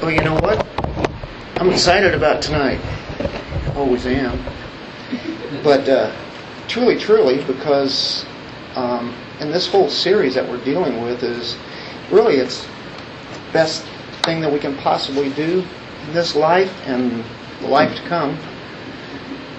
Well, 0.00 0.10
you 0.10 0.22
know 0.22 0.36
what? 0.36 0.66
I'm 1.56 1.70
excited 1.70 2.14
about 2.14 2.40
tonight. 2.40 2.80
Always 3.76 4.06
am. 4.06 4.42
But 5.62 5.86
uh, 5.86 6.16
truly, 6.66 6.98
truly, 6.98 7.44
because 7.44 8.24
um, 8.74 9.14
in 9.40 9.50
this 9.50 9.68
whole 9.68 9.90
series 9.90 10.34
that 10.36 10.48
we're 10.48 10.64
dealing 10.64 11.02
with 11.02 11.22
is 11.22 11.58
really 12.10 12.36
it's 12.36 12.62
the 12.62 13.52
best 13.52 13.84
thing 14.22 14.40
that 14.40 14.50
we 14.50 14.58
can 14.58 14.78
possibly 14.78 15.28
do 15.34 15.62
in 16.06 16.14
this 16.14 16.34
life 16.34 16.72
and 16.86 17.22
the 17.60 17.68
life 17.68 17.94
to 17.96 18.02
come, 18.08 18.36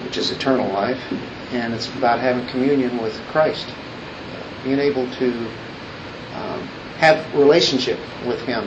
which 0.02 0.16
is 0.16 0.32
eternal 0.32 0.68
life. 0.72 1.00
And 1.52 1.72
it's 1.72 1.86
about 1.94 2.18
having 2.18 2.44
communion 2.48 3.00
with 3.00 3.16
Christ, 3.28 3.68
being 4.64 4.80
able 4.80 5.08
to 5.12 5.30
um, 6.34 6.60
have 6.98 7.32
relationship 7.36 8.00
with 8.26 8.40
Him. 8.40 8.66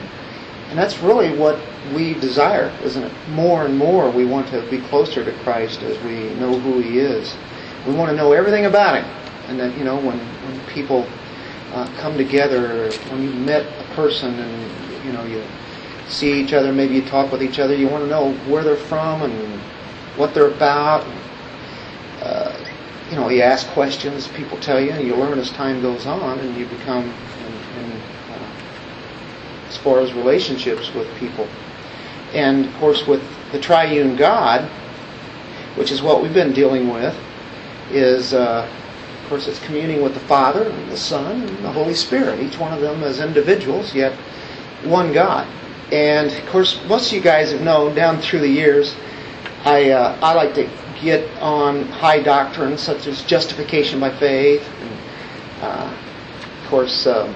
And 0.70 0.78
that's 0.78 0.98
really 1.00 1.36
what 1.36 1.60
we 1.94 2.14
desire, 2.14 2.72
isn't 2.82 3.02
it? 3.02 3.12
More 3.30 3.66
and 3.66 3.76
more 3.76 4.10
we 4.10 4.24
want 4.24 4.48
to 4.48 4.62
be 4.70 4.80
closer 4.82 5.24
to 5.24 5.32
Christ 5.42 5.82
as 5.82 6.02
we 6.04 6.32
know 6.34 6.58
who 6.58 6.80
He 6.80 7.00
is. 7.00 7.36
We 7.86 7.92
want 7.94 8.10
to 8.10 8.16
know 8.16 8.32
everything 8.32 8.66
about 8.66 9.02
Him. 9.02 9.04
And 9.48 9.58
that, 9.58 9.76
you 9.76 9.84
know, 9.84 9.96
when, 9.96 10.18
when 10.18 10.66
people 10.66 11.08
uh, 11.72 11.86
come 11.98 12.16
together, 12.16 12.90
when 13.10 13.22
you 13.22 13.30
met 13.30 13.66
a 13.66 13.94
person 13.94 14.38
and, 14.38 15.04
you 15.04 15.12
know, 15.12 15.24
you 15.24 15.42
see 16.08 16.40
each 16.40 16.52
other, 16.52 16.72
maybe 16.72 16.94
you 16.94 17.02
talk 17.02 17.32
with 17.32 17.42
each 17.42 17.58
other, 17.58 17.74
you 17.74 17.88
want 17.88 18.04
to 18.04 18.08
know 18.08 18.32
where 18.48 18.62
they're 18.62 18.76
from 18.76 19.22
and 19.22 19.60
what 20.16 20.34
they're 20.34 20.50
about. 20.50 21.04
Uh, 22.20 22.56
you 23.10 23.16
know, 23.16 23.28
you 23.28 23.42
ask 23.42 23.66
questions, 23.68 24.28
people 24.28 24.58
tell 24.58 24.80
you, 24.80 24.92
and 24.92 25.04
you 25.04 25.16
learn 25.16 25.38
as 25.38 25.50
time 25.50 25.82
goes 25.82 26.06
on, 26.06 26.38
and 26.38 26.56
you 26.56 26.66
become, 26.66 27.12
as 29.70 29.76
far 29.76 30.00
as 30.00 30.12
relationships 30.12 30.92
with 30.92 31.08
people. 31.16 31.46
And 32.34 32.66
of 32.66 32.74
course, 32.74 33.06
with 33.06 33.22
the 33.52 33.60
triune 33.60 34.16
God, 34.16 34.68
which 35.76 35.92
is 35.92 36.02
what 36.02 36.22
we've 36.22 36.34
been 36.34 36.52
dealing 36.52 36.92
with, 36.92 37.16
is, 37.92 38.34
uh, 38.34 38.68
of 39.22 39.28
course, 39.28 39.46
it's 39.46 39.64
communing 39.64 40.02
with 40.02 40.14
the 40.14 40.20
Father 40.20 40.64
and 40.64 40.90
the 40.90 40.96
Son 40.96 41.42
and 41.42 41.64
the 41.64 41.70
Holy 41.70 41.94
Spirit. 41.94 42.40
Each 42.40 42.58
one 42.58 42.72
of 42.72 42.80
them 42.80 43.04
as 43.04 43.20
individuals, 43.20 43.94
yet 43.94 44.12
one 44.84 45.12
God. 45.12 45.46
And 45.92 46.32
of 46.32 46.46
course, 46.46 46.80
most 46.88 47.06
of 47.08 47.12
you 47.12 47.20
guys 47.20 47.52
have 47.52 47.62
known 47.62 47.94
down 47.94 48.20
through 48.20 48.40
the 48.40 48.48
years, 48.48 48.96
I 49.64 49.90
uh, 49.90 50.18
I 50.22 50.34
like 50.34 50.54
to 50.54 50.68
get 51.00 51.28
on 51.40 51.84
high 51.86 52.22
doctrines 52.22 52.80
such 52.80 53.06
as 53.06 53.22
justification 53.22 54.00
by 54.00 54.10
faith. 54.18 54.66
And, 54.80 55.62
uh, 55.62 55.94
of 56.62 56.68
course, 56.68 57.06
um, 57.06 57.34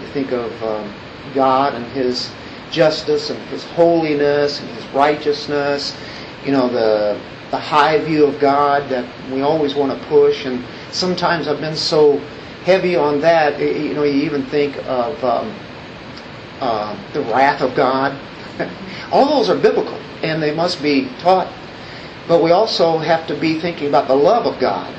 you 0.00 0.06
think 0.08 0.32
of 0.32 0.50
um, 0.62 0.94
God 1.36 1.74
and 1.74 1.86
His 1.92 2.32
justice 2.72 3.30
and 3.30 3.38
His 3.48 3.62
holiness 3.62 4.60
and 4.60 4.68
His 4.70 4.84
righteousness. 4.88 5.96
You 6.44 6.50
know 6.50 6.68
the 6.68 7.20
the 7.50 7.58
high 7.58 8.02
view 8.04 8.26
of 8.26 8.40
God 8.40 8.88
that 8.90 9.06
we 9.30 9.42
always 9.42 9.74
want 9.74 9.92
to 9.92 10.08
push. 10.08 10.44
And 10.46 10.64
sometimes 10.90 11.46
I've 11.48 11.60
been 11.60 11.76
so 11.76 12.18
heavy 12.64 12.96
on 12.96 13.20
that. 13.20 13.60
You 13.60 13.94
know, 13.94 14.02
you 14.02 14.24
even 14.24 14.44
think 14.46 14.76
of 14.86 15.22
um, 15.24 15.54
uh, 16.60 16.96
the 17.12 17.20
wrath 17.22 17.62
of 17.62 17.74
God. 17.74 18.18
All 19.12 19.28
those 19.38 19.48
are 19.48 19.56
biblical 19.56 19.98
and 20.22 20.42
they 20.42 20.54
must 20.54 20.82
be 20.82 21.08
taught. 21.20 21.52
But 22.26 22.42
we 22.42 22.50
also 22.50 22.98
have 22.98 23.26
to 23.28 23.38
be 23.38 23.60
thinking 23.60 23.88
about 23.88 24.08
the 24.08 24.16
love 24.16 24.46
of 24.46 24.58
God. 24.58 24.92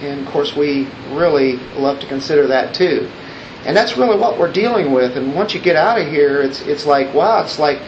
And 0.00 0.26
of 0.26 0.32
course, 0.32 0.56
we 0.56 0.88
really 1.10 1.56
love 1.76 2.00
to 2.00 2.06
consider 2.06 2.46
that 2.46 2.74
too. 2.74 3.10
And 3.66 3.76
that's 3.76 3.96
really 3.96 4.18
what 4.18 4.38
we're 4.38 4.52
dealing 4.52 4.92
with. 4.92 5.16
And 5.16 5.34
once 5.34 5.54
you 5.54 5.60
get 5.60 5.76
out 5.76 6.00
of 6.00 6.08
here, 6.08 6.40
it's, 6.40 6.62
it's 6.62 6.86
like, 6.86 7.12
wow, 7.12 7.42
it's 7.42 7.58
like 7.58 7.80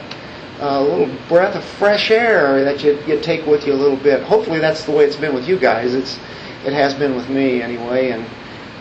a 0.60 0.80
little 0.80 1.10
breath 1.28 1.56
of 1.56 1.64
fresh 1.64 2.10
air 2.10 2.62
that 2.62 2.84
you, 2.84 2.98
you 3.06 3.20
take 3.20 3.46
with 3.46 3.66
you 3.66 3.72
a 3.72 3.74
little 3.74 3.96
bit. 3.96 4.22
Hopefully, 4.22 4.58
that's 4.58 4.84
the 4.84 4.92
way 4.92 5.04
it's 5.04 5.16
been 5.16 5.34
with 5.34 5.48
you 5.48 5.58
guys. 5.58 5.94
It's, 5.94 6.18
it 6.64 6.72
has 6.72 6.94
been 6.94 7.16
with 7.16 7.28
me 7.28 7.62
anyway. 7.62 8.10
And 8.10 8.26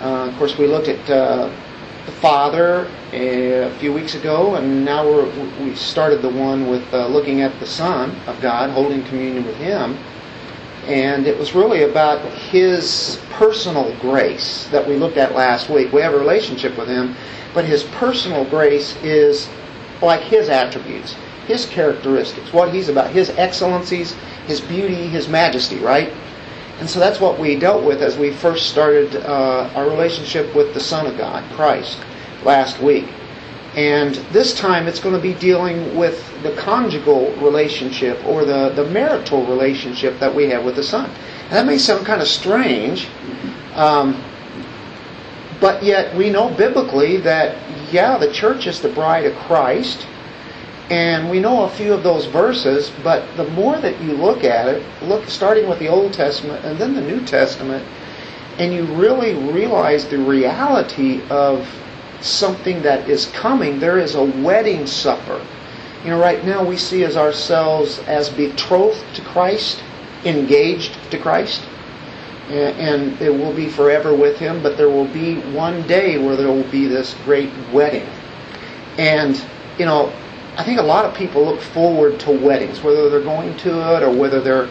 uh, 0.01 0.29
of 0.29 0.37
course, 0.37 0.57
we 0.57 0.67
looked 0.67 0.89
at 0.89 1.09
uh, 1.09 1.49
the 2.05 2.11
Father 2.13 2.91
a 3.13 3.73
few 3.79 3.93
weeks 3.93 4.15
ago, 4.15 4.55
and 4.55 4.83
now 4.85 5.05
we're, 5.05 5.29
we 5.63 5.75
started 5.75 6.21
the 6.21 6.29
one 6.29 6.69
with 6.69 6.93
uh, 6.93 7.07
looking 7.07 7.41
at 7.41 7.57
the 7.59 7.65
Son 7.65 8.15
of 8.27 8.39
God, 8.41 8.69
holding 8.69 9.03
communion 9.05 9.45
with 9.45 9.55
Him. 9.55 9.97
And 10.87 11.27
it 11.27 11.37
was 11.37 11.53
really 11.53 11.83
about 11.83 12.21
His 12.33 13.19
personal 13.31 13.95
grace 13.99 14.67
that 14.71 14.87
we 14.87 14.95
looked 14.95 15.17
at 15.17 15.35
last 15.35 15.69
week. 15.69 15.91
We 15.93 16.01
have 16.01 16.13
a 16.13 16.19
relationship 16.19 16.77
with 16.77 16.87
Him, 16.87 17.15
but 17.53 17.65
His 17.65 17.83
personal 17.83 18.45
grace 18.45 18.95
is 19.03 19.47
like 20.01 20.21
His 20.21 20.49
attributes, 20.49 21.15
His 21.45 21.65
characteristics, 21.65 22.51
what 22.51 22.73
He's 22.73 22.89
about, 22.89 23.11
His 23.11 23.29
excellencies, 23.31 24.13
His 24.47 24.59
beauty, 24.59 25.07
His 25.07 25.27
majesty, 25.27 25.77
right? 25.77 26.11
And 26.79 26.89
so 26.89 26.99
that's 26.99 27.19
what 27.19 27.37
we 27.37 27.55
dealt 27.57 27.83
with 27.83 28.01
as 28.01 28.17
we 28.17 28.31
first 28.31 28.69
started 28.69 29.15
uh, 29.15 29.69
our 29.75 29.87
relationship 29.87 30.55
with 30.55 30.73
the 30.73 30.79
Son 30.79 31.05
of 31.05 31.15
God, 31.15 31.43
Christ, 31.51 31.99
last 32.43 32.81
week. 32.81 33.07
And 33.75 34.15
this 34.33 34.53
time 34.53 34.87
it's 34.87 34.99
going 34.99 35.15
to 35.15 35.21
be 35.21 35.33
dealing 35.33 35.95
with 35.95 36.27
the 36.43 36.53
conjugal 36.55 37.33
relationship 37.37 38.23
or 38.25 38.43
the, 38.43 38.69
the 38.69 38.85
marital 38.85 39.45
relationship 39.45 40.19
that 40.19 40.33
we 40.33 40.49
have 40.49 40.65
with 40.65 40.75
the 40.75 40.83
Son. 40.83 41.09
And 41.45 41.51
that 41.51 41.65
may 41.65 41.77
sound 41.77 42.05
kind 42.05 42.21
of 42.21 42.27
strange, 42.27 43.07
um, 43.75 44.21
but 45.61 45.83
yet 45.83 46.15
we 46.17 46.29
know 46.29 46.49
biblically 46.49 47.17
that, 47.17 47.55
yeah, 47.93 48.17
the 48.17 48.31
church 48.33 48.67
is 48.67 48.81
the 48.81 48.89
bride 48.89 49.25
of 49.25 49.35
Christ. 49.37 50.05
And 50.89 51.29
we 51.29 51.39
know 51.39 51.63
a 51.63 51.69
few 51.69 51.93
of 51.93 52.03
those 52.03 52.25
verses, 52.25 52.91
but 53.01 53.25
the 53.37 53.45
more 53.51 53.77
that 53.77 54.01
you 54.01 54.11
look 54.11 54.43
at 54.43 54.67
it, 54.67 54.83
look 55.03 55.29
starting 55.29 55.69
with 55.69 55.79
the 55.79 55.87
Old 55.87 56.11
Testament 56.11 56.65
and 56.65 56.77
then 56.77 56.93
the 56.93 57.01
New 57.01 57.25
Testament, 57.25 57.87
and 58.57 58.73
you 58.73 58.83
really 58.95 59.33
realize 59.53 60.05
the 60.09 60.17
reality 60.17 61.21
of 61.29 61.65
something 62.21 62.81
that 62.83 63.09
is 63.09 63.27
coming, 63.27 63.79
there 63.79 63.99
is 63.99 64.15
a 64.15 64.23
wedding 64.23 64.85
supper. 64.87 65.45
You 66.03 66.11
know, 66.11 66.19
right 66.19 66.43
now 66.45 66.63
we 66.63 66.77
see 66.77 67.03
as 67.03 67.17
ourselves 67.17 67.99
as 67.99 68.29
betrothed 68.29 69.03
to 69.15 69.21
Christ, 69.21 69.83
engaged 70.25 70.97
to 71.11 71.17
Christ, 71.17 71.61
and 72.49 73.19
it 73.21 73.29
will 73.29 73.53
be 73.53 73.69
forever 73.69 74.15
with 74.15 74.37
Him, 74.37 74.61
but 74.61 74.77
there 74.77 74.89
will 74.89 75.07
be 75.07 75.39
one 75.51 75.85
day 75.87 76.17
where 76.17 76.35
there 76.35 76.47
will 76.47 76.69
be 76.71 76.87
this 76.87 77.15
great 77.25 77.51
wedding. 77.71 78.07
And, 78.97 79.41
you 79.77 79.85
know, 79.85 80.11
I 80.57 80.63
think 80.63 80.79
a 80.79 80.83
lot 80.83 81.05
of 81.05 81.15
people 81.15 81.45
look 81.45 81.61
forward 81.61 82.19
to 82.21 82.31
weddings, 82.31 82.81
whether 82.81 83.09
they're 83.09 83.21
going 83.21 83.55
to 83.57 83.95
it 83.95 84.03
or 84.03 84.11
whether 84.11 84.41
they're 84.41 84.69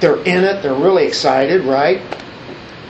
they're 0.00 0.22
in 0.22 0.44
it. 0.44 0.62
They're 0.62 0.74
really 0.74 1.06
excited, 1.06 1.62
right? 1.64 2.00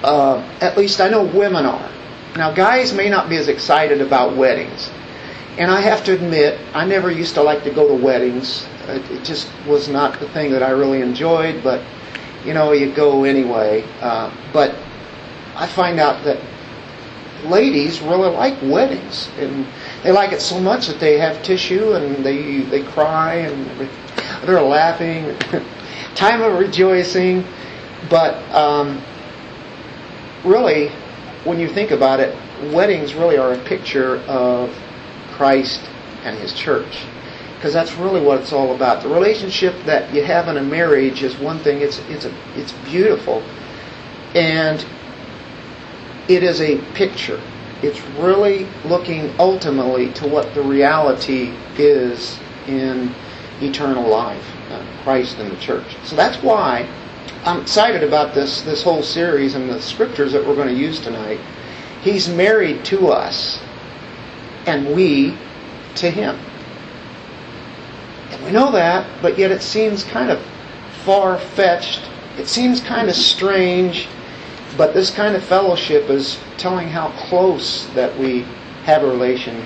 Uh, 0.03 0.38
at 0.60 0.76
least 0.76 1.00
I 1.00 1.09
know 1.09 1.25
women 1.25 1.65
are. 1.65 1.91
Now, 2.37 2.53
guys 2.53 2.93
may 2.93 3.09
not 3.09 3.28
be 3.28 3.37
as 3.37 3.49
excited 3.49 4.00
about 4.00 4.37
weddings, 4.37 4.91
and 5.59 5.71
I 5.71 5.81
have 5.81 6.05
to 6.05 6.12
admit, 6.15 6.61
I 6.72 6.87
never 6.87 7.11
used 7.11 7.34
to 7.34 7.43
like 7.43 7.65
to 7.65 7.71
go 7.71 7.89
to 7.89 7.94
weddings. 7.94 8.66
It 8.87 9.25
just 9.25 9.49
was 9.66 9.89
not 9.89 10.21
the 10.21 10.28
thing 10.28 10.53
that 10.53 10.62
I 10.62 10.71
really 10.71 11.03
enjoyed. 11.03 11.62
But 11.65 11.83
you 12.44 12.55
know, 12.55 12.72
you 12.72 12.93
go 12.93 13.25
anyway. 13.25 13.84
Uh, 14.00 14.33
but 14.53 14.75
I 15.56 15.66
find 15.66 15.99
out 15.99 16.22
that 16.25 16.41
ladies 17.44 18.00
really 18.00 18.31
like 18.31 18.56
weddings, 18.62 19.28
and 19.39 19.66
they 20.03 20.12
like 20.12 20.33
it 20.33 20.41
so 20.41 20.60
much 20.60 20.87
that 20.87 21.00
they 21.00 21.19
have 21.19 21.43
tissue 21.43 21.95
and 21.95 22.25
they 22.25 22.60
they 22.60 22.83
cry 22.83 23.34
and 23.34 23.89
they're 24.45 24.62
laughing, 24.62 25.37
time 26.15 26.41
of 26.43 26.59
rejoicing. 26.59 27.45
But 28.09 28.37
um, 28.55 29.03
really, 30.45 30.93
when 31.48 31.59
you 31.59 31.69
think 31.69 31.91
about 31.91 32.20
it, 32.20 32.36
weddings 32.72 33.14
really 33.14 33.38
are 33.38 33.54
a 33.54 33.59
picture 33.64 34.19
of 34.28 34.76
Christ 35.32 35.81
and 36.22 36.38
His 36.38 36.53
church. 36.53 37.04
Because 37.54 37.72
that's 37.72 37.94
really 37.94 38.20
what 38.20 38.41
it's 38.41 38.53
all 38.53 38.74
about. 38.74 39.03
The 39.03 39.09
relationship 39.09 39.74
that 39.84 40.15
you 40.15 40.22
have 40.22 40.47
in 40.47 40.59
a 40.59 40.62
marriage 40.62 41.22
is 41.22 41.36
one 41.39 41.59
thing. 41.59 41.80
It's 41.80 41.98
it's 42.09 42.24
a, 42.24 42.33
it's 42.54 42.72
beautiful, 42.84 43.42
and 44.34 44.84
it 46.28 46.45
is 46.45 46.60
a 46.60 46.78
picture. 46.92 47.41
It's 47.83 48.00
really 48.18 48.68
looking 48.84 49.33
ultimately 49.41 50.12
to 50.15 50.28
what 50.28 50.54
the 50.54 50.62
reality 50.62 51.53
is 51.77 52.39
in 52.68 53.12
eternal 53.60 54.09
life, 54.09 54.45
uh, 54.71 54.84
Christ 55.03 55.39
and 55.39 55.50
the 55.50 55.56
church. 55.56 55.97
So 56.04 56.15
that's 56.15 56.41
why 56.42 56.89
I'm 57.44 57.62
excited 57.62 58.02
about 58.02 58.34
this 58.34 58.62
this 58.62 58.82
whole 58.82 59.02
series 59.02 59.54
and 59.54 59.70
the 59.70 59.80
scriptures 59.80 60.32
that 60.32 60.44
we're 60.44 60.56
going 60.56 60.68
to 60.68 60.74
use 60.74 61.00
tonight. 61.00 61.38
He's 62.02 62.28
married 62.28 62.84
to 62.86 63.08
us, 63.08 63.62
and 64.66 64.94
we 64.94 65.36
to 65.96 66.10
him. 66.10 66.38
And 68.30 68.44
we 68.44 68.50
know 68.50 68.72
that, 68.72 69.06
but 69.22 69.38
yet 69.38 69.50
it 69.50 69.62
seems 69.62 70.04
kind 70.04 70.30
of 70.30 70.40
far 71.04 71.38
fetched. 71.38 72.02
It 72.38 72.48
seems 72.48 72.80
kind 72.80 73.08
of 73.08 73.14
strange, 73.14 74.08
but 74.76 74.92
this 74.92 75.10
kind 75.10 75.34
of 75.34 75.42
fellowship 75.44 76.10
is 76.10 76.38
telling 76.56 76.88
how 76.88 77.10
close 77.28 77.86
that 77.94 78.16
we 78.18 78.42
have 78.84 79.02
a 79.02 79.06
relation 79.06 79.64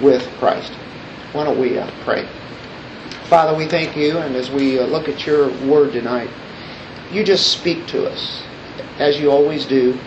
with 0.00 0.26
Christ. 0.38 0.72
Why 1.32 1.44
don't 1.44 1.58
we 1.58 1.78
uh, 1.78 1.90
pray? 2.04 2.28
Father, 3.24 3.56
we 3.56 3.66
thank 3.66 3.96
you, 3.96 4.18
and 4.18 4.36
as 4.36 4.50
we 4.50 4.78
uh, 4.78 4.86
look 4.86 5.08
at 5.08 5.26
your 5.26 5.48
word 5.66 5.92
tonight, 5.92 6.30
you 7.16 7.24
just 7.24 7.50
speak 7.50 7.86
to 7.86 8.06
us, 8.06 8.42
as 8.98 9.18
you 9.18 9.30
always 9.30 9.64
do, 9.64 9.98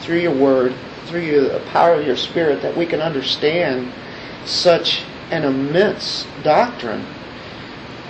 through 0.00 0.18
your 0.18 0.34
word, 0.34 0.74
through 1.06 1.48
the 1.48 1.62
power 1.70 1.94
of 1.94 2.04
your 2.06 2.16
spirit, 2.16 2.60
that 2.62 2.76
we 2.76 2.84
can 2.84 3.00
understand 3.00 3.92
such 4.44 5.04
an 5.30 5.44
immense 5.44 6.26
doctrine. 6.42 7.04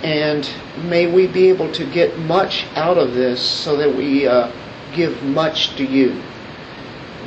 And 0.01 0.49
may 0.83 1.11
we 1.11 1.27
be 1.27 1.49
able 1.49 1.71
to 1.73 1.85
get 1.91 2.17
much 2.19 2.65
out 2.75 2.97
of 2.97 3.13
this 3.13 3.39
so 3.39 3.77
that 3.77 3.93
we 3.93 4.27
uh, 4.27 4.51
give 4.93 5.21
much 5.23 5.75
to 5.75 5.85
you. 5.85 6.13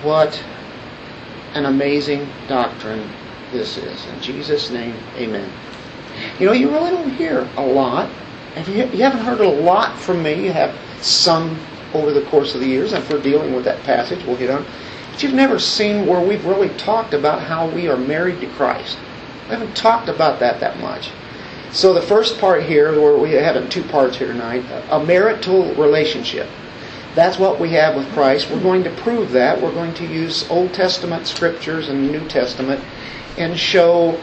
What 0.03 0.43
an 1.55 1.67
amazing 1.67 2.29
doctrine 2.49 3.09
this 3.53 3.77
is. 3.77 4.07
In 4.07 4.21
Jesus' 4.21 4.71
name, 4.71 4.97
amen. 5.17 5.49
You 6.41 6.47
know, 6.47 6.53
you 6.53 6.71
really 6.71 6.91
don't 6.91 7.11
hear 7.11 7.49
a 7.57 7.65
lot. 7.65 8.11
If 8.57 8.69
you, 8.69 8.85
you 8.87 9.03
haven't 9.03 9.25
heard 9.25 9.41
a 9.41 9.49
lot 9.49 9.99
from 9.99 10.23
me, 10.23 10.45
you 10.45 10.53
have 10.53 10.77
some 11.01 11.59
over 11.95 12.13
the 12.13 12.23
course 12.23 12.55
of 12.55 12.61
the 12.61 12.67
years, 12.67 12.93
and 12.93 13.07
we're 13.09 13.21
dealing 13.21 13.55
with 13.55 13.65
that 13.65 13.83
passage, 13.85 14.25
we'll 14.25 14.37
hit 14.37 14.51
on. 14.51 14.65
But 15.11 15.23
you've 15.23 15.35
never 15.35 15.59
seen 15.59 16.07
where 16.07 16.21
we've 16.21 16.45
really 16.45 16.71
talked 16.71 17.15
about 17.15 17.43
how 17.43 17.69
we 17.69 17.89
are 17.89 17.97
married 17.97 18.41
to 18.41 18.47
Christ. 18.49 18.99
We 19.45 19.57
haven't 19.57 19.77
talked 19.77 20.09
about 20.09 20.41
that 20.41 20.61
that 20.61 20.79
much. 20.81 21.11
So 21.73 21.95
the 21.95 22.03
first 22.03 22.39
part 22.39 22.63
here, 22.65 23.01
where 23.01 23.17
we 23.17 23.33
have 23.33 23.57
in 23.57 23.69
two 23.69 23.83
parts 23.85 24.19
here 24.19 24.29
tonight, 24.29 24.65
a 24.91 25.03
marital 25.03 25.75
relationship. 25.75 26.49
That's 27.15 27.39
what 27.39 27.61
we 27.61 27.71
have 27.71 27.95
with 27.95 28.11
Christ. 28.13 28.51
We're 28.51 28.63
going 28.63 28.85
to 28.85 28.91
prove 28.91 29.33
that. 29.33 29.61
We're 29.61 29.73
going 29.73 29.95
to 29.95 30.07
use 30.07 30.49
Old 30.49 30.73
Testament 30.73 31.27
scriptures 31.27 31.89
and 31.89 32.11
New 32.11 32.27
Testament 32.29 32.83
and 33.37 33.59
show 33.59 34.19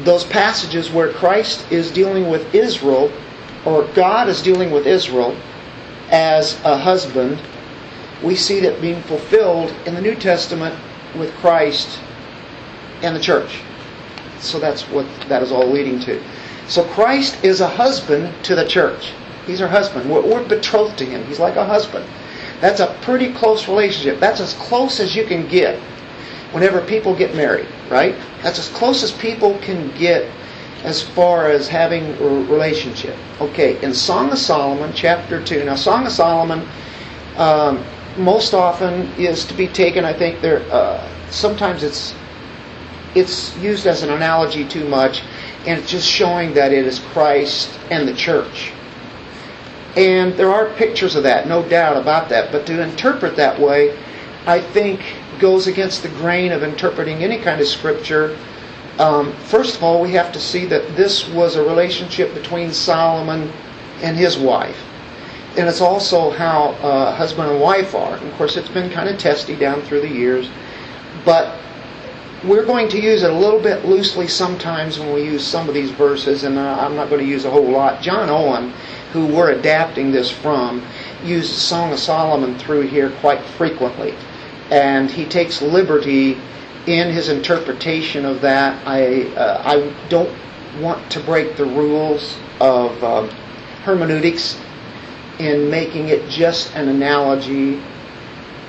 those 0.00 0.24
passages 0.24 0.90
where 0.90 1.12
Christ 1.12 1.70
is 1.70 1.90
dealing 1.90 2.28
with 2.28 2.54
Israel, 2.54 3.12
or 3.64 3.84
God 3.94 4.28
is 4.28 4.42
dealing 4.42 4.70
with 4.70 4.86
Israel 4.86 5.36
as 6.10 6.60
a 6.64 6.76
husband. 6.76 7.40
We 8.22 8.34
see 8.34 8.60
that 8.60 8.80
being 8.80 9.02
fulfilled 9.02 9.74
in 9.86 9.94
the 9.94 10.00
New 10.00 10.14
Testament 10.14 10.74
with 11.16 11.32
Christ 11.34 12.00
and 13.02 13.14
the 13.14 13.20
church. 13.20 13.60
So 14.40 14.58
that's 14.58 14.82
what 14.90 15.06
that 15.28 15.42
is 15.42 15.52
all 15.52 15.70
leading 15.70 16.00
to. 16.00 16.22
So 16.68 16.84
Christ 16.84 17.42
is 17.44 17.60
a 17.60 17.68
husband 17.68 18.32
to 18.44 18.54
the 18.54 18.66
church. 18.66 19.12
He's 19.46 19.60
her 19.60 19.68
husband. 19.68 20.10
We're, 20.10 20.22
we're 20.22 20.46
betrothed 20.46 20.98
to 20.98 21.04
him. 21.04 21.24
He's 21.26 21.38
like 21.38 21.56
a 21.56 21.64
husband. 21.64 22.06
That's 22.60 22.80
a 22.80 22.96
pretty 23.02 23.32
close 23.32 23.68
relationship. 23.68 24.20
That's 24.20 24.40
as 24.40 24.54
close 24.54 25.00
as 25.00 25.14
you 25.14 25.24
can 25.26 25.46
get 25.46 25.80
whenever 26.54 26.80
people 26.80 27.16
get 27.16 27.34
married, 27.34 27.66
right? 27.90 28.14
That's 28.40 28.60
as 28.60 28.68
close 28.68 29.02
as 29.02 29.10
people 29.10 29.58
can 29.58 29.90
get 29.98 30.30
as 30.84 31.02
far 31.02 31.50
as 31.50 31.66
having 31.66 32.04
a 32.04 32.28
relationship. 32.44 33.16
Okay, 33.40 33.82
in 33.82 33.92
Song 33.92 34.30
of 34.30 34.38
Solomon, 34.38 34.92
chapter 34.94 35.42
2. 35.42 35.64
Now, 35.64 35.74
Song 35.74 36.06
of 36.06 36.12
Solomon 36.12 36.68
um, 37.36 37.82
most 38.16 38.54
often 38.54 39.10
is 39.18 39.44
to 39.46 39.54
be 39.54 39.66
taken, 39.66 40.04
I 40.04 40.12
think, 40.12 40.40
there. 40.40 40.60
Uh, 40.70 41.10
sometimes 41.30 41.82
it's 41.82 42.14
it's 43.16 43.56
used 43.58 43.86
as 43.86 44.02
an 44.02 44.10
analogy 44.10 44.64
too 44.64 44.88
much, 44.88 45.22
and 45.66 45.80
it's 45.80 45.90
just 45.90 46.06
showing 46.06 46.54
that 46.54 46.72
it 46.72 46.86
is 46.86 46.98
Christ 46.98 47.70
and 47.90 48.06
the 48.06 48.14
church. 48.14 48.72
And 49.96 50.34
there 50.34 50.52
are 50.52 50.68
pictures 50.74 51.14
of 51.14 51.22
that, 51.22 51.48
no 51.48 51.66
doubt 51.68 51.96
about 51.96 52.28
that. 52.28 52.50
But 52.50 52.66
to 52.66 52.82
interpret 52.82 53.36
that 53.36 53.60
way, 53.60 53.96
I 54.46 54.60
think 54.60 55.00
goes 55.38 55.66
against 55.66 56.02
the 56.02 56.08
grain 56.10 56.52
of 56.52 56.62
interpreting 56.62 57.22
any 57.22 57.38
kind 57.38 57.60
of 57.60 57.66
scripture. 57.66 58.36
Um, 58.98 59.32
first 59.32 59.76
of 59.76 59.82
all, 59.82 60.00
we 60.00 60.12
have 60.12 60.32
to 60.32 60.40
see 60.40 60.66
that 60.66 60.96
this 60.96 61.28
was 61.28 61.56
a 61.56 61.62
relationship 61.62 62.32
between 62.34 62.72
Solomon 62.72 63.50
and 64.02 64.16
his 64.16 64.38
wife. 64.38 64.80
And 65.56 65.68
it's 65.68 65.80
also 65.80 66.30
how 66.30 66.70
uh, 66.82 67.14
husband 67.14 67.50
and 67.50 67.60
wife 67.60 67.94
are. 67.94 68.16
And 68.16 68.28
of 68.28 68.34
course, 68.34 68.56
it's 68.56 68.68
been 68.68 68.90
kind 68.90 69.08
of 69.08 69.18
testy 69.18 69.56
down 69.56 69.82
through 69.82 70.00
the 70.00 70.08
years. 70.08 70.48
But 71.24 71.58
we're 72.44 72.66
going 72.66 72.88
to 72.90 73.00
use 73.00 73.22
it 73.22 73.30
a 73.30 73.34
little 73.34 73.60
bit 73.60 73.84
loosely 73.84 74.28
sometimes 74.28 74.98
when 74.98 75.12
we 75.12 75.24
use 75.24 75.44
some 75.44 75.68
of 75.68 75.74
these 75.74 75.90
verses, 75.90 76.44
and 76.44 76.58
uh, 76.58 76.76
I'm 76.80 76.94
not 76.94 77.08
going 77.08 77.20
to 77.20 77.26
use 77.26 77.44
a 77.44 77.50
whole 77.50 77.70
lot. 77.70 78.02
John 78.02 78.28
Owen, 78.28 78.72
who 79.12 79.26
we're 79.26 79.52
adapting 79.52 80.10
this 80.10 80.30
from, 80.30 80.84
uses 81.24 81.56
Song 81.56 81.92
of 81.92 81.98
Solomon 81.98 82.58
through 82.58 82.82
here 82.82 83.10
quite 83.20 83.40
frequently 83.40 84.14
and 84.70 85.10
he 85.10 85.24
takes 85.24 85.60
liberty 85.62 86.40
in 86.86 87.10
his 87.10 87.28
interpretation 87.28 88.24
of 88.24 88.40
that. 88.42 88.86
I 88.86 89.24
uh, 89.34 89.62
I 89.64 90.08
don't 90.08 90.30
want 90.80 91.10
to 91.12 91.20
break 91.20 91.56
the 91.56 91.64
rules 91.64 92.36
of 92.60 93.02
um, 93.02 93.28
hermeneutics 93.84 94.60
in 95.38 95.70
making 95.70 96.08
it 96.08 96.28
just 96.28 96.74
an 96.74 96.88
analogy 96.88 97.82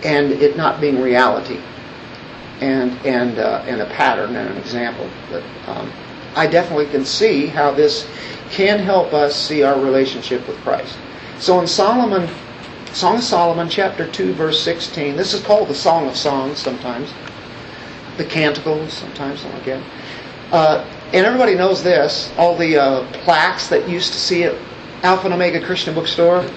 and 0.03 0.31
it 0.31 0.57
not 0.57 0.81
being 0.81 1.01
reality 1.01 1.59
and 2.62 2.92
and 3.06 3.39
uh, 3.39 3.63
and 3.65 3.81
a 3.81 3.86
pattern 3.86 4.36
and 4.36 4.50
an 4.50 4.57
example. 4.57 5.09
But 5.30 5.44
um, 5.68 5.92
I 6.36 6.47
definitely 6.47 6.88
can 6.88 7.06
see 7.06 7.47
how 7.47 7.71
this 7.71 8.07
can 8.51 8.80
help 8.80 9.13
us 9.13 9.36
see 9.36 9.63
our 9.63 9.80
relationship 9.80 10.47
with 10.47 10.57
Christ. 10.57 10.97
So 11.39 11.59
in 11.59 11.68
Solomon 11.68 12.30
Song 12.95 13.18
of 13.18 13.24
Solomon, 13.24 13.68
chapter 13.68 14.09
2, 14.09 14.31
verse 14.36 14.63
16. 14.63 15.18
This 15.18 15.33
is 15.33 15.44
called 15.44 15.68
the 15.68 15.75
Song 15.75 16.07
of 16.07 16.15
Songs 16.15 16.59
sometimes. 16.59 17.12
The 18.15 18.24
Canticles, 18.24 18.94
sometimes, 18.94 19.44
that. 19.44 19.83
Uh, 20.50 20.89
and 21.12 21.25
everybody 21.25 21.56
knows 21.56 21.83
this. 21.83 22.31
All 22.38 22.56
the 22.56 22.77
uh, 22.77 23.12
plaques 23.12 23.68
that 23.68 23.89
used 23.89 24.13
to 24.13 24.18
see 24.18 24.45
at 24.45 24.56
Alpha 25.03 25.25
and 25.25 25.33
Omega 25.33 25.59
Christian 25.59 25.94
Bookstore. 25.94 26.50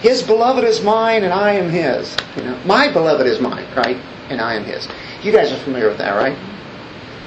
His 0.00 0.22
beloved 0.22 0.64
is 0.64 0.80
mine 0.80 1.24
and 1.24 1.32
I 1.34 1.50
am 1.52 1.68
his. 1.68 2.16
You 2.38 2.44
know, 2.44 2.58
my 2.64 2.90
beloved 2.90 3.26
is 3.26 3.38
mine, 3.38 3.66
right? 3.76 3.98
And 4.30 4.40
I 4.40 4.54
am 4.54 4.64
his. 4.64 4.88
You 5.22 5.30
guys 5.30 5.52
are 5.52 5.58
familiar 5.58 5.88
with 5.88 5.98
that, 5.98 6.12
right? 6.12 6.38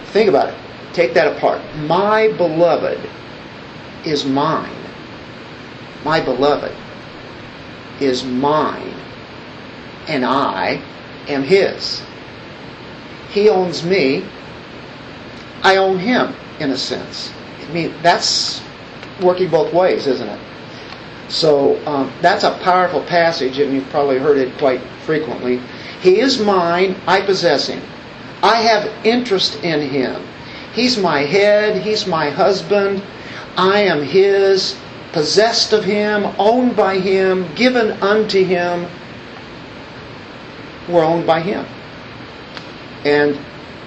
Think 0.07 0.27
about 0.27 0.49
it. 0.49 0.55
Take 0.93 1.13
that 1.13 1.37
apart. 1.37 1.61
My 1.81 2.31
beloved 2.31 2.99
is 4.05 4.25
mine. 4.25 4.75
My 6.03 6.19
beloved 6.19 6.75
is 8.01 8.23
mine 8.23 8.93
and 10.09 10.25
I 10.25 10.81
am 11.27 11.43
his. 11.43 12.01
He 13.29 13.47
owns 13.47 13.83
me. 13.83 14.25
I 15.61 15.77
own 15.77 15.99
him 15.99 16.33
in 16.59 16.71
a 16.71 16.77
sense. 16.77 17.31
I 17.61 17.71
mean, 17.71 17.93
that's 18.01 18.61
working 19.21 19.49
both 19.49 19.73
ways, 19.73 20.07
isn't 20.07 20.27
it? 20.27 20.39
So 21.27 21.85
um, 21.85 22.11
that's 22.21 22.43
a 22.43 22.57
powerful 22.63 23.03
passage, 23.03 23.59
and 23.59 23.71
you've 23.71 23.89
probably 23.89 24.17
heard 24.17 24.37
it 24.37 24.57
quite 24.57 24.81
frequently. 25.05 25.61
He 26.01 26.19
is 26.19 26.39
mine, 26.39 26.95
I 27.05 27.21
possess 27.21 27.67
him. 27.67 27.83
I 28.41 28.55
have 28.55 28.91
interest 29.05 29.63
in 29.63 29.81
him. 29.81 30.25
He's 30.73 30.97
my 30.97 31.21
head, 31.21 31.83
he's 31.83 32.07
my 32.07 32.29
husband, 32.29 33.03
I 33.57 33.81
am 33.81 34.01
his, 34.01 34.75
possessed 35.11 35.73
of 35.73 35.83
him, 35.83 36.25
owned 36.37 36.75
by 36.75 36.99
him, 36.99 37.53
given 37.55 37.91
unto 38.01 38.43
him, 38.43 38.87
we're 40.87 41.03
owned 41.03 41.25
by 41.25 41.41
him. 41.41 41.65
And 43.05 43.39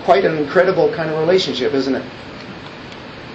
quite 0.05 0.25
an 0.25 0.37
incredible 0.37 0.93
kind 0.93 1.11
of 1.11 1.19
relationship, 1.19 1.75
isn't 1.75 1.95
it? 1.95 2.05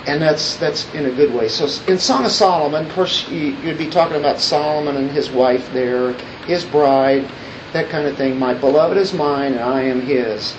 And 0.08 0.22
that's 0.22 0.56
that's 0.56 0.92
in 0.94 1.06
a 1.06 1.12
good 1.12 1.34
way. 1.34 1.50
So 1.50 1.66
in 1.92 2.00
Song 2.00 2.26
of 2.26 2.32
Solomon, 2.32 2.86
of 2.86 2.92
course, 2.94 3.28
you'd 3.30 3.78
be 3.78 3.90
talking 3.90 4.16
about 4.18 4.40
Solomon 4.40 4.96
and 4.96 5.12
his 5.12 5.30
wife 5.30 5.72
there, 5.74 6.14
his 6.46 6.64
bride, 6.64 7.30
that 7.74 7.90
kind 7.90 8.08
of 8.08 8.16
thing. 8.16 8.40
My 8.40 8.54
beloved 8.54 8.98
is 8.98 9.14
mine, 9.14 9.54
and 9.54 9.62
I 9.62 9.82
am 9.82 10.02
his. 10.02 10.56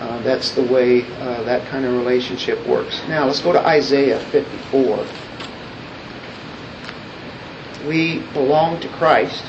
Uh, 0.00 0.20
that's 0.22 0.52
the 0.52 0.62
way 0.62 1.04
uh, 1.20 1.42
that 1.44 1.66
kind 1.68 1.84
of 1.84 1.92
relationship 1.92 2.64
works. 2.66 3.00
Now 3.08 3.26
let's 3.26 3.40
go 3.40 3.52
to 3.52 3.64
Isaiah 3.64 4.18
54 4.18 5.06
we 7.88 8.20
belong 8.34 8.78
to 8.80 8.88
Christ, 8.90 9.42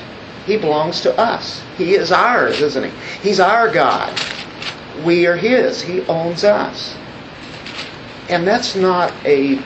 He 0.46 0.56
belongs 0.56 1.02
to 1.02 1.16
us. 1.18 1.62
He 1.76 1.94
is 1.94 2.10
ours, 2.10 2.60
isn't 2.60 2.84
He? 2.84 2.90
He's 3.22 3.38
our 3.38 3.70
God. 3.70 4.18
We 5.04 5.26
are 5.26 5.36
His. 5.36 5.82
He 5.82 6.00
owns 6.06 6.42
us. 6.42 6.96
And 8.28 8.46
that's 8.46 8.74
not 8.74 9.12
a 9.24 9.56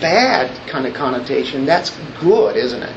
bad 0.00 0.50
kind 0.68 0.86
of 0.86 0.94
connotation. 0.94 1.64
That's 1.64 1.96
good, 2.20 2.56
isn't 2.56 2.82
it? 2.82 2.96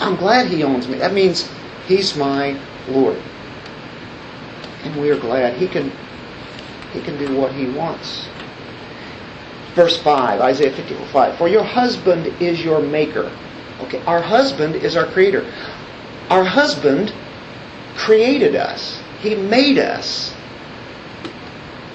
I'm 0.00 0.16
glad 0.16 0.48
He 0.48 0.64
owns 0.64 0.88
me. 0.88 0.98
That 0.98 1.14
means 1.14 1.48
He's 1.86 2.16
my 2.16 2.58
Lord. 2.88 3.16
And 4.82 5.00
we 5.00 5.10
are 5.10 5.18
glad 5.18 5.56
He 5.56 5.68
can 5.68 5.92
He 6.92 7.00
can 7.00 7.16
do 7.16 7.36
what 7.36 7.52
He 7.52 7.66
wants. 7.70 8.26
Verse 9.74 9.96
5, 10.02 10.40
Isaiah 10.40 10.72
54 10.72 11.06
5. 11.06 11.38
For 11.38 11.48
your 11.48 11.62
husband 11.62 12.26
is 12.42 12.62
your 12.62 12.82
maker 12.82 13.30
Okay, 13.82 14.02
our 14.04 14.22
husband 14.22 14.76
is 14.76 14.96
our 14.96 15.06
creator. 15.06 15.50
Our 16.30 16.44
husband 16.44 17.12
created 17.94 18.56
us. 18.56 19.00
He 19.20 19.34
made 19.34 19.78
us. 19.78 20.34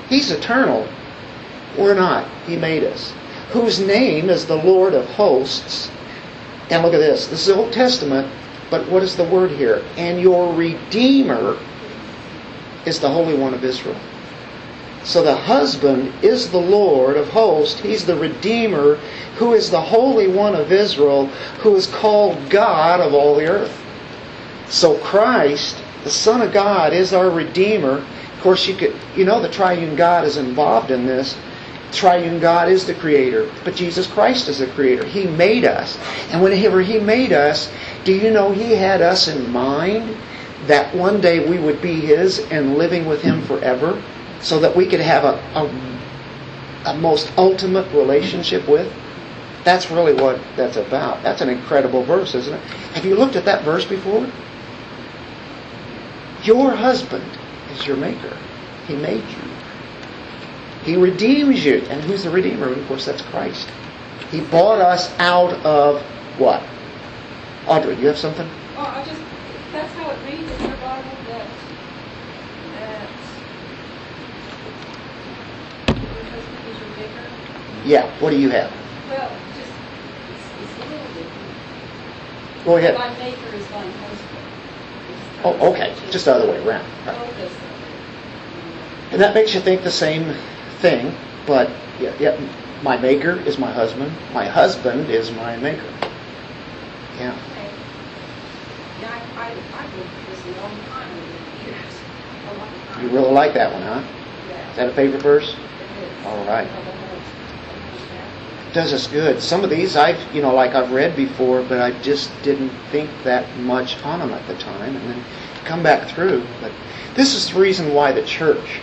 He's 0.09 0.31
eternal. 0.31 0.87
We're 1.77 1.95
not. 1.95 2.27
He 2.45 2.55
made 2.55 2.83
us. 2.83 3.13
Whose 3.51 3.79
name 3.79 4.29
is 4.29 4.45
the 4.45 4.55
Lord 4.55 4.93
of 4.93 5.05
hosts. 5.11 5.89
And 6.69 6.83
look 6.83 6.93
at 6.93 6.99
this. 6.99 7.27
This 7.27 7.41
is 7.41 7.47
the 7.47 7.55
Old 7.55 7.71
Testament, 7.71 8.31
but 8.69 8.87
what 8.89 9.03
is 9.03 9.15
the 9.15 9.23
word 9.23 9.51
here? 9.51 9.83
And 9.95 10.19
your 10.19 10.53
Redeemer 10.53 11.57
is 12.85 12.99
the 12.99 13.09
Holy 13.09 13.35
One 13.35 13.53
of 13.53 13.63
Israel. 13.63 13.99
So 15.07 15.23
the 15.23 15.37
husband 15.37 16.13
is 16.21 16.51
the 16.51 16.59
Lord 16.59 17.15
of 17.15 17.29
hosts. 17.29 17.79
He's 17.79 18.05
the 18.05 18.17
Redeemer 18.17 18.99
who 19.37 19.53
is 19.53 19.69
the 19.69 19.79
Holy 19.79 20.27
One 20.27 20.53
of 20.53 20.71
Israel, 20.71 21.27
who 21.61 21.75
is 21.75 21.87
called 21.87 22.49
God 22.49 22.99
of 22.99 23.13
all 23.13 23.35
the 23.35 23.47
earth. 23.47 23.81
So 24.67 24.97
Christ, 24.97 25.81
the 26.03 26.09
Son 26.09 26.41
of 26.41 26.51
God, 26.51 26.91
is 26.91 27.13
our 27.13 27.29
Redeemer. 27.29 27.99
Of 28.33 28.41
course, 28.41 28.67
you 28.67 28.75
could, 28.75 28.95
you 29.15 29.23
know, 29.23 29.41
the 29.41 29.49
Triune 29.49 29.95
God 29.95 30.25
is 30.25 30.35
involved 30.37 30.91
in 30.91 31.05
this. 31.05 31.37
Triune 31.93 32.39
God 32.39 32.67
is 32.67 32.85
the 32.85 32.95
Creator, 32.95 33.49
but 33.63 33.75
Jesus 33.75 34.07
Christ 34.07 34.49
is 34.49 34.59
the 34.59 34.67
Creator. 34.67 35.05
He 35.05 35.25
made 35.25 35.63
us, 35.63 35.97
and 36.31 36.43
whenever 36.43 36.81
He 36.81 36.99
made 36.99 37.31
us, 37.31 37.71
do 38.03 38.13
you 38.13 38.29
know 38.29 38.51
He 38.51 38.73
had 38.73 39.01
us 39.01 39.29
in 39.29 39.49
mind 39.51 40.17
that 40.65 40.93
one 40.93 41.21
day 41.21 41.47
we 41.47 41.59
would 41.59 41.81
be 41.81 42.01
His 42.01 42.39
and 42.51 42.77
living 42.77 43.05
with 43.05 43.21
Him 43.21 43.41
forever, 43.43 44.01
so 44.41 44.59
that 44.59 44.75
we 44.75 44.85
could 44.85 44.99
have 44.99 45.23
a, 45.23 45.37
a, 45.55 46.91
a 46.91 46.97
most 46.97 47.31
ultimate 47.37 47.91
relationship 47.93 48.67
with. 48.67 48.91
That's 49.63 49.91
really 49.91 50.13
what 50.13 50.39
that's 50.55 50.77
about. 50.77 51.23
That's 51.23 51.41
an 51.41 51.49
incredible 51.49 52.03
verse, 52.03 52.35
isn't 52.35 52.53
it? 52.53 52.61
Have 52.93 53.05
you 53.05 53.15
looked 53.15 53.35
at 53.35 53.45
that 53.45 53.63
verse 53.63 53.85
before? 53.85 54.29
Your 56.43 56.75
husband 56.75 57.25
is 57.73 57.85
your 57.85 57.97
maker. 57.97 58.37
He 58.87 58.95
made 58.95 59.23
you. 59.23 59.47
He 60.83 60.95
redeems 60.95 61.65
you. 61.65 61.79
And 61.89 62.01
who's 62.01 62.23
the 62.23 62.29
Redeemer? 62.29 62.71
Of 62.71 62.87
course, 62.87 63.05
that's 63.05 63.21
Christ. 63.23 63.67
He 64.31 64.39
bought 64.39 64.79
us 64.79 65.11
out 65.19 65.53
of 65.65 66.01
what? 66.39 66.63
Audrey, 67.67 67.95
you 67.95 68.07
have 68.07 68.17
something? 68.17 68.47
Well, 68.77 68.85
I 68.85 69.03
just, 69.03 69.19
that's 69.73 69.93
how 69.95 70.09
it 70.09 70.17
reads 70.23 70.49
in 70.49 70.61
your 70.61 70.77
Bible, 70.77 71.11
that, 71.27 71.47
that 72.73 73.09
your 75.97 76.23
husband 76.23 76.61
is 76.71 76.77
your 76.79 76.89
maker. 76.95 77.27
Yeah, 77.87 78.05
what 78.19 78.31
do 78.31 78.37
you 78.37 78.49
have? 78.49 78.69
Well, 79.09 79.31
just, 79.55 79.71
it's, 80.29 80.45
it's 80.61 80.75
a 80.85 80.89
little 80.89 81.07
different. 81.07 82.65
Go 82.65 82.75
ahead. 82.77 82.95
Thy 82.95 83.17
maker 83.17 83.55
is 83.55 83.65
thine 83.67 83.91
husband. 83.91 85.43
Oh, 85.45 85.71
okay. 85.71 85.95
Just 86.11 86.25
the 86.25 86.33
other 86.35 86.47
way 86.51 86.57
around. 86.67 86.85
Right. 87.05 87.15
Oh, 87.17 87.49
And 89.11 89.21
that 89.21 89.33
makes 89.33 89.53
you 89.55 89.61
think 89.61 89.83
the 89.83 89.91
same 89.91 90.33
thing, 90.79 91.15
but 91.45 91.69
yeah, 92.01 92.13
yeah, 92.19 92.37
my 92.83 92.97
maker 92.97 93.39
is 93.45 93.57
my 93.57 93.71
husband. 93.71 94.11
My 94.33 94.45
husband 94.45 95.09
is 95.09 95.31
my 95.31 95.55
maker. 95.57 95.85
Yeah. 97.17 97.33
Yeah, 99.01 99.09
I, 99.37 99.41
I, 99.41 99.51
I've 99.51 99.95
lived 99.95 100.09
this 100.29 100.43
a 100.45 100.61
long 100.61 100.75
time, 100.89 101.09
years, 101.65 101.93
a 102.49 102.53
long 102.57 102.67
time. 102.91 103.03
You 103.03 103.09
really 103.11 103.31
like 103.31 103.53
that 103.53 103.71
one, 103.71 103.81
huh? 103.83 104.03
Yeah, 104.49 104.69
Is 104.71 104.75
that 104.75 104.89
a 104.89 104.91
favorite 104.93 105.21
verse? 105.21 105.53
it 105.55 105.55
is. 106.03 106.25
All 106.25 106.43
right. 106.45 106.67
Of 106.67 106.73
the 106.73 106.81
whole- 106.81 106.83
of 106.83 106.91
the 106.91 107.79
whole 107.79 107.99
chapter. 108.09 108.66
Does 108.77 108.93
us 108.93 109.07
good. 109.07 109.41
Some 109.41 109.63
of 109.63 109.71
these 109.71 109.95
I've, 109.95 110.19
you 110.35 110.39
know, 110.43 110.53
like 110.53 110.75
I've 110.75 110.91
read 110.91 111.15
before, 111.15 111.63
but 111.63 111.81
I 111.81 111.99
just 112.01 112.31
didn't 112.43 112.69
think 112.91 113.09
that 113.23 113.43
much 113.57 113.99
on 114.03 114.19
them 114.19 114.29
at 114.31 114.45
the 114.45 114.55
time, 114.59 114.95
and 114.95 115.09
then 115.09 115.23
come 115.65 115.81
back 115.81 116.07
through. 116.07 116.45
But 116.61 116.71
this 117.15 117.33
is 117.33 117.49
the 117.49 117.59
reason 117.59 117.95
why 117.95 118.11
the 118.11 118.23
church 118.23 118.79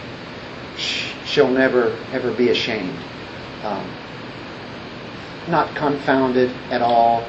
shall 1.25 1.49
never, 1.49 1.97
ever 2.11 2.33
be 2.33 2.49
ashamed. 2.49 2.99
Um, 3.63 3.89
not 5.49 5.73
confounded 5.77 6.51
at 6.73 6.83
all. 6.83 7.25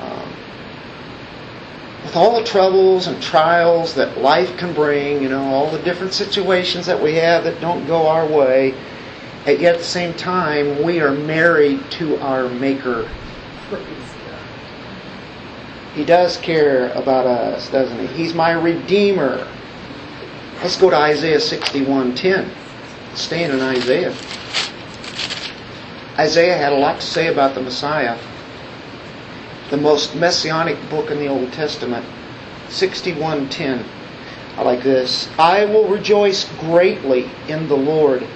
Um, 0.00 0.32
with 2.02 2.16
all 2.16 2.40
the 2.40 2.46
troubles 2.46 3.08
and 3.08 3.22
trials 3.22 3.94
that 3.96 4.16
life 4.16 4.56
can 4.56 4.72
bring, 4.72 5.22
you 5.22 5.28
know, 5.28 5.42
all 5.52 5.70
the 5.70 5.82
different 5.82 6.14
situations 6.14 6.86
that 6.86 7.02
we 7.02 7.16
have 7.16 7.44
that 7.44 7.60
don't 7.60 7.86
go 7.86 8.06
our 8.06 8.26
way, 8.26 8.74
and 9.46 9.60
yet 9.60 9.74
at 9.74 9.78
the 9.80 9.84
same 9.84 10.14
time, 10.14 10.82
we 10.82 11.00
are 11.00 11.12
married 11.12 11.90
to 11.92 12.18
our 12.20 12.48
Maker. 12.48 13.08
He 15.94 16.04
does 16.04 16.36
care 16.36 16.90
about 16.92 17.26
us, 17.26 17.68
doesn't 17.70 17.98
he? 17.98 18.06
He's 18.08 18.34
my 18.34 18.52
Redeemer. 18.52 19.48
Let's 20.62 20.76
go 20.76 20.90
to 20.90 20.96
Isaiah 20.96 21.40
61:10. 21.40 22.50
Staying 23.14 23.50
in 23.50 23.60
Isaiah. 23.60 24.14
Isaiah 26.18 26.56
had 26.56 26.72
a 26.72 26.76
lot 26.76 27.00
to 27.00 27.06
say 27.06 27.28
about 27.28 27.54
the 27.54 27.60
Messiah. 27.60 28.16
The 29.70 29.76
most 29.76 30.14
messianic 30.14 30.76
book 30.88 31.10
in 31.10 31.18
the 31.18 31.28
Old 31.28 31.52
Testament. 31.52 32.04
61:10. 32.68 33.84
I 34.56 34.62
like 34.62 34.82
this. 34.82 35.28
I 35.38 35.64
will 35.64 35.86
rejoice 35.86 36.44
greatly 36.60 37.30
in 37.48 37.68
the 37.68 37.76
Lord. 37.76 38.26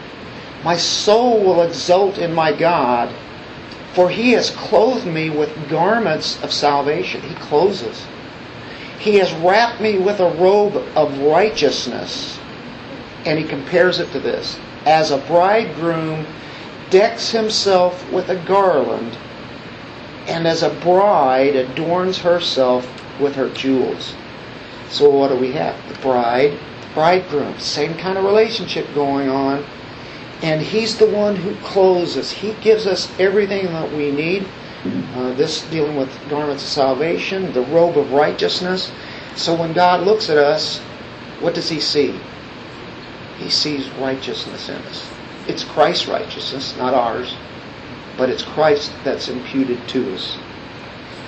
My 0.65 0.77
soul 0.77 1.41
will 1.41 1.63
exult 1.63 2.19
in 2.19 2.33
my 2.33 2.53
God, 2.53 3.13
for 3.95 4.09
he 4.09 4.33
has 4.33 4.51
clothed 4.51 5.07
me 5.07 5.29
with 5.29 5.69
garments 5.69 6.41
of 6.43 6.53
salvation. 6.53 7.21
He 7.23 7.35
clothes 7.35 7.83
us. 7.83 8.07
He 8.99 9.17
has 9.17 9.33
wrapped 9.35 9.81
me 9.81 9.99
with 9.99 10.21
a 10.21 10.31
robe 10.31 10.77
of 10.95 11.19
righteousness. 11.19 12.39
And 13.27 13.39
he 13.39 13.45
compares 13.45 13.99
it 13.99 14.13
to 14.13 14.21
this 14.21 14.59
as 14.87 15.11
a 15.11 15.19
bridegroom 15.19 16.27
decks 16.91 17.31
himself 17.31 18.11
with 18.13 18.29
a 18.29 18.37
garland, 18.45 19.17
and 20.27 20.47
as 20.47 20.63
a 20.63 20.71
bride 20.81 21.57
adorns 21.57 22.19
herself 22.19 22.87
with 23.21 23.35
her 23.35 23.49
jewels. 23.51 24.15
So, 24.91 25.09
what 25.09 25.29
do 25.29 25.37
we 25.37 25.53
have? 25.53 25.77
The 25.89 25.99
bride, 26.01 26.59
bridegroom, 26.95 27.59
same 27.59 27.97
kind 27.97 28.19
of 28.19 28.25
relationship 28.25 28.87
going 28.95 29.29
on 29.29 29.65
and 30.43 30.61
He's 30.61 30.99
the 30.99 31.07
one 31.07 31.37
who 31.37 31.55
clothes 31.57 32.17
us. 32.17 32.31
He 32.31 32.53
gives 32.55 32.87
us 32.87 33.11
everything 33.19 33.67
that 33.67 33.91
we 33.93 34.11
need. 34.11 34.47
Uh, 35.15 35.33
this 35.35 35.63
dealing 35.71 35.95
with 35.95 36.11
garments 36.29 36.65
of 36.65 36.69
salvation, 36.69 37.53
the 37.53 37.63
robe 37.63 37.97
of 37.97 38.13
righteousness. 38.13 38.91
So 39.37 39.55
when 39.55 39.73
God 39.73 40.05
looks 40.05 40.29
at 40.29 40.37
us, 40.37 40.81
what 41.39 41.55
does 41.55 41.69
He 41.69 41.79
see? 41.79 42.19
He 43.39 43.49
sees 43.49 43.89
righteousness 43.91 44.69
in 44.69 44.77
us. 44.77 45.09
It's 45.47 45.65
Christ's 45.65 46.09
righteousness, 46.09 46.77
not 46.77 46.95
ours, 46.95 47.37
but 48.17 48.29
it's 48.29 48.43
Christ 48.43 48.93
that's 49.05 49.29
imputed 49.29 49.87
to 49.89 50.15
us. 50.15 50.37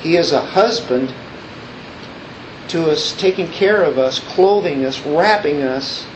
He 0.01 0.17
is 0.17 0.33
a 0.33 0.41
husband 0.45 1.15
to 2.69 2.91
us, 2.91 3.17
taking 3.17 3.49
care 3.49 3.83
of 3.83 3.99
us, 3.99 4.19
clothing 4.19 4.85
us, 4.85 5.01
wrapping 5.01 5.63
us 5.63 6.07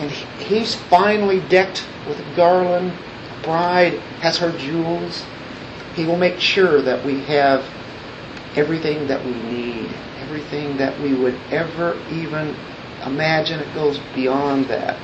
and 0.00 0.10
he's 0.10 0.74
finally 0.74 1.40
decked 1.48 1.86
with 2.06 2.18
a 2.20 2.36
garland. 2.36 2.92
The 2.92 3.42
bride 3.42 3.94
has 4.20 4.38
her 4.38 4.52
jewels. 4.58 5.24
He 5.94 6.04
will 6.04 6.18
make 6.18 6.38
sure 6.38 6.82
that 6.82 7.04
we 7.04 7.20
have 7.22 7.64
everything 8.54 9.06
that 9.06 9.24
we 9.24 9.32
need, 9.32 9.88
everything 10.20 10.76
that 10.76 10.98
we 11.00 11.14
would 11.14 11.38
ever 11.50 11.98
even 12.10 12.54
imagine. 13.04 13.60
It 13.60 13.74
goes 13.74 13.98
beyond 14.14 14.66
that. 14.66 14.98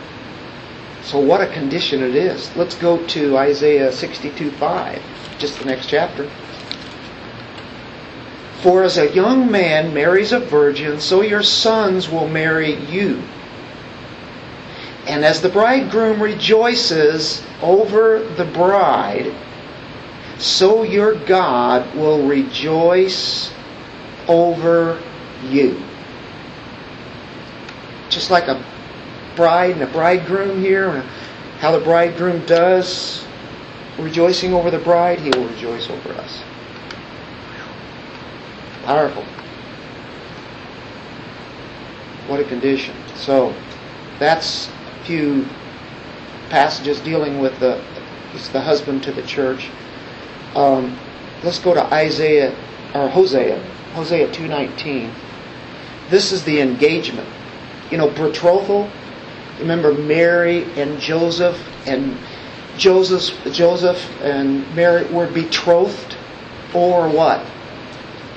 So, 1.02 1.18
what 1.18 1.40
a 1.40 1.46
condition 1.49 2.02
it 2.02 2.14
is. 2.14 2.54
Let's 2.56 2.76
go 2.76 3.04
to 3.08 3.37
Isaiah 3.37 3.90
62:5, 3.90 5.00
just 5.38 5.58
the 5.58 5.64
next 5.64 5.87
chapter. 5.88 6.28
For 8.61 8.84
as 8.84 8.96
a 8.96 9.12
young 9.12 9.50
man 9.50 9.92
marries 9.92 10.30
a 10.30 10.38
virgin, 10.38 11.00
so 11.00 11.22
your 11.22 11.42
sons 11.42 12.08
will 12.08 12.28
marry 12.28 12.75
you. 12.75 13.22
And 15.06 15.25
as 15.25 15.42
the 15.42 15.49
bridegroom 15.49 16.23
rejoices 16.23 17.42
over 17.61 18.21
the 18.37 18.44
bride, 18.44 19.35
so 20.38 20.82
your 20.82 21.14
God 21.26 21.94
will 21.97 22.26
rejoice 22.26 23.52
over 24.28 25.02
you. 25.49 25.82
Just 28.11 28.30
like 28.30 28.47
a 28.47 28.62
bride 29.35 29.73
and 29.73 29.82
a 29.82 29.87
bridegroom 29.87 30.61
here, 30.61 31.00
how 31.59 31.73
the 31.73 31.80
bridegroom 31.80 32.44
does 32.47 33.25
rejoicing 33.99 34.54
over 34.54 34.71
the 34.71 34.78
bride, 34.78 35.18
he 35.21 35.30
will 35.30 35.49
rejoice 35.49 35.88
over 35.90 36.12
us. 36.14 36.42
Powerful. 38.85 39.25
What 42.26 42.40
a 42.40 42.44
condition. 42.44 42.94
So, 43.14 43.54
that's 44.18 44.71
few 45.04 45.47
passages 46.50 47.00
dealing 47.00 47.40
with 47.40 47.59
the 47.61 47.82
the 48.52 48.61
husband 48.61 49.02
to 49.02 49.12
the 49.12 49.23
church. 49.23 49.68
Um, 50.54 50.99
let's 51.42 51.59
go 51.59 51.75
to 51.75 51.85
Isaiah 51.92 52.54
or 52.94 53.09
Hosea, 53.09 53.62
Hosea 53.94 54.32
two 54.32 54.49
nineteen. 54.49 55.12
This 56.09 56.32
is 56.32 56.44
the 56.44 56.61
engagement. 56.61 57.28
You 57.90 57.99
know, 57.99 58.09
betrothal. 58.09 58.90
Remember 59.59 59.92
Mary 59.92 60.64
and 60.80 60.99
Joseph, 60.99 61.59
and 61.87 62.16
Joseph, 62.76 63.37
Joseph 63.52 64.00
and 64.23 64.75
Mary 64.75 65.04
were 65.12 65.26
betrothed 65.30 66.16
or 66.75 67.09
what? 67.09 67.44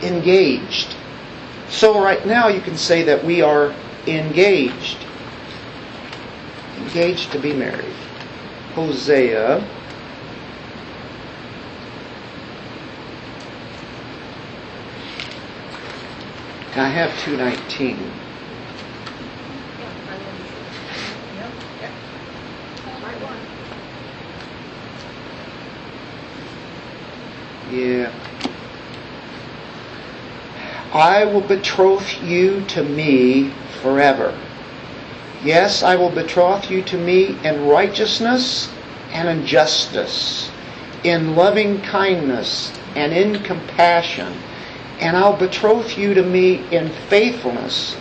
Engaged. 0.01 0.95
So 1.69 2.01
right 2.03 2.25
now 2.25 2.48
you 2.48 2.62
can 2.62 2.77
say 2.77 3.03
that 3.03 3.24
we 3.24 3.41
are 3.41 3.74
engaged. 4.07 5.04
Engaged 6.95 7.33
to 7.33 7.39
be 7.39 7.51
married. 7.51 7.93
Hosea. 8.73 9.57
I 16.77 16.87
have 16.87 17.11
219. 17.19 17.99
Yeah, 27.73 28.13
I 30.93 31.25
will 31.25 31.41
betroth 31.41 32.23
you 32.23 32.63
to 32.67 32.83
me 32.83 33.49
forever. 33.81 34.44
Yes, 35.45 35.83
I 35.83 35.95
will 35.95 36.09
betroth 36.09 36.71
you 36.71 36.81
to 36.85 36.97
me 36.97 37.37
in 37.43 37.67
righteousness 37.67 38.67
and 39.11 39.29
in 39.29 39.45
justice, 39.45 40.49
in 41.03 41.35
loving 41.35 41.83
kindness 41.83 42.73
and 42.95 43.13
in 43.13 43.43
compassion. 43.43 44.33
And 44.99 45.15
I'll 45.15 45.37
betroth 45.37 45.99
you 45.99 46.15
to 46.15 46.23
me 46.23 46.67
in 46.71 46.89
faithfulness. 47.09 47.95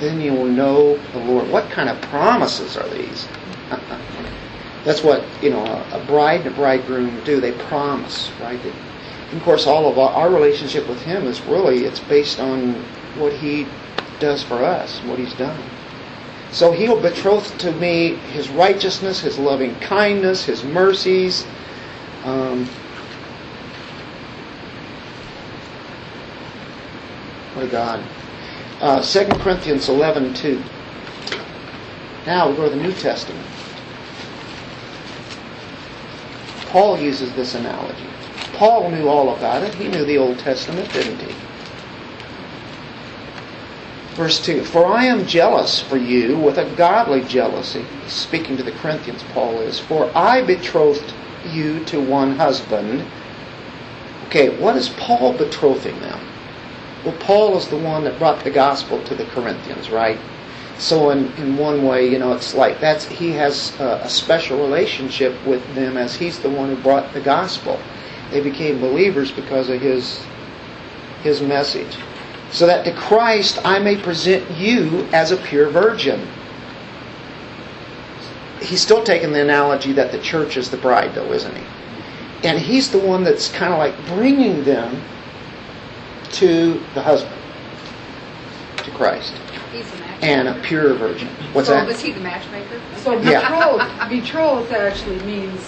Then 0.00 0.20
you 0.20 0.32
will 0.32 0.46
know 0.46 0.98
the 1.12 1.20
Lord. 1.20 1.48
What 1.48 1.70
kind 1.70 1.88
of 1.88 2.00
promises 2.02 2.76
are 2.76 2.88
these? 2.88 3.28
That's 4.84 5.04
what 5.04 5.22
you 5.40 5.50
know 5.50 5.64
a 5.92 6.04
bride 6.08 6.40
and 6.40 6.48
a 6.52 6.56
bridegroom 6.56 7.22
do. 7.22 7.40
They 7.40 7.52
promise, 7.52 8.32
right? 8.40 8.58
And 8.58 9.38
of 9.38 9.42
course, 9.44 9.68
all 9.68 9.88
of 9.88 9.96
our, 9.96 10.28
relationship 10.28 10.88
with 10.88 11.00
Him 11.02 11.28
is 11.28 11.40
really 11.42 11.84
it's 11.84 12.00
based 12.00 12.40
on 12.40 12.74
what 13.16 13.32
He 13.32 13.68
does 14.18 14.42
for 14.42 14.64
us, 14.64 14.98
what 15.04 15.20
He's 15.20 15.34
done. 15.34 15.62
So 16.54 16.70
He'll 16.70 17.00
betroth 17.00 17.58
to 17.58 17.72
me 17.72 18.14
His 18.30 18.48
righteousness, 18.48 19.20
His 19.20 19.38
loving 19.38 19.74
kindness, 19.80 20.44
His 20.44 20.62
mercies. 20.62 21.44
Um, 22.24 22.68
a 27.56 27.66
God. 27.66 28.04
Uh, 28.80 29.02
2 29.02 29.26
Corinthians 29.40 29.88
11 29.88 30.34
2. 30.34 30.62
Now 32.26 32.48
we 32.48 32.56
go 32.56 32.64
to 32.64 32.70
the 32.70 32.82
New 32.82 32.92
Testament. 32.92 33.46
Paul 36.66 36.98
uses 36.98 37.32
this 37.34 37.54
analogy. 37.54 38.08
Paul 38.54 38.90
knew 38.90 39.08
all 39.08 39.36
about 39.36 39.62
it. 39.62 39.74
He 39.74 39.88
knew 39.88 40.04
the 40.04 40.18
Old 40.18 40.38
Testament, 40.38 40.92
didn't 40.92 41.18
he? 41.18 41.34
Verse 44.14 44.40
2 44.40 44.64
For 44.64 44.86
I 44.86 45.04
am 45.04 45.26
jealous 45.26 45.80
for 45.80 45.96
you 45.96 46.38
with 46.38 46.58
a 46.58 46.72
godly 46.76 47.22
jealousy. 47.24 47.84
Speaking 48.06 48.56
to 48.56 48.62
the 48.62 48.72
Corinthians, 48.72 49.24
Paul 49.32 49.60
is. 49.60 49.80
For 49.80 50.10
I 50.16 50.40
betrothed 50.42 51.12
you 51.50 51.84
to 51.86 52.00
one 52.00 52.36
husband. 52.36 53.04
Okay, 54.26 54.56
what 54.58 54.76
is 54.76 54.88
Paul 54.90 55.32
betrothing 55.32 55.98
them? 56.00 56.20
Well, 57.04 57.16
Paul 57.18 57.56
is 57.56 57.68
the 57.68 57.76
one 57.76 58.04
that 58.04 58.18
brought 58.18 58.44
the 58.44 58.50
gospel 58.50 59.02
to 59.04 59.14
the 59.14 59.26
Corinthians, 59.26 59.90
right? 59.90 60.18
So 60.78 61.10
in, 61.10 61.32
in 61.34 61.56
one 61.56 61.84
way, 61.84 62.08
you 62.08 62.18
know, 62.18 62.32
it's 62.32 62.54
like 62.54 62.80
that's 62.80 63.04
he 63.06 63.32
has 63.32 63.78
a, 63.80 64.00
a 64.04 64.08
special 64.08 64.58
relationship 64.58 65.34
with 65.44 65.62
them 65.74 65.96
as 65.96 66.14
he's 66.14 66.38
the 66.38 66.50
one 66.50 66.68
who 66.68 66.76
brought 66.82 67.12
the 67.12 67.20
gospel. 67.20 67.80
They 68.30 68.40
became 68.40 68.80
believers 68.80 69.32
because 69.32 69.68
of 69.68 69.80
his 69.80 70.24
his 71.22 71.42
message. 71.42 71.96
So 72.54 72.68
that 72.68 72.84
to 72.84 72.92
Christ 72.92 73.58
I 73.64 73.80
may 73.80 73.96
present 73.96 74.48
you 74.52 75.08
as 75.12 75.32
a 75.32 75.36
pure 75.36 75.68
virgin. 75.68 76.24
He's 78.62 78.80
still 78.80 79.02
taking 79.02 79.32
the 79.32 79.42
analogy 79.42 79.92
that 79.92 80.12
the 80.12 80.20
church 80.20 80.56
is 80.56 80.70
the 80.70 80.76
bride, 80.76 81.16
though, 81.16 81.32
isn't 81.32 81.54
he? 81.54 81.64
And 82.44 82.58
he's 82.58 82.92
the 82.92 82.98
one 83.00 83.24
that's 83.24 83.50
kind 83.50 83.72
of 83.72 83.80
like 83.80 83.94
bringing 84.06 84.62
them 84.62 85.02
to 86.34 86.80
the 86.94 87.02
husband, 87.02 87.34
to 88.78 88.90
Christ, 88.92 89.34
He's 89.72 89.90
the 89.90 90.04
and 90.22 90.46
a 90.46 90.54
pure 90.62 90.94
virgin. 90.94 91.28
What's 91.52 91.66
so 91.66 91.74
that? 91.74 91.88
was 91.88 92.00
he 92.00 92.12
the 92.12 92.20
matchmaker? 92.20 92.80
So 92.98 93.12
Yeah. 93.20 93.40
betrothed, 93.40 94.10
betrothed 94.10 94.72
actually 94.72 95.18
means 95.24 95.60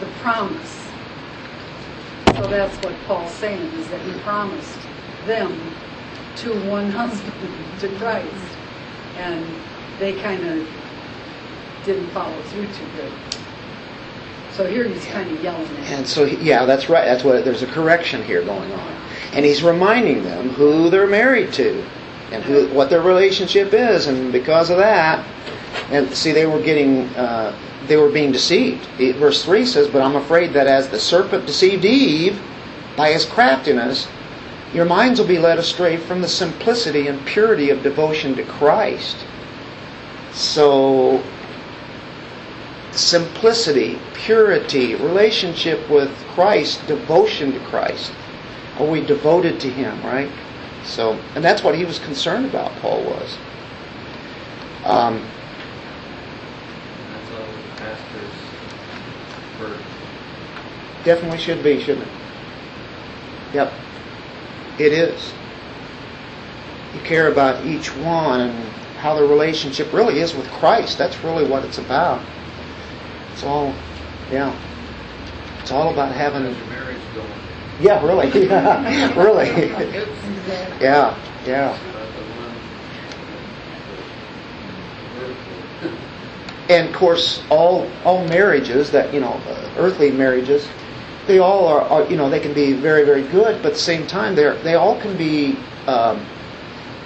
the 0.00 0.06
promise. 0.20 0.88
So 2.34 2.48
that's 2.48 2.76
what 2.84 2.94
Paul's 3.06 3.32
saying, 3.32 3.60
is 3.60 3.88
that 3.88 4.00
he 4.00 4.12
promised 4.20 4.78
them 5.24 5.56
to 6.38 6.68
one 6.68 6.90
husband, 6.90 7.32
to 7.80 7.88
Christ. 7.98 8.28
And 9.16 9.44
they 9.98 10.12
kind 10.22 10.44
of 10.44 10.68
didn't 11.84 12.08
follow 12.10 12.40
through 12.42 12.66
too 12.66 12.86
good. 12.96 13.12
So 14.52 14.66
here 14.66 14.84
he's 14.84 15.04
kind 15.06 15.30
of 15.30 15.42
yelling 15.42 15.62
at 15.62 15.68
them. 15.68 15.84
And 15.84 16.06
so, 16.06 16.24
yeah, 16.24 16.64
that's 16.64 16.88
right. 16.88 17.04
That's 17.04 17.22
what 17.22 17.44
there's 17.44 17.62
a 17.62 17.66
correction 17.66 18.24
here 18.24 18.42
going 18.44 18.72
on, 18.72 18.92
and 19.32 19.44
he's 19.44 19.62
reminding 19.62 20.24
them 20.24 20.48
who 20.50 20.90
they're 20.90 21.06
married 21.06 21.52
to, 21.54 21.84
and 22.32 22.42
who 22.42 22.66
what 22.74 22.90
their 22.90 23.00
relationship 23.00 23.72
is, 23.72 24.08
and 24.08 24.32
because 24.32 24.70
of 24.70 24.78
that, 24.78 25.24
and 25.90 26.12
see, 26.12 26.32
they 26.32 26.46
were 26.46 26.60
getting, 26.60 27.06
uh, 27.14 27.56
they 27.86 27.96
were 27.96 28.10
being 28.10 28.32
deceived. 28.32 28.84
Verse 29.18 29.44
three 29.44 29.64
says, 29.64 29.86
"But 29.86 30.02
I'm 30.02 30.16
afraid 30.16 30.52
that 30.54 30.66
as 30.66 30.88
the 30.88 30.98
serpent 30.98 31.46
deceived 31.46 31.84
Eve 31.84 32.40
by 32.96 33.12
his 33.12 33.24
craftiness, 33.24 34.08
your 34.72 34.84
minds 34.84 35.18
will 35.18 35.26
be 35.26 35.38
led 35.38 35.58
astray 35.58 35.96
from 35.96 36.20
the 36.20 36.28
simplicity 36.28 37.08
and 37.08 37.24
purity 37.26 37.70
of 37.70 37.82
devotion 37.82 38.34
to 38.36 38.42
Christ." 38.44 39.16
So 40.32 41.22
simplicity, 42.92 43.98
purity, 44.14 44.94
relationship 44.94 45.88
with 45.88 46.10
Christ, 46.34 46.86
devotion 46.86 47.52
to 47.52 47.60
Christ. 47.60 48.12
Are 48.78 48.86
we 48.86 49.00
devoted 49.00 49.60
to 49.60 49.70
Him, 49.70 50.00
right? 50.02 50.30
So, 50.84 51.18
and 51.34 51.44
that's 51.44 51.62
what 51.62 51.74
he 51.74 51.84
was 51.84 51.98
concerned 51.98 52.46
about, 52.46 52.72
Paul 52.76 53.02
was. 53.02 53.36
Um, 54.84 55.22
That's 57.12 57.30
all 57.32 57.46
the 57.46 57.80
pastors 57.80 58.48
definitely 61.04 61.38
should 61.38 61.62
be, 61.62 61.80
shouldn't 61.80 62.06
it? 62.06 62.12
Yep. 63.54 63.72
It 64.78 64.92
is. 64.92 65.32
You 66.94 67.00
care 67.00 67.30
about 67.30 67.66
each 67.66 67.94
one 67.96 68.40
and 68.40 68.72
how 68.98 69.14
the 69.14 69.24
relationship 69.24 69.92
really 69.92 70.20
is 70.20 70.34
with 70.34 70.46
Christ. 70.52 70.98
That's 70.98 71.22
really 71.22 71.46
what 71.46 71.64
it's 71.64 71.78
about. 71.78 72.22
It's 73.32 73.44
all, 73.44 73.74
yeah. 74.30 74.56
It's 75.60 75.70
all 75.70 75.92
about 75.92 76.12
having 76.12 76.44
how's 76.44 76.56
your 76.56 76.66
marriage 76.66 77.02
going? 77.14 77.28
Yeah, 77.80 78.04
really. 78.04 78.46
Yeah, 78.48 79.20
really. 79.20 79.48
Yeah, 80.80 81.14
yeah. 81.46 81.74
About 81.74 82.08
the 82.14 82.22
one 82.22 82.54
vertical. 85.82 85.98
And 86.70 86.88
of 86.88 86.94
course, 86.94 87.42
all 87.50 87.90
all 88.04 88.26
marriages 88.28 88.90
that 88.92 89.12
you 89.12 89.20
know, 89.20 89.32
uh, 89.46 89.70
earthly 89.76 90.10
marriages, 90.10 90.66
they 91.28 91.38
all 91.38 91.68
are, 91.68 91.82
are 91.82 92.10
you 92.10 92.16
know 92.16 92.28
they 92.28 92.40
can 92.40 92.54
be 92.54 92.72
very 92.72 93.04
very 93.04 93.22
good, 93.22 93.62
but 93.62 93.66
at 93.66 93.74
the 93.74 93.78
same 93.78 94.06
time 94.06 94.34
they're, 94.34 94.56
they 94.62 94.74
all 94.74 95.00
can 95.00 95.16
be 95.16 95.56
um, 95.86 96.26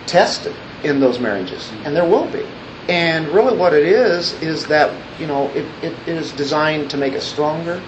tested 0.07 0.55
in 0.85 1.01
those 1.01 1.19
marriages, 1.19 1.71
and 1.85 1.95
there 1.95 2.09
will 2.09 2.31
be. 2.31 2.47
And 2.89 3.29
really, 3.29 3.57
what 3.57 3.75
it 3.75 3.85
is 3.85 4.33
is 4.43 4.67
that 4.67 4.91
you 5.21 5.27
know 5.27 5.49
it, 5.51 5.67
it 5.83 6.09
is 6.09 6.33
designed 6.33 6.91
to 6.91 6.97
make 6.97 7.15
us 7.15 7.25
stronger. 7.25 7.83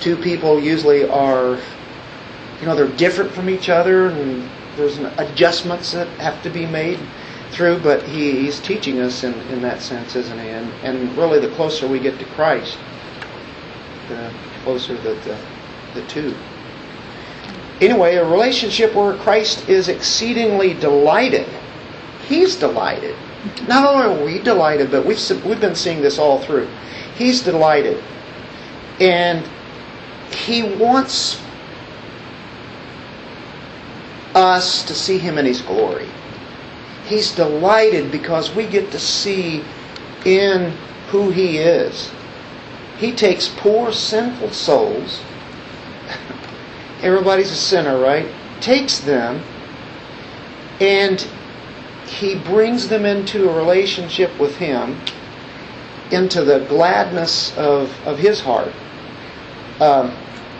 Two 0.00 0.16
people 0.16 0.58
usually 0.58 1.08
are, 1.08 1.58
you 2.60 2.66
know, 2.66 2.74
they're 2.74 2.96
different 2.96 3.30
from 3.32 3.48
each 3.48 3.68
other, 3.68 4.08
and 4.08 4.50
there's 4.76 4.96
an 4.98 5.06
adjustments 5.18 5.92
that 5.92 6.08
have 6.18 6.42
to 6.42 6.50
be 6.50 6.66
made 6.66 6.98
through. 7.50 7.80
But 7.80 8.02
he, 8.02 8.40
he's 8.40 8.60
teaching 8.60 9.00
us 9.00 9.24
in, 9.24 9.34
in 9.50 9.62
that 9.62 9.80
sense, 9.82 10.16
isn't 10.16 10.38
he? 10.38 10.48
And 10.48 10.70
and 10.82 11.16
really, 11.16 11.38
the 11.38 11.54
closer 11.54 11.86
we 11.86 11.98
get 11.98 12.18
to 12.18 12.24
Christ, 12.26 12.78
the 14.08 14.32
closer 14.64 14.94
that 14.96 15.22
the 15.24 15.38
the 15.94 16.06
two. 16.06 16.34
Anyway, 17.80 18.16
a 18.16 18.24
relationship 18.28 18.94
where 18.94 19.16
Christ 19.16 19.68
is 19.68 19.88
exceedingly 19.88 20.74
delighted. 20.74 21.48
He's 22.28 22.56
delighted. 22.56 23.16
Not 23.66 23.88
only 23.88 24.06
are 24.06 24.24
we 24.24 24.38
delighted, 24.38 24.90
but 24.90 25.06
we've 25.06 25.44
we've 25.44 25.60
been 25.60 25.74
seeing 25.74 26.02
this 26.02 26.18
all 26.18 26.40
through. 26.40 26.68
He's 27.16 27.40
delighted, 27.40 28.02
and 29.00 29.48
he 30.30 30.62
wants 30.62 31.40
us 34.34 34.84
to 34.84 34.94
see 34.94 35.18
him 35.18 35.38
in 35.38 35.46
his 35.46 35.62
glory. 35.62 36.06
He's 37.06 37.34
delighted 37.34 38.12
because 38.12 38.54
we 38.54 38.66
get 38.66 38.90
to 38.92 38.98
see 38.98 39.64
in 40.24 40.70
who 41.08 41.30
he 41.30 41.58
is 41.58 42.10
He 43.00 43.12
takes 43.12 43.48
poor, 43.48 43.92
sinful 43.92 44.50
souls. 44.50 45.22
Everybody's 47.02 47.50
a 47.50 47.56
sinner, 47.56 47.98
right? 47.98 48.28
Takes 48.60 49.00
them 49.00 49.42
and 50.80 51.26
he 52.06 52.34
brings 52.34 52.88
them 52.88 53.06
into 53.06 53.48
a 53.48 53.56
relationship 53.56 54.38
with 54.38 54.56
him, 54.56 55.00
into 56.10 56.44
the 56.44 56.60
gladness 56.68 57.56
of, 57.56 57.90
of 58.06 58.18
his 58.18 58.40
heart. 58.40 58.72
Um, 59.80 60.14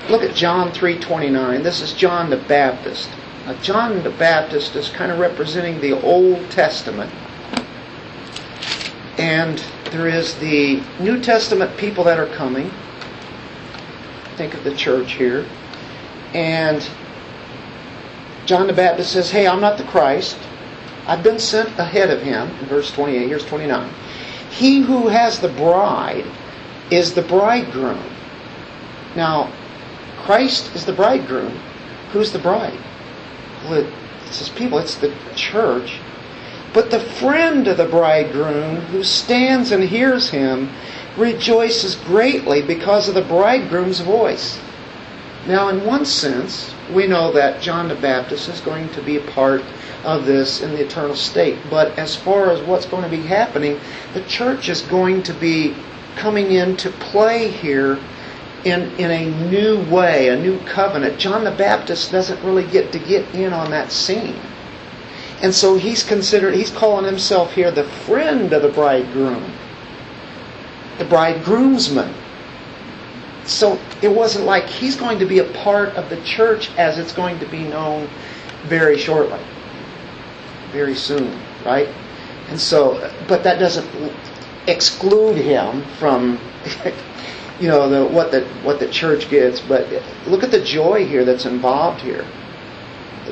look 0.08 0.22
at 0.22 0.34
John 0.34 0.70
3.29. 0.70 1.62
This 1.62 1.82
is 1.82 1.92
John 1.92 2.30
the 2.30 2.38
Baptist. 2.38 3.10
Now, 3.44 3.54
John 3.60 4.02
the 4.02 4.10
Baptist 4.10 4.76
is 4.76 4.88
kind 4.88 5.12
of 5.12 5.18
representing 5.18 5.78
the 5.80 6.00
Old 6.00 6.50
Testament. 6.50 7.12
And 9.18 9.62
there 9.90 10.06
is 10.06 10.34
the 10.36 10.82
New 11.00 11.20
Testament 11.20 11.76
people 11.76 12.04
that 12.04 12.18
are 12.18 12.28
coming. 12.28 12.70
Think 14.36 14.54
of 14.54 14.64
the 14.64 14.74
church 14.74 15.12
here. 15.12 15.46
And 16.32 16.88
John 18.46 18.66
the 18.66 18.72
Baptist 18.72 19.12
says, 19.12 19.30
Hey, 19.30 19.46
I'm 19.46 19.60
not 19.60 19.78
the 19.78 19.84
Christ. 19.84 20.38
I've 21.06 21.22
been 21.22 21.38
sent 21.38 21.70
ahead 21.78 22.10
of 22.10 22.22
him. 22.22 22.48
In 22.58 22.66
verse 22.66 22.92
28, 22.92 23.26
here's 23.26 23.44
29. 23.46 23.92
He 24.50 24.80
who 24.80 25.08
has 25.08 25.40
the 25.40 25.48
bride 25.48 26.26
is 26.90 27.14
the 27.14 27.22
bridegroom. 27.22 28.02
Now, 29.16 29.52
Christ 30.18 30.74
is 30.74 30.84
the 30.84 30.92
bridegroom. 30.92 31.58
Who's 32.12 32.32
the 32.32 32.38
bride? 32.38 32.78
Well, 33.64 33.86
it's 34.26 34.38
his 34.38 34.48
people, 34.48 34.78
it's 34.78 34.96
the 34.96 35.14
church. 35.34 35.98
But 36.72 36.90
the 36.90 37.00
friend 37.00 37.66
of 37.66 37.76
the 37.76 37.86
bridegroom 37.86 38.76
who 38.76 39.02
stands 39.02 39.72
and 39.72 39.82
hears 39.82 40.30
him 40.30 40.70
rejoices 41.16 41.96
greatly 41.96 42.62
because 42.62 43.08
of 43.08 43.14
the 43.14 43.22
bridegroom's 43.22 44.00
voice. 44.00 44.60
Now, 45.46 45.68
in 45.68 45.84
one 45.84 46.04
sense, 46.04 46.72
we 46.92 47.06
know 47.06 47.32
that 47.32 47.60
John 47.60 47.88
the 47.88 47.94
Baptist 47.94 48.48
is 48.48 48.60
going 48.60 48.88
to 48.90 49.02
be 49.02 49.16
a 49.16 49.30
part 49.32 49.62
of 50.04 50.26
this 50.26 50.60
in 50.60 50.70
the 50.70 50.84
eternal 50.84 51.16
state. 51.16 51.58
But 51.68 51.98
as 51.98 52.14
far 52.14 52.50
as 52.50 52.62
what's 52.62 52.86
going 52.86 53.04
to 53.04 53.08
be 53.08 53.22
happening, 53.22 53.80
the 54.14 54.22
church 54.24 54.68
is 54.68 54.82
going 54.82 55.22
to 55.24 55.34
be 55.34 55.74
coming 56.16 56.52
into 56.52 56.90
play 56.90 57.48
here 57.48 57.98
in, 58.64 58.90
in 58.96 59.10
a 59.10 59.50
new 59.50 59.82
way, 59.90 60.28
a 60.28 60.36
new 60.36 60.58
covenant. 60.60 61.18
John 61.18 61.44
the 61.44 61.50
Baptist 61.50 62.12
doesn't 62.12 62.44
really 62.44 62.66
get 62.66 62.92
to 62.92 62.98
get 62.98 63.34
in 63.34 63.52
on 63.52 63.70
that 63.70 63.90
scene. 63.90 64.36
And 65.42 65.54
so 65.54 65.76
he's 65.76 66.02
considered, 66.02 66.54
he's 66.54 66.70
calling 66.70 67.04
himself 67.04 67.52
here 67.54 67.70
the 67.70 67.84
friend 67.84 68.52
of 68.52 68.62
the 68.62 68.68
bridegroom, 68.68 69.52
the 70.98 71.04
bridegroomsman. 71.04 72.12
So 73.44 73.78
it 74.02 74.08
wasn't 74.08 74.44
like 74.44 74.66
he's 74.66 74.96
going 74.96 75.18
to 75.18 75.24
be 75.24 75.38
a 75.38 75.44
part 75.44 75.90
of 75.96 76.10
the 76.10 76.22
church 76.22 76.70
as 76.76 76.98
it's 76.98 77.12
going 77.12 77.38
to 77.38 77.46
be 77.46 77.64
known 77.64 78.08
very 78.64 78.98
shortly, 78.98 79.40
very 80.72 80.94
soon, 80.94 81.40
right? 81.64 81.88
And 82.48 82.60
so, 82.60 83.10
but 83.26 83.42
that 83.44 83.58
doesn't 83.58 83.88
exclude 84.66 85.36
him 85.36 85.82
from, 85.98 86.38
you 87.60 87.68
know, 87.68 87.88
the, 87.88 88.04
what 88.12 88.30
the 88.30 88.44
what 88.62 88.78
the 88.78 88.88
church 88.90 89.30
gets. 89.30 89.60
But 89.60 89.88
look 90.26 90.42
at 90.42 90.50
the 90.50 90.62
joy 90.62 91.06
here 91.06 91.24
that's 91.24 91.46
involved 91.46 92.02
here. 92.02 92.26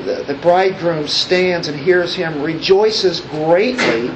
The, 0.05 0.37
bridegroom 0.41 1.07
stands 1.07 1.67
and 1.67 1.79
hears 1.79 2.15
him, 2.15 2.41
rejoices 2.41 3.21
greatly 3.21 4.11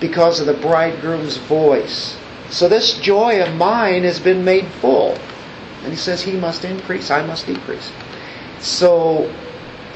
because 0.00 0.40
of 0.40 0.46
the 0.46 0.54
bridegroom's 0.54 1.36
voice. 1.36 2.16
So 2.50 2.68
this 2.68 2.98
joy 2.98 3.42
of 3.42 3.54
mine 3.56 4.04
has 4.04 4.18
been 4.18 4.44
made 4.44 4.66
full. 4.66 5.18
And 5.82 5.92
he 5.92 5.96
says, 5.96 6.22
He 6.22 6.32
must 6.32 6.64
increase, 6.64 7.10
I 7.10 7.24
must 7.24 7.46
decrease. 7.46 7.92
So 8.60 9.32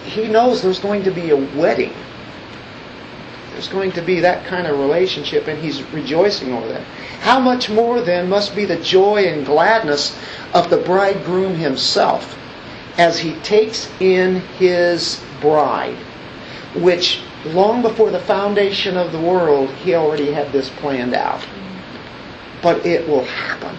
he 0.04 0.28
knows 0.28 0.62
there's 0.62 0.78
going 0.78 1.04
to 1.04 1.10
be 1.10 1.30
a 1.30 1.36
wedding. 1.36 1.94
There's 3.52 3.68
going 3.68 3.92
to 3.92 4.02
be 4.02 4.20
that 4.20 4.46
kind 4.46 4.66
of 4.66 4.78
relationship, 4.78 5.46
and 5.46 5.58
he's 5.58 5.82
rejoicing 5.92 6.52
over 6.52 6.68
that. 6.68 6.82
How 7.20 7.38
much 7.38 7.68
more 7.68 8.00
then 8.00 8.28
must 8.28 8.56
be 8.56 8.64
the 8.64 8.78
joy 8.78 9.26
and 9.26 9.44
gladness 9.44 10.18
of 10.54 10.70
the 10.70 10.78
bridegroom 10.78 11.54
himself 11.54 12.38
as 12.98 13.18
he 13.18 13.34
takes 13.40 13.90
in 14.00 14.36
his 14.58 15.22
bride, 15.40 15.96
which 16.76 17.22
long 17.46 17.82
before 17.82 18.10
the 18.10 18.20
foundation 18.20 18.96
of 18.96 19.12
the 19.12 19.20
world, 19.20 19.70
he 19.70 19.94
already 19.94 20.30
had 20.30 20.52
this 20.52 20.70
planned 20.70 21.14
out. 21.14 21.44
But 22.62 22.86
it 22.86 23.08
will 23.08 23.24
happen 23.24 23.76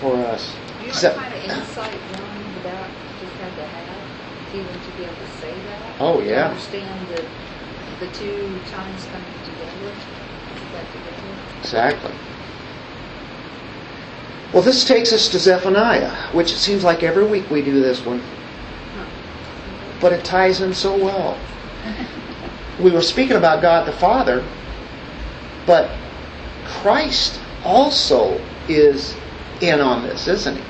for 0.00 0.14
us. 0.16 0.54
You 0.80 0.86
know 0.86 0.92
So- 0.92 1.14
kind 1.14 1.34
of 1.34 1.44
insight 1.44 1.92
John 2.14 2.44
the 2.54 2.60
Baptist 2.68 3.32
had 3.40 3.56
to 3.56 3.66
have, 3.66 4.54
even 4.54 4.66
to 4.66 4.90
be 4.96 5.04
able 5.04 5.14
to 5.14 5.40
say 5.40 5.52
that? 5.52 6.00
Oh, 6.00 6.20
yeah. 6.20 6.44
To 6.44 6.48
understand 6.50 7.08
the, 7.08 7.24
the 8.06 8.12
two 8.12 8.58
times 8.70 9.04
coming 9.12 9.34
together, 9.44 9.92
together. 10.92 11.36
Exactly. 11.60 12.12
Well, 14.52 14.62
this 14.62 14.84
takes 14.84 15.12
us 15.12 15.28
to 15.30 15.38
Zephaniah, 15.38 16.32
which 16.32 16.52
it 16.52 16.58
seems 16.58 16.84
like 16.84 17.02
every 17.02 17.26
week 17.26 17.50
we 17.50 17.62
do 17.62 17.80
this 17.80 18.04
one, 18.04 18.22
but 20.00 20.12
it 20.12 20.24
ties 20.24 20.60
in 20.60 20.72
so 20.72 20.96
well. 20.96 21.36
We 22.80 22.90
were 22.90 23.02
speaking 23.02 23.36
about 23.36 23.62
God 23.62 23.86
the 23.86 23.92
Father, 23.92 24.44
but 25.66 25.90
Christ 26.64 27.40
also 27.64 28.40
is 28.68 29.16
in 29.60 29.80
on 29.80 30.02
this, 30.04 30.28
isn't 30.28 30.56
he? 30.56 30.62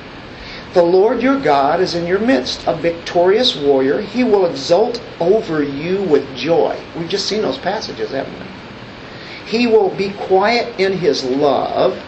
The 0.73 0.83
Lord 0.83 1.23
your 1.23 1.41
God 1.41 1.81
is 1.81 1.95
in 1.95 2.07
your 2.07 2.19
midst, 2.19 2.67
a 2.67 2.77
victorious 2.77 3.57
warrior. 3.57 4.01
He 4.01 4.25
will 4.25 4.47
exult 4.47 5.03
over 5.21 5.63
you 5.63 6.03
with 6.03 6.37
joy. 6.37 6.79
We've 6.99 7.09
just 7.09 7.27
seen 7.27 7.43
those 7.43 7.59
passages, 7.59 8.11
haven't 8.11 8.39
we? 8.39 8.47
He 9.47 9.67
will 9.67 9.89
be 9.95 10.11
quiet 10.13 10.79
in 10.79 10.93
his 10.99 11.25
love. 11.25 11.99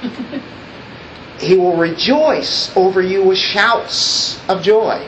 he 1.38 1.56
will 1.56 1.76
rejoice 1.76 2.74
over 2.76 3.02
you 3.02 3.22
with 3.22 3.38
shouts 3.38 4.40
of 4.48 4.62
joy. 4.62 5.06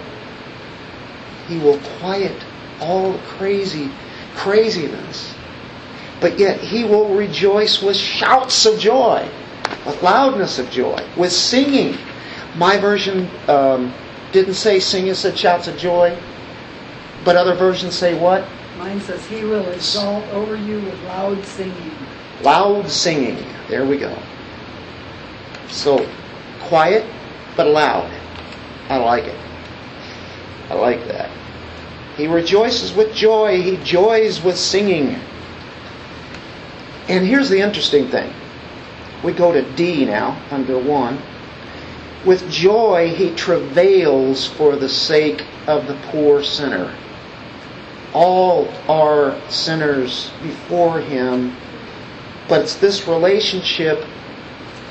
He 1.48 1.58
will 1.58 1.78
quiet 1.98 2.44
all 2.80 3.18
crazy 3.18 3.90
craziness. 4.34 5.34
But 6.20 6.38
yet 6.38 6.60
he 6.60 6.84
will 6.84 7.14
rejoice 7.14 7.82
with 7.82 7.96
shouts 7.96 8.64
of 8.64 8.78
joy, 8.78 9.28
with 9.84 10.02
loudness 10.02 10.58
of 10.58 10.70
joy, 10.70 11.04
with 11.16 11.32
singing. 11.32 11.98
My 12.56 12.78
version 12.78 13.28
um, 13.48 13.92
didn't 14.30 14.54
say 14.54 14.78
sing, 14.78 15.08
it 15.08 15.16
said 15.16 15.36
shouts 15.36 15.66
of 15.66 15.76
joy. 15.76 16.16
But 17.24 17.36
other 17.36 17.54
versions 17.54 17.94
say 17.96 18.18
what? 18.18 18.46
Mine 18.78 19.00
says, 19.00 19.24
He 19.26 19.44
will 19.44 19.68
exalt 19.70 20.24
over 20.28 20.56
you 20.56 20.76
with 20.80 21.00
loud 21.04 21.44
singing. 21.44 21.92
Loud 22.42 22.88
singing. 22.88 23.44
There 23.68 23.86
we 23.86 23.98
go. 23.98 24.16
So, 25.72 26.06
quiet 26.60 27.04
but 27.56 27.66
loud. 27.66 28.10
I 28.88 28.98
like 28.98 29.24
it. 29.24 29.38
I 30.68 30.74
like 30.74 31.06
that. 31.08 31.30
He 32.16 32.26
rejoices 32.26 32.92
with 32.92 33.14
joy. 33.14 33.62
He 33.62 33.78
joys 33.78 34.42
with 34.42 34.56
singing. 34.58 35.18
And 37.08 37.26
here's 37.26 37.48
the 37.48 37.60
interesting 37.60 38.08
thing. 38.08 38.32
We 39.24 39.32
go 39.32 39.52
to 39.52 39.62
D 39.72 40.04
now, 40.04 40.40
under 40.50 40.78
1. 40.78 41.18
With 42.26 42.48
joy 42.50 43.14
he 43.14 43.34
travails 43.34 44.46
for 44.46 44.76
the 44.76 44.88
sake 44.88 45.44
of 45.66 45.86
the 45.86 45.94
poor 46.10 46.42
sinner. 46.42 46.94
All 48.12 48.68
are 48.88 49.40
sinners 49.48 50.30
before 50.42 51.00
him, 51.00 51.56
but 52.48 52.60
it's 52.60 52.76
this 52.76 53.08
relationship. 53.08 54.04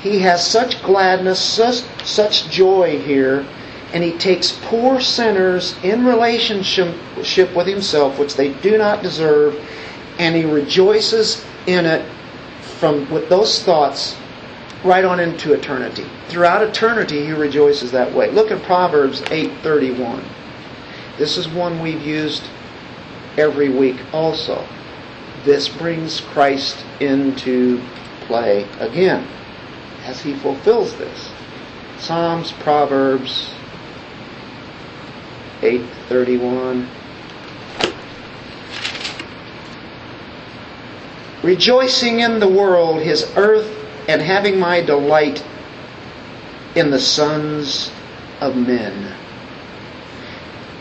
He 0.02 0.18
has 0.18 0.44
such 0.44 0.82
gladness, 0.82 1.38
such, 1.38 1.84
such 2.04 2.50
joy 2.50 2.98
here, 2.98 3.46
and 3.92 4.02
he 4.02 4.18
takes 4.18 4.58
poor 4.62 5.00
sinners 5.00 5.76
in 5.84 6.04
relationship 6.04 7.54
with 7.54 7.68
himself, 7.68 8.18
which 8.18 8.34
they 8.34 8.52
do 8.54 8.76
not 8.76 9.02
deserve, 9.02 9.54
and 10.18 10.34
he 10.34 10.44
rejoices 10.44 11.44
in 11.68 11.86
it 11.86 12.04
from 12.80 13.08
with 13.12 13.28
those 13.28 13.62
thoughts 13.62 14.16
right 14.82 15.04
on 15.04 15.20
into 15.20 15.52
eternity. 15.52 16.04
Throughout 16.26 16.62
eternity, 16.62 17.24
he 17.24 17.32
rejoices 17.32 17.92
that 17.92 18.12
way. 18.12 18.28
Look 18.28 18.50
at 18.50 18.60
Proverbs 18.64 19.22
8:31. 19.30 20.24
This 21.16 21.36
is 21.36 21.48
one 21.48 21.80
we've 21.80 22.04
used 22.04 22.42
every 23.38 23.68
week 23.68 23.98
also. 24.12 24.64
This 25.44 25.68
brings 25.68 26.20
Christ 26.20 26.78
into 26.98 27.80
play 28.26 28.66
again 28.80 29.24
as 30.04 30.20
he 30.20 30.34
fulfills 30.34 30.94
this. 30.96 31.30
Psalms, 31.98 32.52
Proverbs 32.52 33.52
8:31 35.60 36.86
Rejoicing 41.42 42.20
in 42.20 42.38
the 42.38 42.48
world, 42.48 43.02
his 43.02 43.30
earth 43.36 43.68
and 44.08 44.22
having 44.22 44.58
my 44.58 44.80
delight 44.80 45.42
in 46.74 46.90
the 46.90 47.00
sons 47.00 47.90
of 48.40 48.56
men. 48.56 49.12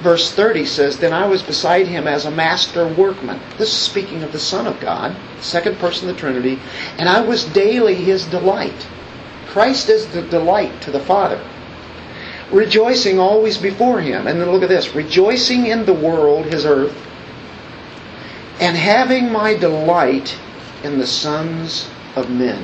Verse 0.01 0.31
30 0.31 0.65
says, 0.65 0.97
Then 0.97 1.13
I 1.13 1.27
was 1.27 1.43
beside 1.43 1.87
him 1.87 2.07
as 2.07 2.25
a 2.25 2.31
master 2.31 2.87
workman. 2.87 3.39
This 3.57 3.69
is 3.69 3.77
speaking 3.77 4.23
of 4.23 4.31
the 4.31 4.39
Son 4.39 4.65
of 4.65 4.79
God, 4.79 5.15
second 5.39 5.77
person 5.77 6.09
of 6.09 6.15
the 6.15 6.19
Trinity, 6.19 6.59
and 6.97 7.07
I 7.07 7.21
was 7.21 7.43
daily 7.45 7.95
his 7.95 8.25
delight. 8.25 8.87
Christ 9.51 9.89
is 9.89 10.07
the 10.07 10.21
delight 10.21 10.81
to 10.83 10.91
the 10.91 10.99
Father. 11.01 11.43
Rejoicing 12.53 13.19
always 13.19 13.57
before 13.57 13.99
him. 13.99 14.25
And 14.25 14.39
then 14.39 14.49
look 14.49 14.63
at 14.63 14.69
this 14.69 14.95
rejoicing 14.95 15.67
in 15.67 15.85
the 15.85 15.93
world, 15.93 16.45
his 16.45 16.65
earth, 16.65 16.95
and 18.61 18.77
having 18.77 19.29
my 19.29 19.53
delight 19.53 20.39
in 20.85 20.99
the 20.99 21.05
sons 21.05 21.89
of 22.15 22.29
men. 22.29 22.63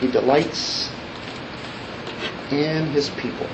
He 0.00 0.08
delights 0.08 0.90
in 2.50 2.86
his 2.86 3.10
people. 3.10 3.46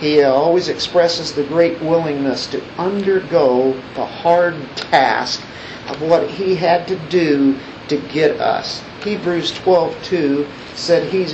He 0.00 0.22
always 0.22 0.70
expresses 0.70 1.34
the 1.34 1.44
great 1.44 1.82
willingness 1.82 2.46
to 2.48 2.64
undergo 2.78 3.72
the 3.94 4.06
hard 4.06 4.54
task 4.74 5.42
of 5.88 6.00
what 6.00 6.30
he 6.30 6.54
had 6.54 6.88
to 6.88 6.96
do 7.10 7.58
to 7.88 7.98
get 8.08 8.40
us. 8.40 8.82
Hebrews 9.04 9.52
12:2 9.52 10.48
said 10.74 11.12
he 11.12 11.26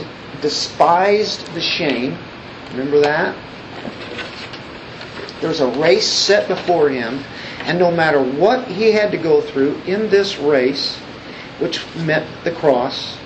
despised 0.43 1.53
the 1.55 1.61
shame. 1.61 2.19
Remember 2.73 3.01
that? 3.01 3.37
There 5.41 5.49
was 5.49 5.61
a 5.61 5.69
race 5.69 6.07
set 6.07 6.49
before 6.49 6.91
him, 6.91 7.25
and 7.61 7.79
no 7.79 7.91
matter 7.91 8.21
what 8.23 8.67
he 8.69 8.93
had 8.93 9.11
to 9.13 9.17
go 9.17 9.41
through 9.41 9.81
in 9.87 10.11
this 10.11 10.39
race, 10.39 10.97
which 11.59 11.85
meant 11.97 12.27
the 12.45 12.51
cross, 12.53 13.17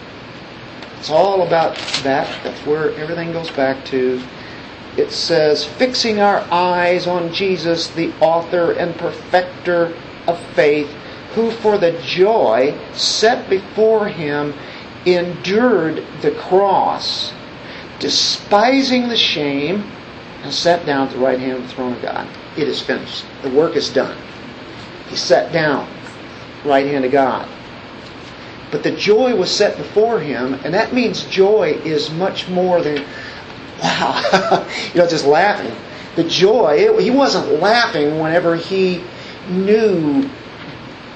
it's 0.98 1.10
all 1.10 1.42
about 1.46 1.76
that. 2.02 2.28
That's 2.44 2.60
where 2.66 2.92
everything 2.94 3.32
goes 3.32 3.50
back 3.50 3.84
to. 3.86 4.22
It 4.96 5.10
says, 5.10 5.64
fixing 5.64 6.20
our 6.20 6.46
eyes 6.52 7.06
on 7.06 7.32
Jesus, 7.32 7.88
the 7.88 8.12
author 8.20 8.72
and 8.72 8.96
perfecter 8.96 9.92
of 10.28 10.38
faith, 10.54 10.88
who 11.34 11.50
for 11.50 11.78
the 11.78 11.92
joy 12.02 12.78
set 12.92 13.48
before 13.50 14.08
him 14.08 14.54
endured 15.06 16.04
the 16.22 16.32
cross, 16.32 17.32
despising 17.98 19.08
the 19.08 19.16
shame, 19.16 19.82
and 20.42 20.52
sat 20.52 20.84
down 20.86 21.08
at 21.08 21.12
the 21.12 21.18
right 21.18 21.38
hand 21.38 21.62
of 21.62 21.68
the 21.68 21.74
throne 21.74 21.92
of 21.92 22.02
God. 22.02 22.28
It 22.56 22.68
is 22.68 22.80
finished. 22.80 23.24
The 23.42 23.50
work 23.50 23.76
is 23.76 23.90
done. 23.90 24.16
He 25.08 25.16
sat 25.16 25.52
down, 25.52 25.88
right 26.64 26.86
hand 26.86 27.04
of 27.04 27.12
God. 27.12 27.48
But 28.70 28.82
the 28.82 28.92
joy 28.92 29.34
was 29.36 29.50
set 29.50 29.76
before 29.76 30.20
him, 30.20 30.54
and 30.64 30.74
that 30.74 30.92
means 30.92 31.24
joy 31.24 31.80
is 31.84 32.10
much 32.10 32.48
more 32.48 32.80
than, 32.82 33.04
wow, 33.82 34.66
you 34.94 35.00
know, 35.00 35.08
just 35.08 35.26
laughing. 35.26 35.74
The 36.16 36.24
joy, 36.24 36.76
it, 36.78 37.02
he 37.02 37.10
wasn't 37.10 37.60
laughing 37.60 38.18
whenever 38.18 38.56
he 38.56 39.02
knew 39.48 40.28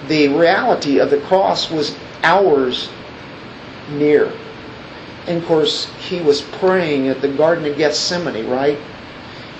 the 0.08 0.28
reality 0.28 0.98
of 0.98 1.10
the 1.10 1.20
cross 1.20 1.70
was 1.70 1.96
hours 2.22 2.88
near. 3.90 4.32
And 5.26 5.38
of 5.38 5.46
course, 5.46 5.86
he 5.98 6.20
was 6.20 6.40
praying 6.40 7.08
at 7.08 7.20
the 7.20 7.28
Garden 7.28 7.66
of 7.66 7.76
Gethsemane, 7.76 8.48
right? 8.48 8.78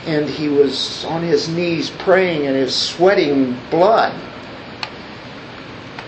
And 0.07 0.29
he 0.29 0.49
was 0.49 1.05
on 1.05 1.23
his 1.23 1.49
knees 1.49 1.91
praying 1.91 2.47
and 2.47 2.57
he 2.57 2.63
was 2.63 2.75
sweating 2.75 3.57
blood. 3.71 4.19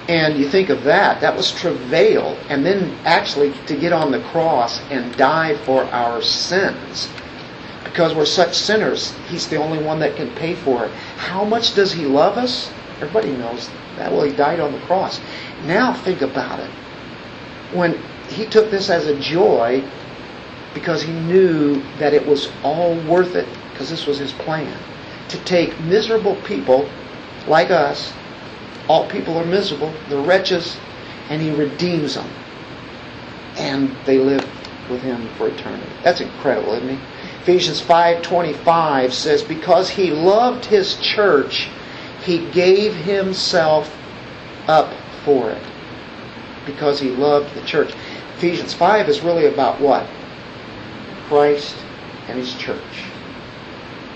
And 0.08 0.38
you 0.38 0.48
think 0.48 0.70
of 0.70 0.82
that, 0.84 1.20
that 1.20 1.36
was 1.36 1.52
travail. 1.52 2.36
And 2.48 2.64
then 2.64 2.96
actually 3.04 3.52
to 3.66 3.76
get 3.76 3.92
on 3.92 4.10
the 4.10 4.20
cross 4.20 4.80
and 4.90 5.14
die 5.16 5.56
for 5.58 5.84
our 5.84 6.22
sins. 6.22 7.08
Because 7.84 8.14
we're 8.14 8.24
such 8.24 8.54
sinners, 8.54 9.12
he's 9.28 9.46
the 9.48 9.56
only 9.56 9.82
one 9.82 9.98
that 10.00 10.16
can 10.16 10.30
pay 10.36 10.54
for 10.54 10.86
it. 10.86 10.90
How 11.16 11.44
much 11.44 11.74
does 11.74 11.92
he 11.92 12.06
love 12.06 12.38
us? 12.38 12.72
Everybody 13.00 13.32
knows 13.32 13.70
that. 13.96 14.12
Well, 14.12 14.22
he 14.22 14.32
died 14.32 14.60
on 14.60 14.72
the 14.72 14.80
cross. 14.80 15.20
Now 15.64 15.94
think 15.94 16.20
about 16.20 16.60
it. 16.60 16.70
When 17.72 17.98
he 18.28 18.46
took 18.46 18.70
this 18.70 18.90
as 18.90 19.06
a 19.06 19.18
joy 19.18 19.82
because 20.74 21.02
he 21.02 21.12
knew 21.12 21.82
that 21.98 22.14
it 22.14 22.26
was 22.26 22.50
all 22.62 22.94
worth 23.00 23.34
it 23.34 23.48
because 23.72 23.90
this 23.90 24.06
was 24.06 24.18
his 24.18 24.32
plan 24.32 24.78
to 25.28 25.38
take 25.44 25.78
miserable 25.80 26.36
people 26.42 26.88
like 27.46 27.70
us 27.70 28.12
all 28.88 29.08
people 29.08 29.36
are 29.36 29.44
miserable 29.44 29.92
they're 30.08 30.20
wretches 30.20 30.76
and 31.28 31.40
he 31.42 31.50
redeems 31.50 32.14
them 32.14 32.28
and 33.56 33.94
they 34.04 34.18
live 34.18 34.44
with 34.88 35.02
him 35.02 35.26
for 35.36 35.48
eternity 35.48 35.90
that's 36.02 36.20
incredible 36.20 36.74
isn't 36.74 36.90
it 36.90 36.98
ephesians 37.42 37.80
5.25 37.80 39.12
says 39.12 39.42
because 39.42 39.88
he 39.90 40.10
loved 40.10 40.64
his 40.64 40.96
church 40.96 41.68
he 42.22 42.50
gave 42.50 42.94
himself 42.94 43.96
up 44.68 44.92
for 45.24 45.50
it 45.50 45.62
because 46.66 47.00
he 47.00 47.10
loved 47.10 47.54
the 47.54 47.62
church 47.62 47.92
Ephesians 48.40 48.72
5 48.72 49.10
is 49.10 49.20
really 49.20 49.44
about 49.44 49.78
what? 49.82 50.06
Christ 51.28 51.76
and 52.26 52.38
his 52.38 52.54
church. 52.54 53.04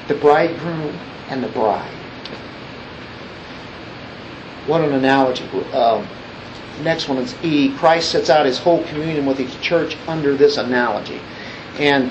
The 0.08 0.14
bridegroom 0.14 0.98
and 1.28 1.44
the 1.44 1.48
bride. 1.48 1.92
What 4.66 4.80
an 4.80 4.94
analogy. 4.94 5.44
Um, 5.74 6.08
next 6.80 7.06
one 7.06 7.18
is 7.18 7.34
E. 7.44 7.76
Christ 7.76 8.12
sets 8.12 8.30
out 8.30 8.46
his 8.46 8.58
whole 8.58 8.82
communion 8.84 9.26
with 9.26 9.36
his 9.36 9.54
church 9.56 9.94
under 10.08 10.34
this 10.34 10.56
analogy. 10.56 11.20
And 11.78 12.10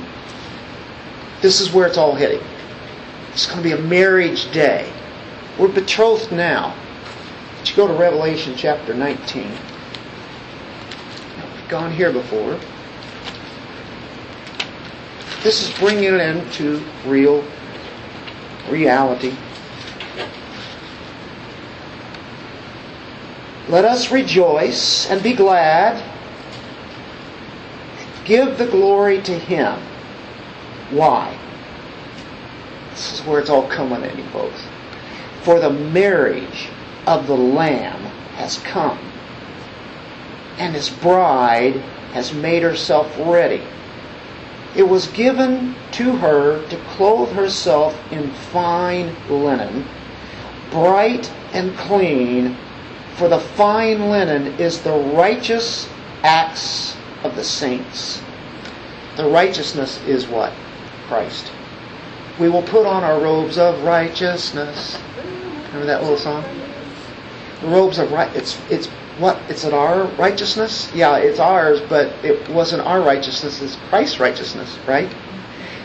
this 1.42 1.62
is 1.62 1.74
where 1.74 1.88
it's 1.88 1.98
all 1.98 2.14
heading. 2.14 2.44
It's 3.32 3.48
going 3.48 3.58
to 3.58 3.64
be 3.64 3.72
a 3.72 3.82
marriage 3.82 4.52
day. 4.52 4.94
We're 5.58 5.68
betrothed 5.68 6.32
now. 6.32 6.76
You 7.66 7.76
go 7.76 7.88
to 7.88 7.94
Revelation 7.94 8.56
chapter 8.58 8.94
19 8.94 9.50
We've 11.64 11.70
gone 11.70 11.92
here 11.92 12.12
before. 12.12 12.60
This 15.44 15.68
is 15.68 15.78
bringing 15.80 16.04
it 16.04 16.22
into 16.22 16.84
real 17.06 17.44
reality. 18.70 19.36
Let 23.70 23.86
us 23.86 24.12
rejoice 24.12 25.10
and 25.10 25.24
be 25.24 25.34
glad. 25.34 26.04
Give 28.26 28.58
the 28.58 28.68
glory 28.68 29.22
to 29.22 29.38
Him. 29.38 29.80
Why? 30.92 31.38
This 32.92 33.14
is 33.14 33.26
where 33.26 33.40
it's 33.40 33.50
all 33.50 33.68
coming 33.68 34.02
culminating, 34.02 34.28
folks. 34.30 34.64
For 35.44 35.60
the 35.60 35.70
marriage 35.70 36.70
of 37.06 37.28
the 37.28 37.38
Lamb 37.38 38.02
has 38.36 38.58
come 38.60 39.00
and 40.58 40.76
his 40.76 40.90
bride 40.90 41.76
has 42.14 42.34
made 42.34 42.64
herself 42.64 43.12
ready. 43.20 43.64
It 44.76 44.84
was 44.84 45.08
given 45.08 45.76
to 45.94 46.16
her 46.18 46.68
to 46.70 46.78
clothe 46.96 47.32
herself 47.32 47.98
in 48.12 48.32
fine 48.32 49.16
linen, 49.30 49.86
bright 50.72 51.32
and 51.54 51.76
clean, 51.78 52.58
for 53.16 53.28
the 53.28 53.40
fine 53.40 54.10
linen 54.10 54.48
is 54.60 54.82
the 54.82 54.98
righteous 54.98 55.88
acts 56.24 56.96
of 57.24 57.36
the 57.36 57.44
saints. 57.44 58.22
The 59.16 59.30
righteousness 59.30 60.00
is 60.08 60.28
what? 60.28 60.54
Christ. 61.08 61.52
We 62.40 62.50
will 62.50 62.64
put 62.64 62.88
on 62.88 63.04
our 63.04 63.20
robes 63.20 63.60
of 63.60 63.84
righteousness. 63.84 64.98
Remember 65.74 65.88
that 65.88 66.04
little 66.04 66.18
song? 66.18 66.46
The 67.62 67.68
robes 67.68 67.98
of 67.98 68.12
right. 68.12 68.34
It's 68.36 68.60
it's 68.70 68.88
what? 69.18 69.42
It's 69.50 69.64
it 69.64 69.74
our 69.74 70.04
righteousness? 70.18 70.92
Yeah, 70.94 71.18
it's 71.18 71.40
ours, 71.40 71.82
but 71.82 72.14
it 72.24 72.48
wasn't 72.50 72.84
our 72.84 73.02
righteousness, 73.02 73.60
it's 73.62 73.76
Christ's 73.90 74.20
righteousness, 74.20 74.78
right? 74.88 75.10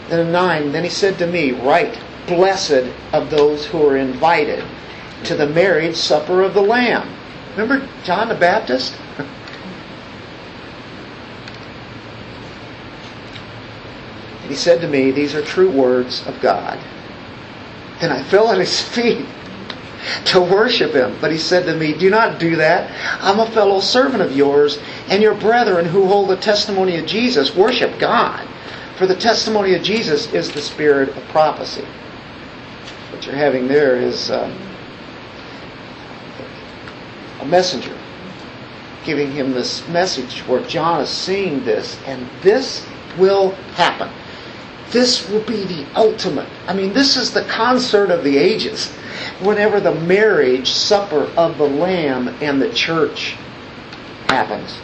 Then 0.09 0.31
9, 0.31 0.73
then 0.73 0.85
he 0.85 0.91
said 0.91 1.19
to 1.19 1.27
me, 1.27 1.53
Right, 1.53 1.99
blessed 2.27 2.85
of 3.13 3.31
those 3.31 3.65
who 3.67 3.87
are 3.87 3.97
invited 3.97 4.63
to 5.25 5.35
the 5.35 5.47
marriage 5.47 5.97
supper 5.97 6.43
of 6.43 6.53
the 6.53 6.61
Lamb. 6.61 7.09
Remember 7.57 7.89
John 8.05 8.29
the 8.29 8.35
Baptist? 8.35 8.95
and 9.19 9.29
he 14.49 14.55
said 14.55 14.83
to 14.83 14.89
me, 14.89 15.11
These 15.13 15.35
are 15.35 15.43
true 15.43 15.71
words 15.71 16.27
of 16.27 16.39
God. 16.41 16.79
Then 18.01 18.13
I 18.13 18.23
fell 18.23 18.51
at 18.51 18.59
his 18.59 18.81
feet 18.95 19.27
to 20.27 20.41
worship 20.41 20.93
him. 20.93 21.17
But 21.21 21.33
he 21.33 21.39
said 21.39 21.67
to 21.67 21.77
me, 21.77 21.93
Do 21.93 22.11
not 22.11 22.39
do 22.39 22.57
that. 22.57 22.91
I'm 23.23 23.41
a 23.41 23.51
fellow 23.51 23.81
servant 23.81 24.23
of 24.23 24.37
yours 24.37 24.79
and 25.09 25.23
your 25.23 25.35
brethren 25.35 25.87
who 25.87 26.07
hold 26.07 26.31
the 26.31 26.37
testimony 26.37 26.99
of 26.99 27.07
Jesus. 27.07 27.55
Worship 27.55 27.99
God. 27.99 28.49
For 28.97 29.07
the 29.07 29.17
testimony 29.17 29.75
of 29.75 29.83
Jesus 29.83 30.33
is 30.33 30.51
the 30.51 30.61
spirit 30.61 31.11
of 31.11 31.23
prophecy. 31.29 31.87
What 33.11 33.25
you're 33.27 33.37
having 33.37 33.69
there 33.69 33.97
is 33.97 34.31
um, 34.31 34.57
a 37.41 37.47
messenger 37.47 37.97
giving 39.05 39.33
him 39.33 39.53
this 39.53 39.87
message 39.89 40.41
where 40.41 40.63
John 40.65 41.01
is 41.01 41.09
seeing 41.09 41.65
this, 41.65 41.99
and 42.05 42.29
this 42.43 42.85
will 43.17 43.53
happen. 43.75 44.11
This 44.91 45.29
will 45.29 45.43
be 45.43 45.65
the 45.65 45.87
ultimate. 45.95 46.49
I 46.67 46.73
mean, 46.73 46.93
this 46.93 47.17
is 47.17 47.33
the 47.33 47.45
concert 47.45 48.11
of 48.11 48.25
the 48.25 48.39
ages. 48.39 48.91
Whenever 49.41 49.81
the 49.81 49.95
marriage 49.95 50.71
supper 50.71 51.31
of 51.37 51.59
the 51.59 51.69
Lamb 51.69 52.29
and 52.41 52.61
the 52.61 52.73
church 52.73 53.37
happens. 54.29 54.79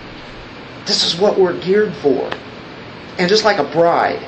This 0.86 1.04
is 1.04 1.18
what 1.18 1.38
we're 1.38 1.58
geared 1.58 1.94
for. 1.94 2.30
And 3.18 3.28
just 3.28 3.44
like 3.44 3.58
a 3.58 3.64
bride 3.64 4.22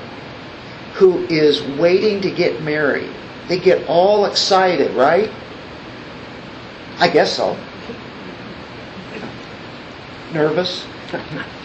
who 0.95 1.25
is 1.27 1.63
waiting 1.79 2.23
to 2.23 2.31
get 2.31 2.63
married, 2.63 3.11
they 3.49 3.59
get 3.59 3.87
all 3.87 4.25
excited, 4.25 4.95
right? 4.95 5.31
I 6.99 7.09
guess 7.09 7.37
so. 7.37 7.57
Nervous? 10.33 10.87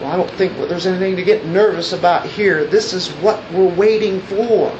well, 0.00 0.12
I 0.12 0.16
don't 0.16 0.30
think 0.30 0.56
there's 0.56 0.86
anything 0.86 1.16
to 1.16 1.24
get 1.24 1.44
nervous 1.44 1.92
about 1.92 2.26
here. 2.26 2.64
This 2.64 2.92
is 2.92 3.08
what 3.14 3.42
we're 3.52 3.74
waiting 3.74 4.20
for. 4.20 4.76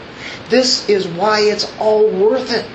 This 0.48 0.88
is 0.88 1.08
why 1.08 1.40
it's 1.40 1.76
all 1.78 2.08
worth 2.08 2.52
it. 2.52 2.66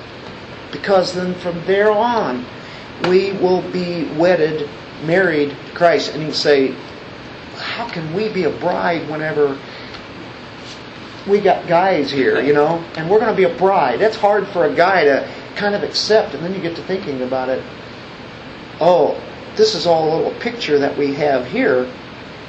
Because 0.70 1.14
then 1.14 1.34
from 1.34 1.64
there 1.64 1.90
on, 1.90 2.44
we 3.08 3.32
will 3.32 3.62
be 3.70 4.04
wedded, 4.14 4.68
married 5.04 5.50
to 5.50 5.72
Christ. 5.74 6.14
And 6.14 6.22
you 6.22 6.32
say, 6.32 6.74
how 7.56 7.88
can 7.88 8.12
we 8.12 8.28
be 8.28 8.44
a 8.44 8.50
bride 8.50 9.08
whenever 9.08 9.58
we 11.26 11.40
got 11.40 11.66
guys 11.66 12.10
here, 12.10 12.40
you 12.40 12.52
know, 12.52 12.84
and 12.96 13.08
we're 13.08 13.20
going 13.20 13.34
to 13.34 13.36
be 13.36 13.44
a 13.44 13.56
bride? 13.56 14.00
That's 14.00 14.16
hard 14.16 14.46
for 14.48 14.66
a 14.66 14.74
guy 14.74 15.04
to 15.04 15.28
kind 15.56 15.74
of 15.74 15.82
accept. 15.82 16.34
And 16.34 16.44
then 16.44 16.52
you 16.54 16.60
get 16.60 16.76
to 16.76 16.82
thinking 16.82 17.22
about 17.22 17.48
it. 17.48 17.62
Oh, 18.80 19.18
this 19.56 19.74
is 19.74 19.86
all 19.86 20.12
a 20.12 20.14
little 20.16 20.40
picture 20.40 20.78
that 20.78 20.98
we 20.98 21.14
have 21.14 21.46
here, 21.46 21.90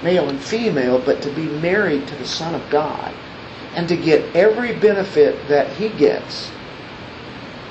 male 0.06 0.30
and 0.30 0.40
female, 0.40 1.00
but 1.00 1.22
to 1.24 1.30
be 1.32 1.46
married 1.60 2.08
to 2.08 2.16
the 2.16 2.28
Son 2.28 2.54
of 2.54 2.70
God 2.70 3.12
and 3.74 3.90
to 3.90 3.98
get 3.98 4.36
every 4.36 4.78
benefit 4.78 5.36
that 5.48 5.72
he 5.74 5.90
gets 5.90 6.52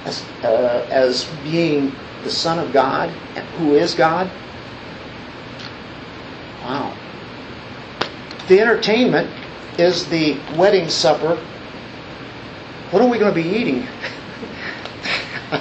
as, 0.04 0.22
uh, 0.42 0.84
as 0.90 1.24
being 1.44 1.92
the 2.24 2.30
Son 2.30 2.58
of 2.58 2.72
God, 2.72 3.08
who 3.56 3.74
is 3.74 3.94
God. 3.94 4.28
Wow. 6.62 6.92
The 8.48 8.60
entertainment 8.60 9.30
is 9.78 10.06
the 10.06 10.36
wedding 10.56 10.88
supper. 10.88 11.36
What 12.90 13.00
are 13.00 13.08
we 13.08 13.18
going 13.18 13.32
to 13.32 13.42
be 13.42 13.48
eating? 13.48 13.86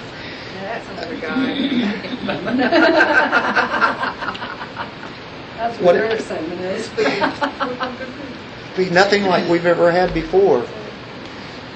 That's 0.60 0.90
another 0.90 1.18
guy. 1.18 3.60
That's 5.64 5.80
What- 5.80 5.96
what 5.96 6.10
their 6.10 6.20
segment 6.20 6.60
is. 6.60 6.90
be 8.76 8.90
nothing 8.90 9.24
like 9.24 9.48
we've 9.48 9.66
ever 9.66 9.92
had 9.92 10.14
before. 10.14 10.66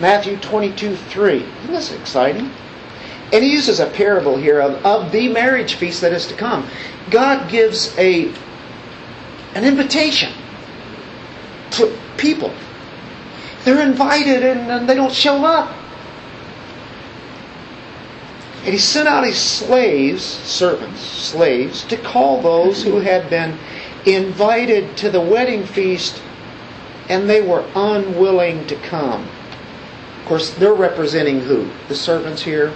Matthew 0.02 0.36
22 0.36 0.98
3. 0.98 1.36
Isn't 1.38 1.74
this 1.74 1.94
exciting? 1.94 2.52
And 3.32 3.44
he 3.46 3.50
uses 3.50 3.80
a 3.80 3.86
parable 3.86 4.36
here 4.36 4.60
of, 4.60 4.86
of 4.86 5.14
the 5.14 5.30
marriage 5.30 5.76
feast 5.76 6.02
that 6.02 6.12
is 6.12 6.28
to 6.28 6.34
come. 6.34 6.68
God 7.10 7.50
gives 7.50 7.98
a 7.98 8.34
an 9.56 9.64
invitation 9.64 10.34
to 11.72 11.98
people. 12.18 12.54
They're 13.64 13.82
invited 13.88 14.44
and, 14.44 14.70
and 14.70 14.90
they 14.90 14.96
don't 14.96 15.14
show 15.14 15.46
up. 15.46 15.74
And 18.68 18.74
he 18.74 18.80
sent 18.80 19.08
out 19.08 19.24
his 19.24 19.38
slaves, 19.40 20.24
servants, 20.24 21.00
slaves, 21.00 21.86
to 21.86 21.96
call 21.96 22.42
those 22.42 22.84
who 22.84 23.00
had 23.00 23.30
been 23.30 23.58
invited 24.08 24.96
to 24.98 25.10
the 25.10 25.22
wedding 25.22 25.66
feast 25.66 26.22
and 27.10 27.30
they 27.30 27.42
were 27.42 27.66
unwilling 27.76 28.66
to 28.68 28.76
come. 28.78 29.28
Of 30.20 30.26
course, 30.26 30.54
they're 30.56 30.74
representing 30.74 31.40
who? 31.42 31.70
The 31.88 31.96
servants 31.96 32.42
here? 32.42 32.70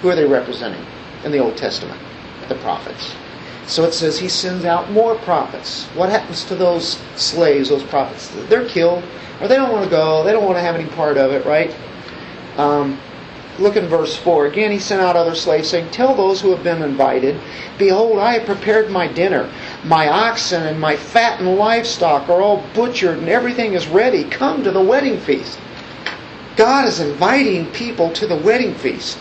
Who 0.00 0.10
are 0.10 0.14
they 0.14 0.26
representing 0.26 0.84
in 1.24 1.32
the 1.32 1.38
Old 1.38 1.56
Testament? 1.56 2.00
The 2.48 2.54
prophets. 2.56 3.14
So 3.66 3.84
it 3.84 3.94
says 3.94 4.18
he 4.18 4.28
sends 4.28 4.64
out 4.64 4.90
more 4.90 5.14
prophets. 5.16 5.86
What 5.94 6.10
happens 6.10 6.44
to 6.44 6.54
those 6.54 6.98
slaves, 7.16 7.70
those 7.70 7.82
prophets? 7.82 8.28
They're 8.48 8.68
killed, 8.68 9.02
or 9.40 9.48
they 9.48 9.56
don't 9.56 9.72
want 9.72 9.84
to 9.84 9.90
go, 9.90 10.22
they 10.22 10.32
don't 10.32 10.44
want 10.44 10.56
to 10.56 10.60
have 10.60 10.74
any 10.74 10.88
part 10.90 11.16
of 11.16 11.32
it, 11.32 11.44
right? 11.46 11.74
Um, 12.58 12.98
look 13.58 13.76
in 13.76 13.86
verse 13.86 14.16
4. 14.16 14.46
Again, 14.46 14.70
he 14.70 14.78
sent 14.78 15.00
out 15.00 15.16
other 15.16 15.34
slaves, 15.34 15.70
saying, 15.70 15.90
Tell 15.90 16.14
those 16.14 16.40
who 16.40 16.50
have 16.50 16.64
been 16.64 16.82
invited, 16.82 17.40
Behold, 17.78 18.18
I 18.18 18.34
have 18.34 18.46
prepared 18.46 18.90
my 18.90 19.06
dinner. 19.06 19.50
My 19.84 20.08
oxen 20.08 20.62
and 20.64 20.80
my 20.80 20.96
fattened 20.96 21.56
livestock 21.56 22.28
are 22.28 22.40
all 22.40 22.64
butchered, 22.74 23.18
and 23.18 23.28
everything 23.28 23.74
is 23.74 23.86
ready. 23.86 24.24
Come 24.24 24.62
to 24.64 24.70
the 24.70 24.82
wedding 24.82 25.18
feast. 25.18 25.58
God 26.56 26.86
is 26.86 27.00
inviting 27.00 27.66
people 27.72 28.10
to 28.12 28.26
the 28.26 28.36
wedding 28.36 28.74
feast. 28.74 29.18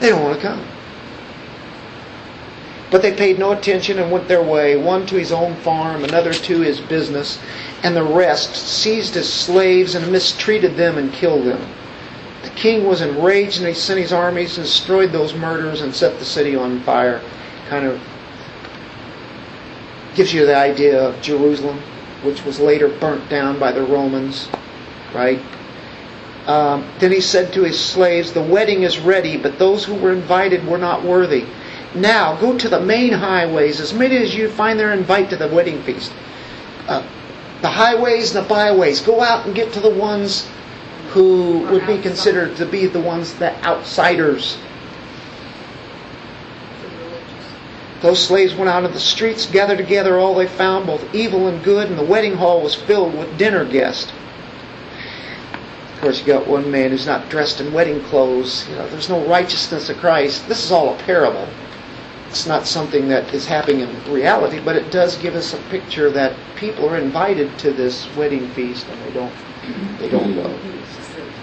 They 0.00 0.08
don't 0.08 0.22
want 0.22 0.40
to 0.40 0.46
come. 0.46 0.64
But 2.90 3.02
they 3.02 3.16
paid 3.16 3.38
no 3.38 3.52
attention 3.52 3.98
and 3.98 4.10
went 4.10 4.28
their 4.28 4.42
way, 4.42 4.76
one 4.76 5.06
to 5.06 5.16
his 5.16 5.32
own 5.32 5.56
farm, 5.56 6.04
another 6.04 6.32
to 6.32 6.60
his 6.60 6.80
business, 6.80 7.40
and 7.82 7.96
the 7.96 8.04
rest 8.04 8.54
seized 8.54 9.14
his 9.14 9.32
slaves 9.32 9.94
and 9.94 10.12
mistreated 10.12 10.76
them 10.76 10.98
and 10.98 11.12
killed 11.12 11.44
them. 11.44 11.66
The 12.44 12.50
king 12.50 12.86
was 12.86 13.00
enraged 13.00 13.58
and 13.58 13.66
he 13.66 13.74
sent 13.74 13.98
his 13.98 14.12
armies 14.12 14.58
and 14.58 14.66
destroyed 14.66 15.12
those 15.12 15.34
murderers 15.34 15.80
and 15.80 15.94
set 15.94 16.18
the 16.18 16.24
city 16.24 16.54
on 16.54 16.80
fire. 16.80 17.22
Kind 17.68 17.86
of 17.86 18.00
gives 20.14 20.32
you 20.32 20.44
the 20.44 20.56
idea 20.56 21.02
of 21.02 21.20
Jerusalem, 21.22 21.80
which 22.22 22.44
was 22.44 22.60
later 22.60 22.88
burnt 22.88 23.28
down 23.28 23.58
by 23.58 23.72
the 23.72 23.82
Romans, 23.82 24.48
right? 25.14 25.40
Um, 26.46 26.86
then 26.98 27.10
he 27.10 27.20
said 27.22 27.52
to 27.54 27.64
his 27.64 27.80
slaves, 27.80 28.32
The 28.32 28.42
wedding 28.42 28.82
is 28.82 28.98
ready, 28.98 29.38
but 29.38 29.58
those 29.58 29.84
who 29.84 29.94
were 29.94 30.12
invited 30.12 30.66
were 30.66 30.78
not 30.78 31.02
worthy. 31.02 31.46
Now 31.94 32.36
go 32.36 32.58
to 32.58 32.68
the 32.68 32.80
main 32.80 33.12
highways, 33.12 33.80
as 33.80 33.94
many 33.94 34.18
as 34.18 34.34
you 34.34 34.50
find 34.50 34.78
there, 34.78 34.92
invite 34.92 35.30
to 35.30 35.36
the 35.36 35.48
wedding 35.48 35.82
feast. 35.82 36.12
Uh, 36.86 37.06
the 37.62 37.70
highways 37.70 38.34
and 38.34 38.44
the 38.44 38.48
byways. 38.48 39.00
Go 39.00 39.22
out 39.22 39.46
and 39.46 39.54
get 39.54 39.72
to 39.72 39.80
the 39.80 39.88
ones 39.88 40.46
who 41.14 41.60
would 41.70 41.86
be 41.86 41.96
considered 41.96 42.56
to 42.56 42.66
be 42.66 42.86
the 42.86 43.00
ones 43.00 43.40
outsiders. 43.40 44.58
The 46.82 46.88
religious. 46.88 47.52
Those 48.02 48.26
slaves 48.26 48.54
went 48.56 48.68
out 48.68 48.84
of 48.84 48.92
the 48.92 48.98
streets, 48.98 49.46
gathered 49.46 49.78
together 49.78 50.18
all 50.18 50.34
they 50.34 50.48
found, 50.48 50.86
both 50.86 51.14
evil 51.14 51.46
and 51.46 51.62
good, 51.62 51.88
and 51.88 51.96
the 51.96 52.04
wedding 52.04 52.34
hall 52.34 52.60
was 52.60 52.74
filled 52.74 53.16
with 53.16 53.38
dinner 53.38 53.64
guests. 53.64 54.12
Of 55.94 56.00
course, 56.00 56.18
you 56.18 56.26
got 56.26 56.48
one 56.48 56.68
man 56.68 56.90
who's 56.90 57.06
not 57.06 57.30
dressed 57.30 57.60
in 57.60 57.72
wedding 57.72 58.02
clothes. 58.02 58.68
You 58.68 58.74
know, 58.74 58.88
there's 58.88 59.08
no 59.08 59.24
righteousness 59.28 59.88
of 59.88 59.98
Christ. 59.98 60.48
This 60.48 60.64
is 60.64 60.72
all 60.72 60.96
a 60.96 60.98
parable. 61.04 61.46
It's 62.28 62.44
not 62.44 62.66
something 62.66 63.06
that 63.06 63.32
is 63.32 63.46
happening 63.46 63.82
in 63.82 64.12
reality, 64.12 64.58
but 64.58 64.74
it 64.74 64.90
does 64.90 65.16
give 65.18 65.36
us 65.36 65.54
a 65.54 65.58
picture 65.70 66.10
that 66.10 66.34
people 66.56 66.88
are 66.88 66.98
invited 66.98 67.56
to 67.60 67.72
this 67.72 68.08
wedding 68.16 68.48
feast 68.50 68.88
and 68.88 69.00
they 69.04 69.12
don't 69.12 69.32
they 69.98 70.08
don't 70.08 70.34
go. 70.34 70.48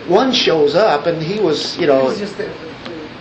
One 0.08 0.32
shows 0.32 0.76
up 0.76 1.06
and 1.06 1.22
he 1.22 1.40
was, 1.40 1.78
you 1.78 1.88
know, 1.88 2.10
He's 2.10 2.20
just 2.20 2.38
there 2.38 2.52
for 2.54 2.66
the 2.66 2.72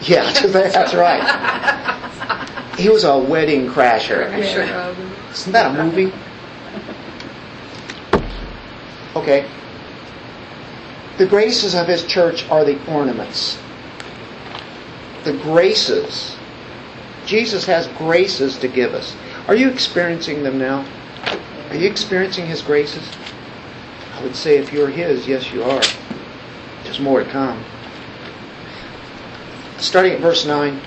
yeah, 0.02 0.32
that's 0.46 0.94
right. 0.94 2.76
He 2.78 2.88
was 2.88 3.04
a 3.04 3.18
wedding 3.18 3.68
crasher. 3.68 4.30
Yeah. 4.30 4.94
Isn't 5.30 5.52
that 5.52 5.78
a 5.78 5.84
movie? 5.84 6.12
Okay. 9.14 9.46
The 11.18 11.26
graces 11.26 11.74
of 11.74 11.86
his 11.86 12.04
church 12.04 12.48
are 12.48 12.64
the 12.64 12.82
ornaments. 12.90 13.58
The 15.24 15.34
graces. 15.34 16.36
Jesus 17.26 17.66
has 17.66 17.88
graces 17.88 18.56
to 18.58 18.68
give 18.68 18.94
us. 18.94 19.14
Are 19.46 19.54
you 19.54 19.68
experiencing 19.68 20.42
them 20.42 20.58
now? 20.58 20.86
Are 21.68 21.76
you 21.76 21.90
experiencing 21.90 22.46
his 22.46 22.62
graces? 22.62 23.06
I 24.20 24.22
would 24.22 24.36
say 24.36 24.58
if 24.58 24.70
you're 24.70 24.90
his, 24.90 25.26
yes, 25.26 25.50
you 25.50 25.62
are. 25.62 25.82
There's 26.84 27.00
more 27.00 27.24
to 27.24 27.30
come. 27.30 27.64
Starting 29.78 30.12
at 30.12 30.20
verse 30.20 30.44
9. 30.44 30.78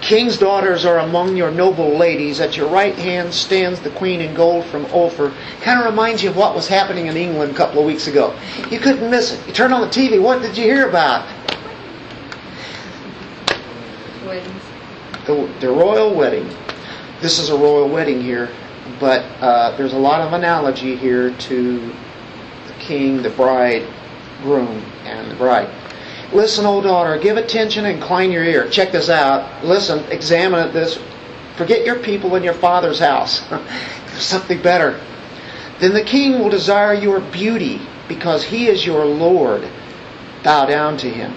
King's 0.00 0.36
daughters 0.36 0.84
are 0.84 0.98
among 0.98 1.36
your 1.36 1.52
noble 1.52 1.96
ladies. 1.96 2.40
At 2.40 2.56
your 2.56 2.68
right 2.68 2.96
hand 2.96 3.32
stands 3.32 3.78
the 3.78 3.90
queen 3.90 4.20
in 4.20 4.34
gold 4.34 4.64
from 4.64 4.86
Ophir. 4.86 5.32
Kind 5.60 5.78
of 5.78 5.86
reminds 5.86 6.20
you 6.24 6.30
of 6.30 6.36
what 6.36 6.56
was 6.56 6.66
happening 6.66 7.06
in 7.06 7.16
England 7.16 7.52
a 7.52 7.54
couple 7.54 7.78
of 7.78 7.86
weeks 7.86 8.08
ago. 8.08 8.36
You 8.70 8.80
couldn't 8.80 9.08
miss 9.08 9.32
it. 9.32 9.46
You 9.46 9.52
turn 9.52 9.72
on 9.72 9.82
the 9.82 9.86
TV. 9.86 10.20
What 10.20 10.42
did 10.42 10.58
you 10.58 10.64
hear 10.64 10.88
about? 10.88 11.28
Weddings. 14.26 14.62
The, 15.26 15.48
the 15.60 15.68
royal 15.68 16.12
wedding. 16.12 16.48
This 17.20 17.38
is 17.38 17.50
a 17.50 17.56
royal 17.56 17.88
wedding 17.88 18.20
here, 18.20 18.50
but 19.00 19.22
uh, 19.40 19.76
there's 19.76 19.94
a 19.94 19.98
lot 19.98 20.20
of 20.20 20.32
analogy 20.32 20.94
here 20.94 21.34
to 21.34 21.78
the 21.88 22.72
king, 22.78 23.22
the 23.22 23.30
bride, 23.30 23.86
groom, 24.42 24.84
and 25.04 25.30
the 25.30 25.34
bride. 25.34 25.68
Listen, 26.32 26.66
old 26.66 26.84
daughter, 26.84 27.18
give 27.18 27.36
attention 27.36 27.86
and 27.86 27.96
incline 27.96 28.30
your 28.30 28.44
ear. 28.44 28.68
Check 28.68 28.92
this 28.92 29.08
out. 29.08 29.64
Listen, 29.64 30.04
examine 30.12 30.72
this 30.72 31.00
Forget 31.60 31.84
your 31.84 31.98
people 31.98 32.36
and 32.36 32.42
your 32.42 32.54
father's 32.54 33.00
house. 33.00 33.40
There's 33.50 34.22
something 34.22 34.62
better. 34.62 34.98
Then 35.78 35.92
the 35.92 36.02
king 36.02 36.38
will 36.38 36.48
desire 36.48 36.94
your 36.94 37.20
beauty 37.20 37.82
because 38.08 38.44
he 38.44 38.66
is 38.66 38.86
your 38.86 39.04
Lord. 39.04 39.68
Bow 40.42 40.64
down 40.64 40.96
to 40.96 41.10
him. 41.10 41.34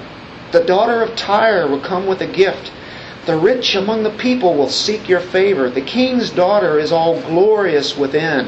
The 0.54 0.64
daughter 0.64 1.02
of 1.02 1.18
Tyre 1.18 1.68
will 1.68 1.82
come 1.82 2.08
with 2.08 2.22
a 2.22 2.26
gift. 2.28 2.72
The 3.26 3.38
rich 3.38 3.76
among 3.76 4.04
the 4.04 4.10
people 4.10 4.54
will 4.54 4.70
seek 4.70 5.08
your 5.08 5.22
favor. 5.22 5.70
The 5.70 5.82
king's 5.82 6.30
daughter 6.30 6.78
is 6.78 6.92
all 6.92 7.22
glorious 7.22 7.98
within. 7.98 8.48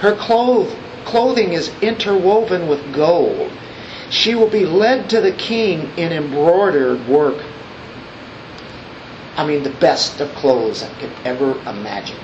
Her 0.00 0.14
cloth, 0.14 0.74
clothing 1.04 1.52
is 1.52 1.70
interwoven 1.80 2.66
with 2.66 2.92
gold. 2.92 3.52
She 4.10 4.34
will 4.34 4.48
be 4.48 4.64
led 4.66 5.08
to 5.10 5.20
the 5.20 5.32
king 5.32 5.90
in 5.96 6.12
embroidered 6.12 7.06
work. 7.06 7.44
I 9.36 9.46
mean, 9.46 9.62
the 9.62 9.70
best 9.70 10.20
of 10.20 10.34
clothes 10.34 10.82
I 10.82 10.88
could 10.94 11.12
ever 11.24 11.52
imagine. 11.68 12.18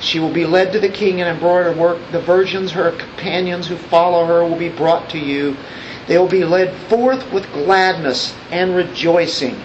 She 0.00 0.18
will 0.18 0.32
be 0.32 0.46
led 0.46 0.72
to 0.72 0.80
the 0.80 0.88
king 0.88 1.20
in 1.20 1.26
embroidered 1.26 1.76
work. 1.76 1.98
The 2.12 2.20
virgins, 2.20 2.72
her 2.72 2.92
companions 2.92 3.66
who 3.68 3.76
follow 3.76 4.26
her, 4.26 4.44
will 4.44 4.58
be 4.58 4.68
brought 4.68 5.10
to 5.10 5.18
you. 5.18 5.56
They 6.06 6.18
will 6.18 6.28
be 6.28 6.44
led 6.44 6.74
forth 6.88 7.32
with 7.32 7.50
gladness 7.52 8.34
and 8.50 8.74
rejoicing. 8.74 9.60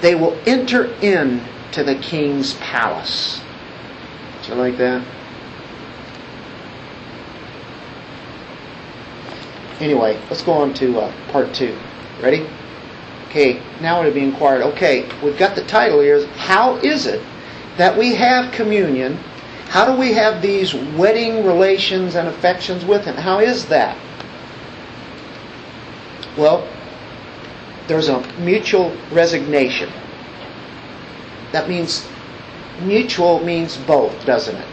They 0.00 0.14
will 0.14 0.38
enter 0.46 0.86
in 1.02 1.42
to 1.72 1.84
the 1.84 1.94
king's 1.96 2.54
palace. 2.54 3.40
Do 4.42 4.52
you 4.52 4.58
like 4.58 4.76
that? 4.78 5.04
Anyway, 9.80 10.18
let's 10.30 10.42
go 10.42 10.52
on 10.52 10.72
to 10.74 11.00
uh, 11.00 11.12
part 11.30 11.52
two. 11.52 11.76
Ready? 12.22 12.46
Okay, 13.28 13.60
now 13.80 14.00
it'll 14.00 14.14
be 14.14 14.22
inquired. 14.22 14.62
Okay, 14.62 15.08
we've 15.22 15.36
got 15.36 15.56
the 15.56 15.64
title 15.64 16.00
here. 16.00 16.24
How 16.28 16.76
is 16.76 17.06
it 17.06 17.20
that 17.76 17.98
we 17.98 18.14
have 18.14 18.52
communion? 18.52 19.16
How 19.66 19.84
do 19.84 19.98
we 19.98 20.12
have 20.12 20.40
these 20.40 20.72
wedding 20.72 21.44
relations 21.44 22.14
and 22.14 22.28
affections 22.28 22.84
with 22.84 23.04
Him? 23.04 23.16
How 23.16 23.40
is 23.40 23.66
that? 23.66 23.98
Well, 26.36 26.68
there's 27.86 28.08
a 28.08 28.26
mutual 28.38 28.96
resignation. 29.12 29.90
That 31.52 31.68
means 31.68 32.06
mutual 32.82 33.40
means 33.44 33.76
both, 33.76 34.24
doesn't 34.26 34.56
it? 34.56 34.66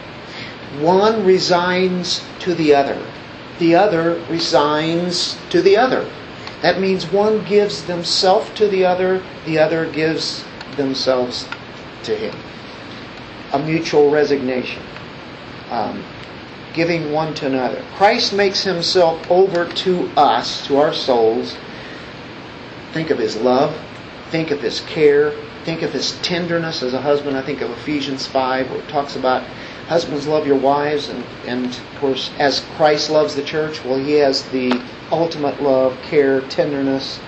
One 0.79 1.25
resigns 1.25 2.23
to 2.39 2.55
the 2.55 2.73
other. 2.73 3.05
The 3.59 3.75
other 3.75 4.23
resigns 4.29 5.37
to 5.49 5.61
the 5.61 5.77
other. 5.77 6.09
That 6.61 6.79
means 6.79 7.05
one 7.11 7.43
gives 7.45 7.83
themselves 7.83 8.49
to 8.55 8.67
the 8.67 8.85
other, 8.85 9.23
the 9.45 9.59
other 9.59 9.85
gives 9.91 10.43
themselves 10.77 11.47
to 12.03 12.15
him. 12.15 12.35
A 13.53 13.59
mutual 13.59 14.09
resignation. 14.09 14.81
Um, 15.69 16.03
giving 16.73 17.11
one 17.11 17.33
to 17.35 17.47
another. 17.47 17.83
Christ 17.95 18.33
makes 18.33 18.63
himself 18.63 19.29
over 19.29 19.65
to 19.65 20.09
us, 20.17 20.65
to 20.67 20.77
our 20.77 20.93
souls. 20.93 21.57
Think 22.93 23.09
of 23.09 23.17
his 23.17 23.35
love. 23.35 23.77
Think 24.29 24.51
of 24.51 24.61
his 24.61 24.81
care. 24.81 25.31
Think 25.63 25.81
of 25.81 25.93
his 25.93 26.13
tenderness 26.21 26.81
as 26.81 26.93
a 26.93 27.01
husband. 27.01 27.37
I 27.37 27.41
think 27.41 27.61
of 27.61 27.69
Ephesians 27.71 28.25
5 28.27 28.69
where 28.69 28.79
it 28.79 28.87
talks 28.87 29.15
about 29.15 29.43
husbands 29.87 30.25
love 30.25 30.47
your 30.47 30.57
wives 30.57 31.09
and, 31.09 31.23
and 31.45 31.65
of 31.65 31.99
course 31.99 32.31
as 32.39 32.63
Christ 32.77 33.09
loves 33.09 33.35
the 33.35 33.43
church, 33.43 33.83
well 33.83 33.99
he 33.99 34.13
has 34.13 34.43
the 34.49 34.81
ultimate 35.11 35.61
love, 35.61 36.01
care, 36.03 36.41
tenderness. 36.41 37.19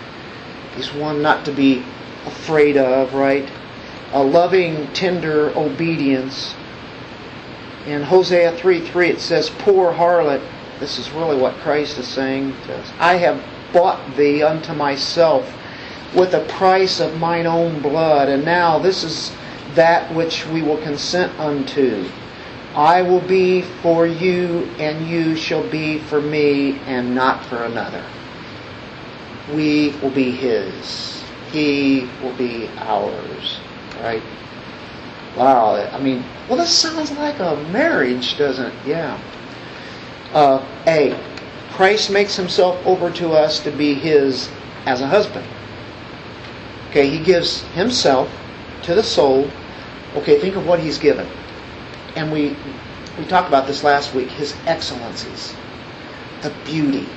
He's 0.76 0.94
one 0.94 1.22
not 1.22 1.44
to 1.46 1.52
be 1.52 1.84
afraid 2.26 2.78
of, 2.78 3.14
right? 3.14 3.50
A 4.14 4.24
loving, 4.24 4.88
tender 4.94 5.50
obedience. 5.58 6.56
In 7.86 8.02
Hosea 8.02 8.56
3 8.56 8.82
3, 8.82 9.10
it 9.10 9.20
says, 9.20 9.50
Poor 9.50 9.92
harlot, 9.94 10.42
this 10.80 10.98
is 10.98 11.12
really 11.12 11.38
what 11.38 11.56
Christ 11.58 11.98
is 11.98 12.08
saying 12.08 12.56
to 12.66 12.78
us. 12.78 12.92
I 13.00 13.16
have 13.16 13.44
bought 13.74 14.16
thee 14.16 14.42
unto 14.42 14.74
myself 14.74 15.54
with 16.16 16.32
the 16.32 16.46
price 16.46 17.00
of 17.00 17.20
mine 17.20 17.48
own 17.48 17.82
blood, 17.82 18.30
and 18.30 18.46
now 18.46 18.80
this 18.80 19.04
is 19.04 19.36
that 19.76 20.14
which 20.14 20.46
we 20.48 20.62
will 20.62 20.82
consent 20.82 21.38
unto. 21.40 22.08
I 22.76 23.02
will 23.02 23.22
be 23.22 23.62
for 23.62 24.08
you, 24.08 24.70
and 24.80 25.08
you 25.08 25.36
shall 25.36 25.68
be 25.70 26.00
for 26.00 26.22
me, 26.22 26.80
and 26.86 27.14
not 27.14 27.44
for 27.46 27.64
another. 27.64 28.04
We 29.54 29.96
will 30.02 30.10
be 30.10 30.32
His. 30.32 31.24
He 31.52 32.10
will 32.22 32.36
be 32.36 32.70
ours. 32.78 33.60
Right? 34.02 34.24
Wow. 35.36 35.76
I 35.76 36.00
mean, 36.00 36.24
well, 36.48 36.58
this 36.58 36.70
sounds 36.70 37.12
like 37.12 37.40
a 37.40 37.56
marriage, 37.72 38.38
doesn't 38.38 38.66
it? 38.66 38.74
Yeah. 38.86 39.20
Uh, 40.34 40.66
a. 40.88 41.20
Christ 41.72 42.12
makes 42.12 42.36
himself 42.36 42.86
over 42.86 43.10
to 43.12 43.32
us 43.32 43.60
to 43.62 43.72
be 43.72 43.94
his 43.94 44.50
as 44.86 45.02
a 45.02 45.08
husband. 45.08 45.48
Okay, 46.90 47.10
he 47.10 47.20
gives 47.20 47.64
himself 47.74 48.30
to 48.84 48.94
the 48.94 49.04
soul. 49.04 49.50
Okay, 50.16 50.40
think 50.40 50.56
of 50.56 50.68
what 50.68 50.80
he's 50.80 51.00
given. 51.00 51.28
And 52.16 52.32
we 52.32 52.56
we 53.18 53.26
talked 53.26 53.48
about 53.48 53.68
this 53.68 53.84
last 53.84 54.14
week, 54.14 54.30
his 54.30 54.56
excellencies. 54.66 55.54
The 56.42 56.52
beauty, 56.66 57.08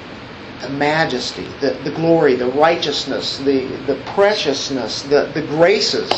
the 0.60 0.68
majesty, 0.68 1.46
the, 1.60 1.70
the 1.84 1.90
glory, 1.90 2.34
the 2.34 2.48
righteousness, 2.48 3.38
the, 3.38 3.66
the 3.86 3.96
preciousness, 4.06 5.02
the, 5.02 5.30
the 5.34 5.42
graces, 5.42 6.10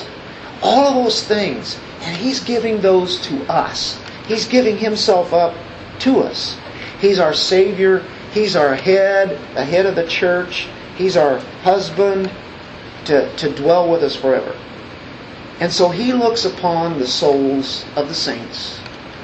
all 0.62 0.86
of 0.86 0.94
those 0.94 1.22
things. 1.22 1.78
And 2.02 2.16
he's 2.16 2.40
giving 2.40 2.80
those 2.80 3.20
to 3.22 3.44
us. 3.50 4.00
He's 4.26 4.46
giving 4.46 4.78
himself 4.78 5.32
up 5.32 5.54
to 6.00 6.20
us. 6.20 6.56
He's 7.00 7.18
our 7.18 7.34
Savior. 7.34 8.04
He's 8.32 8.56
our 8.56 8.74
head, 8.74 9.38
the 9.54 9.64
head 9.64 9.86
of 9.86 9.94
the 9.96 10.06
church. 10.06 10.68
He's 10.96 11.16
our 11.16 11.38
husband 11.62 12.30
to, 13.06 13.34
to 13.36 13.54
dwell 13.54 13.90
with 13.90 14.02
us 14.02 14.14
forever. 14.14 14.56
And 15.60 15.72
so 15.72 15.88
he 15.88 16.12
looks 16.12 16.44
upon 16.44 16.98
the 16.98 17.06
souls 17.06 17.84
of 17.96 18.08
the 18.08 18.14
saints, 18.14 18.80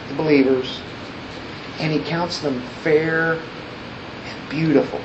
the 0.08 0.14
believers, 0.14 0.80
and 1.78 1.92
he 1.92 2.00
counts 2.00 2.38
them 2.40 2.60
fair 2.82 3.34
and 3.34 4.50
beautiful. 4.50 5.00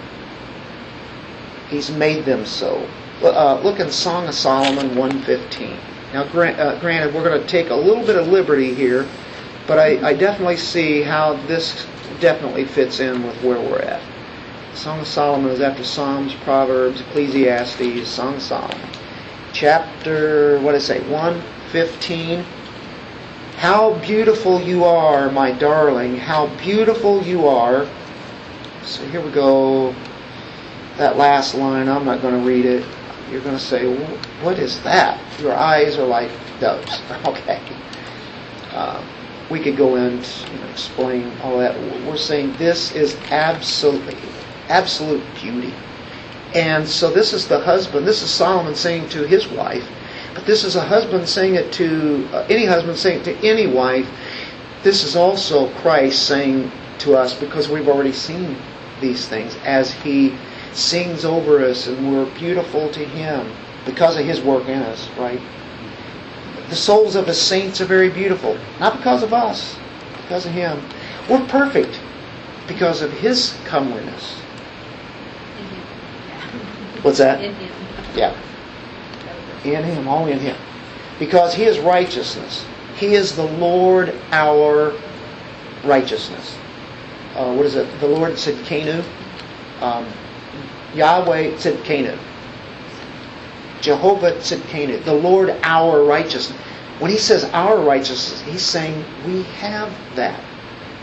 He's 1.70 1.92
made 1.92 2.26
them 2.26 2.46
so. 2.46 2.88
Uh, 3.22 3.60
look 3.62 3.80
in 3.80 3.92
Song 3.92 4.28
of 4.28 4.34
Solomon 4.34 4.96
115. 4.96 5.78
Now, 6.14 6.24
uh, 6.24 6.80
granted, 6.80 7.14
we're 7.14 7.24
going 7.24 7.40
to 7.40 7.48
take 7.48 7.70
a 7.70 7.76
little 7.76 8.06
bit 8.06 8.16
of 8.16 8.28
liberty 8.28 8.74
here, 8.74 9.08
but 9.68 9.78
I, 9.78 10.10
I 10.10 10.14
definitely 10.14 10.58
see 10.58 11.02
how 11.02 11.34
this 11.46 11.86
definitely 12.20 12.66
fits 12.66 13.00
in 13.00 13.24
with 13.24 13.36
where 13.44 13.60
we're 13.60 13.82
at. 13.82 14.02
Song 14.74 15.00
of 15.00 15.08
Solomon 15.08 15.52
is 15.52 15.62
after 15.62 15.84
Psalms, 15.84 16.34
Proverbs, 16.44 17.02
Ecclesiastes, 17.02 18.08
Song 18.08 18.36
of 18.36 18.42
Solomon. 18.42 18.90
Chapter, 19.54 20.60
what 20.62 20.72
did 20.72 20.82
I 20.82 20.84
say, 20.84 21.00
115. 21.10 22.44
How 23.58 23.94
beautiful 24.00 24.62
you 24.62 24.86
are, 24.86 25.30
my 25.32 25.52
darling. 25.52 26.18
How 26.18 26.48
beautiful 26.58 27.22
you 27.24 27.48
are. 27.48 27.88
So 28.84 29.06
here 29.08 29.22
we 29.22 29.32
go. 29.32 29.94
That 30.98 31.18
last 31.18 31.56
line, 31.56 31.88
I'm 31.88 32.06
not 32.06 32.22
going 32.22 32.42
to 32.42 32.48
read 32.48 32.66
it. 32.66 32.86
You're 33.32 33.42
going 33.42 33.58
to 33.58 33.64
say, 33.64 33.86
what 34.42 34.58
is 34.60 34.82
that? 34.84 35.20
Your 35.40 35.54
eyes 35.54 35.98
are 35.98 36.08
like 36.08 36.32
doves. 36.60 37.02
Okay. 37.26 37.62
Uh, 38.72 39.04
we 39.50 39.60
could 39.60 39.76
go 39.76 39.96
you 39.96 40.12
know, 40.12 40.68
explain 40.70 41.32
all 41.42 41.58
that. 41.58 41.78
We're 42.06 42.18
saying 42.18 42.54
this 42.58 42.92
is 42.94 43.16
absolutely, 43.32 44.16
absolute 44.68 45.24
beauty. 45.42 45.74
And 46.54 46.88
so 46.88 47.10
this 47.12 47.34
is 47.34 47.48
the 47.48 47.60
husband. 47.60 48.08
This 48.08 48.22
is 48.22 48.30
Solomon 48.30 48.76
saying 48.76 49.10
to 49.10 49.26
his 49.26 49.48
wife, 49.48 49.88
but 50.34 50.46
this 50.46 50.64
is 50.64 50.76
a 50.76 50.82
husband 50.82 51.28
saying 51.28 51.56
it 51.56 51.72
to 51.74 52.28
uh, 52.32 52.46
any 52.50 52.66
husband 52.66 52.98
saying 52.98 53.22
it 53.22 53.24
to 53.26 53.48
any 53.48 53.68
wife. 53.68 54.08
This 54.84 55.04
is 55.04 55.16
also 55.16 55.70
Christ 55.76 56.28
saying 56.28 56.72
to 57.00 57.16
us 57.16 57.34
because 57.34 57.70
we've 57.70 57.88
already 57.88 58.12
seen 58.14 58.56
these 59.02 59.28
things 59.28 59.56
as 59.64 59.92
he 59.92 60.38
sings 60.74 61.26
over 61.26 61.64
us 61.64 61.88
and 61.88 62.12
we're 62.12 62.30
beautiful 62.36 62.90
to 62.92 63.00
him 63.00 63.52
because 63.86 64.18
of 64.18 64.26
his 64.26 64.42
work 64.42 64.68
in 64.68 64.80
us, 64.82 65.10
right? 65.18 65.42
The 66.70 66.76
souls 66.76 67.16
of 67.16 67.26
the 67.26 67.34
saints 67.34 67.82
are 67.82 67.86
very 67.86 68.10
beautiful, 68.10 68.58
not 68.80 68.98
because 68.98 69.24
of 69.24 69.34
us, 69.34 69.76
because 70.22 70.46
of 70.46 70.52
him. 70.52 70.82
We're 71.30 71.46
perfect 71.48 72.00
because 72.68 73.02
of 73.02 73.12
his 73.12 73.56
comeliness. 73.66 74.36
What's 77.02 77.18
that? 77.18 77.44
In 77.44 77.54
him. 77.56 77.74
Yeah. 78.16 78.38
In 79.64 79.84
him, 79.84 80.08
all 80.08 80.28
in 80.28 80.40
him. 80.40 80.56
Because 81.18 81.54
he 81.54 81.64
is 81.64 81.80
righteousness. 81.80 82.66
He 82.98 83.16
is 83.16 83.36
the 83.36 83.46
Lord 83.46 84.14
our 84.32 84.94
righteousness. 85.84 86.58
Uh, 87.36 87.54
what 87.54 87.66
is 87.66 87.76
it? 87.76 87.88
The 88.00 88.08
Lord 88.08 88.38
said 88.38 88.56
Kanu. 88.66 89.04
Um, 89.82 90.06
Yahweh 90.96 91.52
Tzidkenu. 91.52 92.18
Jehovah 93.82 94.34
Tzidkenu, 94.34 95.04
the 95.06 95.14
Lord 95.14 95.50
our 95.64 96.04
righteousness. 96.04 96.58
When 97.00 97.12
he 97.12 97.18
says 97.18 97.46
our 97.46 97.78
righteousness, 97.80 98.42
he's 98.42 98.62
saying 98.62 99.06
we 99.26 99.44
have 99.44 99.92
that. 100.16 100.44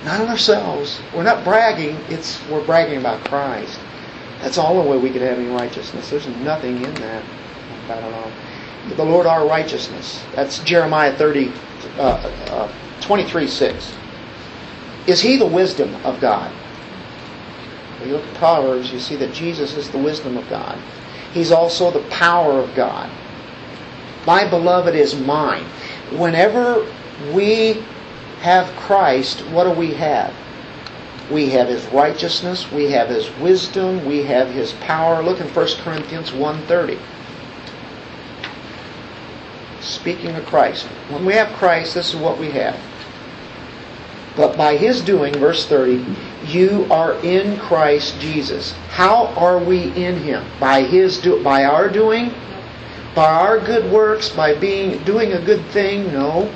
Not 0.04 0.20
ourselves. 0.28 1.00
We're 1.14 1.22
not 1.22 1.42
bragging, 1.42 1.96
it's 2.10 2.40
we're 2.48 2.64
bragging 2.64 2.98
about 2.98 3.24
Christ. 3.24 3.80
That's 4.40 4.58
all 4.58 4.82
the 4.82 4.88
way 4.88 4.98
we 4.98 5.10
could 5.10 5.22
have 5.22 5.38
any 5.38 5.48
righteousness. 5.48 6.10
There's 6.10 6.28
nothing 6.28 6.76
in 6.76 6.94
that. 6.94 7.24
I 7.88 8.00
don't 8.00 8.10
know. 8.10 8.32
The 8.94 9.04
Lord 9.04 9.26
our 9.26 9.46
righteousness. 9.46 10.22
That's 10.34 10.58
Jeremiah 10.60 11.12
30, 11.16 11.52
uh, 11.98 12.00
uh, 12.00 12.72
23, 13.00 13.48
6. 13.48 13.94
Is 15.06 15.20
he 15.20 15.36
the 15.36 15.46
wisdom 15.46 15.94
of 16.04 16.20
God? 16.20 16.52
When 17.98 18.08
you 18.08 18.16
look 18.16 18.26
at 18.26 18.34
Proverbs, 18.34 18.92
you 18.92 18.98
see 18.98 19.16
that 19.16 19.32
Jesus 19.32 19.76
is 19.76 19.90
the 19.90 19.98
wisdom 19.98 20.36
of 20.36 20.48
God. 20.48 20.78
He's 21.32 21.52
also 21.52 21.90
the 21.90 22.06
power 22.08 22.60
of 22.60 22.74
God. 22.74 23.10
My 24.26 24.48
beloved 24.48 24.94
is 24.94 25.14
mine. 25.14 25.64
Whenever 26.12 26.86
we 27.32 27.84
have 28.40 28.68
Christ, 28.76 29.40
what 29.46 29.64
do 29.64 29.70
we 29.70 29.94
have? 29.94 30.34
We 31.30 31.50
have 31.50 31.68
His 31.68 31.84
righteousness, 31.86 32.70
we 32.70 32.90
have 32.90 33.08
His 33.08 33.30
wisdom, 33.38 34.04
we 34.04 34.22
have 34.24 34.48
His 34.48 34.72
power. 34.74 35.22
Look 35.22 35.40
in 35.40 35.48
1 35.48 35.66
Corinthians 35.78 36.30
1.30. 36.30 36.98
Speaking 39.80 40.34
of 40.34 40.44
Christ. 40.46 40.86
When 41.08 41.24
we 41.24 41.34
have 41.34 41.48
Christ, 41.56 41.94
this 41.94 42.14
is 42.14 42.16
what 42.16 42.38
we 42.38 42.50
have. 42.50 42.78
But 44.36 44.56
by 44.56 44.76
His 44.76 45.00
doing, 45.00 45.34
verse 45.34 45.66
30, 45.66 46.04
you 46.46 46.86
are 46.90 47.14
in 47.24 47.58
Christ 47.58 48.18
Jesus. 48.20 48.72
How 48.90 49.26
are 49.28 49.58
we 49.58 49.92
in 49.94 50.16
Him? 50.16 50.44
By 50.60 50.82
His 50.82 51.18
do, 51.18 51.42
by 51.42 51.64
our 51.64 51.88
doing? 51.88 52.32
By 53.14 53.30
our 53.30 53.58
good 53.58 53.90
works? 53.90 54.28
By 54.28 54.54
being 54.54 55.02
doing 55.04 55.32
a 55.32 55.40
good 55.40 55.64
thing? 55.66 56.12
No. 56.12 56.52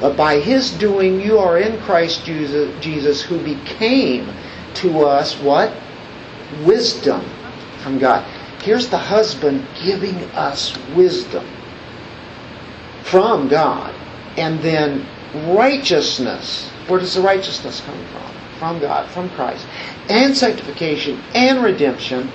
But 0.00 0.16
by 0.16 0.38
His 0.38 0.70
doing, 0.70 1.20
you 1.20 1.38
are 1.38 1.58
in 1.58 1.80
Christ 1.82 2.24
Jesus, 2.24 2.72
Jesus 2.80 3.22
who 3.22 3.42
became 3.42 4.32
to 4.74 5.00
us 5.00 5.38
what? 5.40 5.72
Wisdom 6.64 7.24
from 7.78 7.98
God. 7.98 8.24
Here's 8.62 8.88
the 8.88 8.98
husband 8.98 9.66
giving 9.82 10.16
us 10.32 10.76
wisdom 10.94 11.46
from 13.02 13.48
God. 13.48 13.94
And 14.36 14.60
then 14.60 15.06
righteousness. 15.48 16.70
Where 16.86 17.00
does 17.00 17.14
the 17.14 17.22
righteousness 17.22 17.80
come 17.80 18.04
from? 18.06 18.37
From 18.58 18.80
God, 18.80 19.08
from 19.10 19.30
Christ. 19.30 19.66
And 20.08 20.36
sanctification 20.36 21.20
and 21.34 21.62
redemption. 21.62 22.30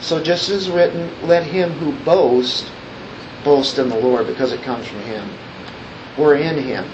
So 0.00 0.22
just 0.22 0.48
as 0.48 0.70
written, 0.70 1.10
let 1.26 1.44
him 1.44 1.70
who 1.72 1.92
boasts 2.04 2.70
boast 3.44 3.78
in 3.78 3.88
the 3.88 3.98
Lord 3.98 4.26
because 4.26 4.52
it 4.52 4.62
comes 4.62 4.86
from 4.86 5.00
him. 5.00 5.28
We're 6.18 6.36
in 6.36 6.58
him. 6.58 6.88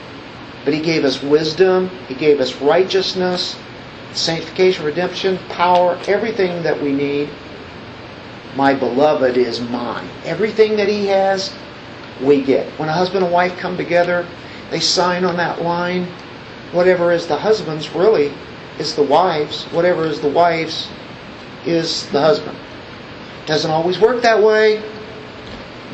But 0.65 0.75
he 0.75 0.81
gave 0.81 1.05
us 1.05 1.23
wisdom, 1.23 1.91
he 2.09 2.15
gave 2.15 2.41
us 2.41 2.55
righteousness, 2.57 3.57
sanctification, 4.13 4.85
redemption, 4.85 5.39
power, 5.49 5.99
everything 6.07 6.63
that 6.63 6.81
we 6.81 6.93
need. 6.93 7.29
My 8.55 8.75
beloved 8.75 9.37
is 9.37 9.61
mine. 9.61 10.09
Everything 10.25 10.77
that 10.77 10.89
he 10.89 11.07
has, 11.07 11.53
we 12.21 12.43
get. 12.43 12.67
When 12.79 12.89
a 12.89 12.93
husband 12.93 13.25
and 13.25 13.33
wife 13.33 13.57
come 13.57 13.77
together, 13.77 14.27
they 14.71 14.81
sign 14.81 15.25
on 15.25 15.37
that 15.39 15.63
line. 15.63 16.07
Whatever 16.73 17.13
is 17.13 17.27
the 17.27 17.37
husband's 17.37 17.91
really 17.95 18.33
is 18.83 18.95
the 18.97 19.03
wife's. 19.03 19.65
Whatever 19.73 20.05
is 20.05 20.21
the 20.21 20.29
wife's 20.29 20.89
is 21.65 22.09
the 22.11 22.21
husband. 22.21 22.59
Doesn't 23.47 23.71
always 23.71 23.99
work 23.99 24.23
that 24.23 24.43
way, 24.43 24.83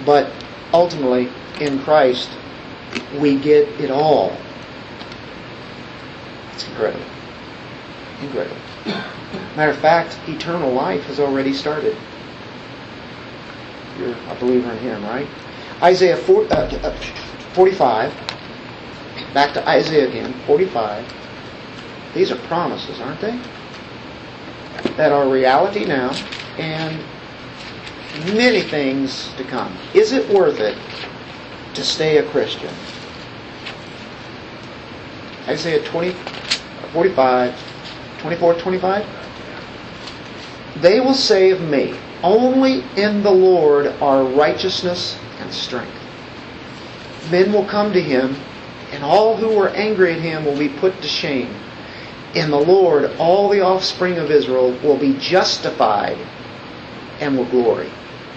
but 0.04 0.30
ultimately 0.72 1.28
in 1.60 1.78
Christ 1.80 2.30
we 3.20 3.36
get 3.38 3.68
it 3.80 3.90
all. 3.90 4.36
It's 6.54 6.66
incredible. 6.66 7.04
Incredible. 8.22 8.56
Matter 9.54 9.70
of 9.70 9.78
fact, 9.78 10.18
eternal 10.26 10.72
life 10.72 11.04
has 11.04 11.20
already 11.20 11.52
started. 11.52 11.96
You're 13.98 14.16
a 14.30 14.36
believer 14.40 14.70
in 14.72 14.78
Him, 14.78 15.04
right? 15.04 15.26
Isaiah 15.82 16.16
4, 16.16 16.46
uh, 16.50 16.96
45. 17.52 18.12
Back 19.34 19.52
to 19.54 19.68
Isaiah 19.68 20.08
again, 20.08 20.32
45. 20.46 21.04
These 22.14 22.30
are 22.30 22.36
promises, 22.46 23.00
aren't 23.00 23.20
they? 23.20 23.38
That 24.96 25.12
are 25.12 25.28
reality 25.28 25.84
now 25.84 26.10
and 26.56 27.02
many 28.34 28.62
things 28.62 29.32
to 29.36 29.44
come. 29.44 29.76
Is 29.94 30.12
it 30.12 30.28
worth 30.32 30.60
it 30.60 30.76
to 31.74 31.84
stay 31.84 32.18
a 32.18 32.28
Christian? 32.30 32.72
Isaiah 35.46 35.84
20, 35.84 36.12
45, 36.92 37.54
24, 38.18 38.54
25. 38.54 39.06
They 40.80 41.00
will 41.00 41.14
say 41.14 41.50
of 41.50 41.60
me, 41.60 41.96
only 42.22 42.84
in 42.96 43.22
the 43.22 43.30
Lord 43.30 43.86
are 44.00 44.24
righteousness 44.24 45.18
and 45.38 45.52
strength. 45.52 45.92
Men 47.30 47.52
will 47.52 47.64
come 47.64 47.92
to 47.92 48.00
him, 48.00 48.36
and 48.92 49.02
all 49.04 49.36
who 49.36 49.54
were 49.56 49.68
angry 49.70 50.12
at 50.14 50.20
him 50.20 50.44
will 50.44 50.58
be 50.58 50.68
put 50.68 51.00
to 51.02 51.08
shame. 51.08 51.54
In 52.34 52.50
the 52.50 52.60
Lord, 52.60 53.10
all 53.18 53.48
the 53.48 53.60
offspring 53.60 54.18
of 54.18 54.30
Israel 54.30 54.72
will 54.82 54.98
be 54.98 55.16
justified 55.18 56.18
and 57.20 57.36
will 57.36 57.46
glory. 57.46 57.90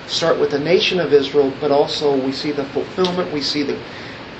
Start 0.07 0.39
with 0.39 0.51
the 0.51 0.59
nation 0.59 0.99
of 0.99 1.13
Israel, 1.13 1.53
but 1.59 1.71
also 1.71 2.15
we 2.15 2.31
see 2.31 2.51
the 2.51 2.65
fulfillment, 2.65 3.31
we 3.33 3.41
see 3.41 3.63
the, 3.63 3.79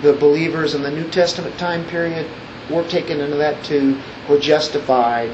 the 0.02 0.14
believers 0.14 0.74
in 0.74 0.82
the 0.82 0.92
New 0.92 1.08
Testament 1.10 1.58
time 1.58 1.86
period. 1.86 2.30
We're 2.70 2.88
taken 2.88 3.20
into 3.20 3.38
that 3.38 3.64
too. 3.64 4.00
We're 4.30 4.40
justified. 4.40 5.32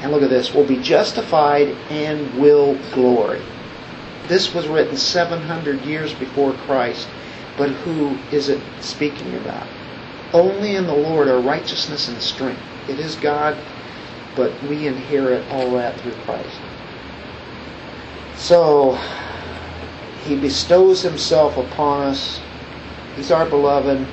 And 0.00 0.12
look 0.12 0.22
at 0.22 0.30
this. 0.30 0.52
We'll 0.52 0.66
be 0.66 0.82
justified 0.82 1.68
and 1.90 2.38
will 2.38 2.76
glory. 2.92 3.40
This 4.26 4.52
was 4.52 4.68
written 4.68 4.96
700 4.96 5.82
years 5.82 6.12
before 6.14 6.52
Christ. 6.52 7.08
But 7.56 7.70
who 7.70 8.18
is 8.32 8.48
it 8.48 8.60
speaking 8.80 9.34
about? 9.36 9.66
Only 10.32 10.74
in 10.74 10.86
the 10.86 10.94
Lord 10.94 11.28
are 11.28 11.38
righteousness 11.38 12.08
and 12.08 12.20
strength. 12.20 12.60
It 12.88 12.98
is 12.98 13.16
God, 13.16 13.56
but 14.36 14.52
we 14.64 14.86
inherit 14.86 15.48
all 15.50 15.70
that 15.72 15.98
through 16.00 16.12
Christ. 16.24 16.60
So, 18.36 18.98
He 20.24 20.36
bestows 20.36 21.02
Himself 21.02 21.56
upon 21.56 22.08
us. 22.08 22.40
He's 23.16 23.30
our 23.30 23.48
beloved. 23.48 24.06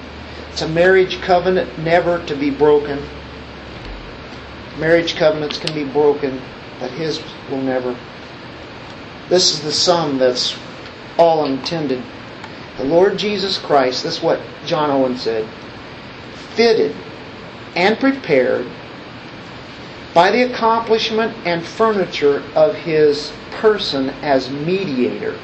It's 0.51 0.61
a 0.61 0.69
marriage 0.69 1.21
covenant 1.21 1.79
never 1.79 2.23
to 2.25 2.35
be 2.35 2.49
broken. 2.49 3.01
Marriage 4.77 5.15
covenants 5.15 5.57
can 5.57 5.73
be 5.73 5.83
broken, 5.83 6.41
but 6.79 6.91
His 6.91 7.21
will 7.49 7.61
never. 7.61 7.97
This 9.27 9.53
is 9.53 9.61
the 9.61 9.71
sum 9.71 10.17
that's 10.17 10.57
all 11.17 11.45
intended. 11.45 12.03
The 12.77 12.85
Lord 12.85 13.17
Jesus 13.17 13.57
Christ, 13.57 14.03
this 14.03 14.17
is 14.17 14.23
what 14.23 14.41
John 14.65 14.89
Owen 14.89 15.17
said, 15.17 15.47
fitted 16.55 16.95
and 17.75 17.99
prepared 17.99 18.67
by 20.13 20.31
the 20.31 20.41
accomplishment 20.43 21.35
and 21.45 21.65
furniture 21.65 22.43
of 22.55 22.75
his 22.75 23.31
person 23.51 24.09
as 24.21 24.49
mediator, 24.49 25.37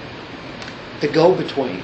the 0.99 1.07
go 1.07 1.33
between. 1.33 1.81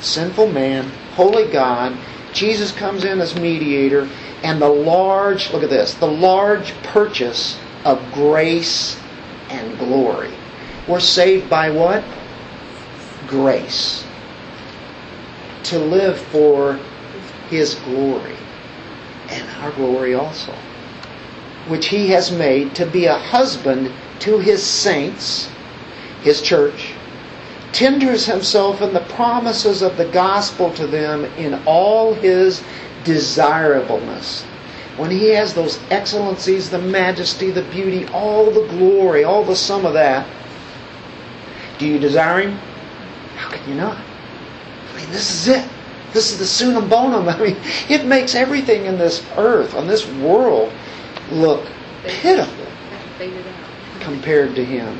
Sinful 0.00 0.48
man, 0.48 0.90
holy 1.14 1.50
God, 1.50 1.96
Jesus 2.32 2.72
comes 2.72 3.04
in 3.04 3.20
as 3.20 3.38
mediator, 3.38 4.08
and 4.42 4.60
the 4.60 4.68
large, 4.68 5.52
look 5.52 5.62
at 5.62 5.70
this, 5.70 5.94
the 5.94 6.06
large 6.06 6.72
purchase 6.82 7.58
of 7.84 8.02
grace 8.12 8.98
and 9.50 9.78
glory. 9.78 10.32
We're 10.88 11.00
saved 11.00 11.50
by 11.50 11.70
what? 11.70 12.02
Grace. 13.28 14.04
To 15.64 15.78
live 15.78 16.18
for 16.18 16.80
His 17.50 17.74
glory 17.76 18.31
and 19.32 19.62
our 19.62 19.72
glory 19.72 20.14
also, 20.14 20.52
which 21.68 21.88
He 21.88 22.08
has 22.08 22.30
made 22.30 22.74
to 22.74 22.86
be 22.86 23.06
a 23.06 23.18
husband 23.18 23.92
to 24.20 24.38
His 24.38 24.62
saints, 24.62 25.50
His 26.22 26.42
church, 26.42 26.92
tenders 27.72 28.26
Himself 28.26 28.82
in 28.82 28.92
the 28.92 29.00
promises 29.00 29.82
of 29.82 29.96
the 29.96 30.04
gospel 30.06 30.72
to 30.74 30.86
them 30.86 31.24
in 31.36 31.60
all 31.66 32.14
His 32.14 32.62
desirableness. 33.04 34.44
When 34.96 35.10
He 35.10 35.28
has 35.30 35.54
those 35.54 35.80
excellencies, 35.90 36.70
the 36.70 36.78
majesty, 36.78 37.50
the 37.50 37.62
beauty, 37.62 38.06
all 38.08 38.50
the 38.50 38.66
glory, 38.68 39.24
all 39.24 39.44
the 39.44 39.56
sum 39.56 39.86
of 39.86 39.94
that, 39.94 40.26
do 41.78 41.86
you 41.86 41.98
desire 41.98 42.42
Him? 42.42 42.58
How 43.36 43.50
can 43.50 43.68
you 43.68 43.74
not? 43.74 43.96
I 43.96 44.96
mean, 44.96 45.10
this 45.10 45.30
is 45.30 45.48
it. 45.48 45.71
This 46.12 46.32
is 46.32 46.38
the 46.38 46.46
summum 46.46 46.88
bonum. 46.88 47.28
I 47.30 47.38
mean, 47.38 47.56
it 47.88 48.06
makes 48.06 48.34
everything 48.34 48.86
in 48.86 48.98
this 48.98 49.24
earth, 49.36 49.74
on 49.74 49.86
this 49.86 50.06
world, 50.06 50.72
look 51.30 51.66
pitiful 52.04 52.66
compared 54.00 54.54
to 54.56 54.64
Him. 54.64 54.98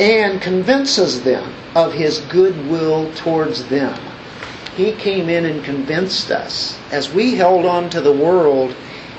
and 0.00 0.42
convinces 0.42 1.22
them 1.22 1.54
of 1.74 1.92
his 1.92 2.20
goodwill 2.22 3.12
towards 3.14 3.64
them. 3.66 3.98
He 4.76 4.92
came 4.92 5.28
in 5.28 5.44
and 5.44 5.64
convinced 5.64 6.30
us. 6.32 6.78
As 6.90 7.12
we 7.12 7.36
held 7.36 7.64
on 7.64 7.90
to 7.90 8.00
the 8.00 8.12
world, 8.12 8.74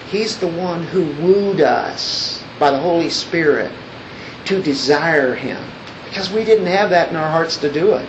he's 0.10 0.38
the 0.38 0.48
one 0.48 0.84
who 0.84 1.06
wooed 1.22 1.62
us 1.62 2.44
by 2.60 2.72
the 2.72 2.80
Holy 2.80 3.10
Spirit 3.10 3.72
to 4.46 4.62
desire 4.62 5.34
him. 5.34 5.64
Because 6.06 6.30
we 6.30 6.44
didn't 6.44 6.68
have 6.68 6.90
that 6.90 7.10
in 7.10 7.16
our 7.16 7.30
hearts 7.30 7.58
to 7.58 7.72
do 7.72 7.94
it. 7.94 8.08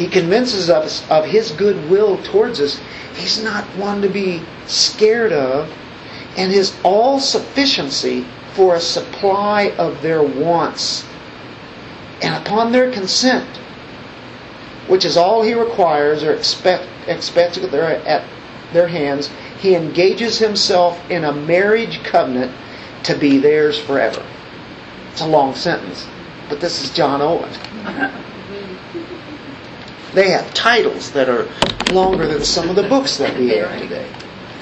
He 0.00 0.08
convinces 0.08 0.70
us 0.70 1.06
of 1.10 1.26
his 1.26 1.50
goodwill 1.50 2.22
towards 2.22 2.58
us. 2.58 2.80
He's 3.16 3.44
not 3.44 3.64
one 3.76 4.00
to 4.00 4.08
be 4.08 4.40
scared 4.66 5.30
of. 5.30 5.70
And 6.38 6.50
his 6.50 6.74
all 6.82 7.20
sufficiency 7.20 8.24
for 8.54 8.74
a 8.74 8.80
supply 8.80 9.74
of 9.76 10.00
their 10.00 10.22
wants. 10.22 11.04
And 12.22 12.34
upon 12.34 12.72
their 12.72 12.90
consent, 12.90 13.46
which 14.86 15.04
is 15.04 15.18
all 15.18 15.42
he 15.42 15.52
requires 15.52 16.22
or 16.22 16.32
expect, 16.32 16.88
expects 17.06 17.58
their, 17.58 17.84
at 18.06 18.24
their 18.72 18.88
hands, 18.88 19.28
he 19.58 19.74
engages 19.74 20.38
himself 20.38 20.98
in 21.10 21.24
a 21.24 21.32
marriage 21.34 22.02
covenant 22.04 22.52
to 23.02 23.14
be 23.14 23.36
theirs 23.36 23.78
forever. 23.78 24.24
It's 25.12 25.20
a 25.20 25.26
long 25.26 25.54
sentence, 25.54 26.06
but 26.48 26.58
this 26.58 26.82
is 26.82 26.88
John 26.88 27.20
Owen. 27.20 28.24
They 30.14 30.30
have 30.30 30.52
titles 30.54 31.12
that 31.12 31.28
are 31.28 31.48
longer 31.92 32.26
than 32.26 32.44
some 32.44 32.68
of 32.68 32.76
the 32.76 32.88
books 32.88 33.16
that 33.18 33.36
we 33.38 33.48
have 33.48 33.80
today. 33.80 34.10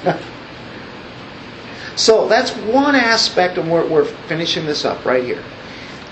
so 1.96 2.28
that's 2.28 2.50
one 2.50 2.94
aspect, 2.94 3.58
and 3.58 3.70
we're, 3.70 3.86
we're 3.86 4.04
finishing 4.04 4.66
this 4.66 4.84
up 4.84 5.04
right 5.04 5.24
here. 5.24 5.42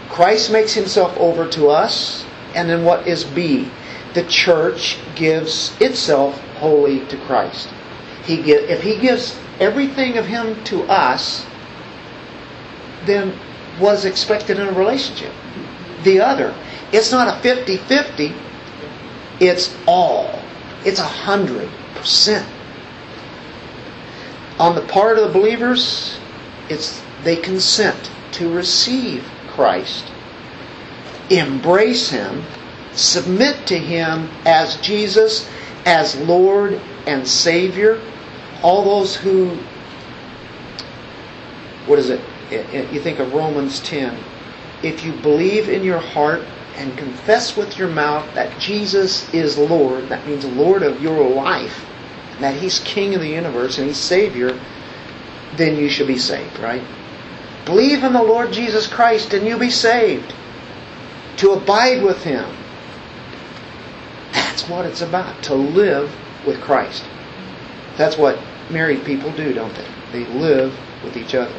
Christ 0.09 0.51
makes 0.51 0.73
himself 0.73 1.17
over 1.19 1.47
to 1.51 1.69
us, 1.69 2.25
and 2.55 2.69
then 2.69 2.85
what 2.85 3.07
is 3.07 3.25
B? 3.25 3.71
The 4.15 4.25
church 4.25 4.99
gives 5.15 5.79
itself 5.81 6.41
wholly 6.57 7.05
to 7.07 7.19
Christ. 7.27 7.69
He 8.25 8.43
give, 8.43 8.71
if 8.71 8.83
he 8.83 8.99
gives 8.99 9.39
everything 9.61 10.17
of 10.17 10.27
him 10.27 10.63
to 10.65 10.85
us, 10.85 11.45
then 13.05 13.39
was 13.79 14.07
expected 14.07 14.59
in 14.59 14.69
a 14.69 14.73
relationship. 14.73 15.33
The 16.03 16.21
other, 16.21 16.55
it's 16.93 17.13
not 17.13 17.29
a 17.29 17.41
50 17.43 17.77
50, 17.77 18.35
it's 19.41 19.75
all. 19.87 20.41
It's 20.85 20.99
a 20.99 21.05
hundred 21.05 21.69
percent. 21.95 22.49
On 24.59 24.75
the 24.75 24.83
part 24.83 25.19
of 25.19 25.27
the 25.27 25.39
believers, 25.39 26.19
it's 26.69 27.03
they 27.25 27.37
consent 27.37 28.11
to 28.33 28.53
receive 28.53 29.29
Christ, 29.49 30.07
embrace 31.31 32.09
Him, 32.11 32.45
submit 32.93 33.67
to 33.67 33.79
Him 33.79 34.31
as 34.45 34.77
Jesus, 34.77 35.49
as 35.85 36.17
Lord 36.17 36.81
and 37.07 37.27
Savior. 37.27 38.01
All 38.63 38.85
those 38.85 39.17
who, 39.17 39.59
what 41.87 41.99
is 41.99 42.11
it? 42.11 42.21
You 42.93 43.01
think 43.01 43.19
of 43.19 43.35
Romans 43.35 43.81
10. 43.81 44.17
If 44.83 45.05
you 45.05 45.13
believe 45.13 45.69
in 45.69 45.83
your 45.83 45.99
heart 45.99 46.45
and 46.77 46.97
confess 46.97 47.57
with 47.57 47.79
your 47.79 47.89
mouth 47.89 48.33
that 48.35 48.59
Jesus 48.61 49.33
is 49.33 49.59
Lord, 49.59 50.09
that 50.09 50.27
means 50.27 50.45
Lord 50.45 50.83
of 50.83 51.03
your 51.03 51.29
life, 51.29 51.85
and 52.35 52.45
that 52.45 52.55
He's 52.55 52.79
King 52.81 53.15
of 53.15 53.21
the 53.21 53.29
universe 53.29 53.79
and 53.79 53.87
He's 53.87 53.97
Savior, 53.97 54.59
then 55.57 55.77
you 55.77 55.89
should 55.89 56.07
be 56.07 56.19
saved, 56.19 56.59
right? 56.59 56.83
Believe 57.65 58.05
in 58.05 58.13
the 58.13 58.23
Lord 58.23 58.53
Jesus 58.53 58.87
Christ 58.87 59.35
and 59.35 59.47
you'll 59.47 59.59
be 59.59 59.71
saved. 59.71 60.35
To 61.39 61.53
abide 61.53 62.03
with 62.03 62.23
Him. 62.23 62.57
That's 64.33 64.69
what 64.69 64.87
it's 64.87 65.03
about, 65.03 65.43
to 65.45 65.55
live 65.55 66.15
with 66.47 66.61
Christ. 66.61 67.05
That's 67.97 68.17
what 68.17 68.39
married 68.71 69.05
people 69.05 69.33
do, 69.33 69.53
don't 69.53 69.75
they? 69.75 69.87
They 70.13 70.27
live 70.33 70.79
with 71.03 71.17
each 71.17 71.35
other. 71.35 71.55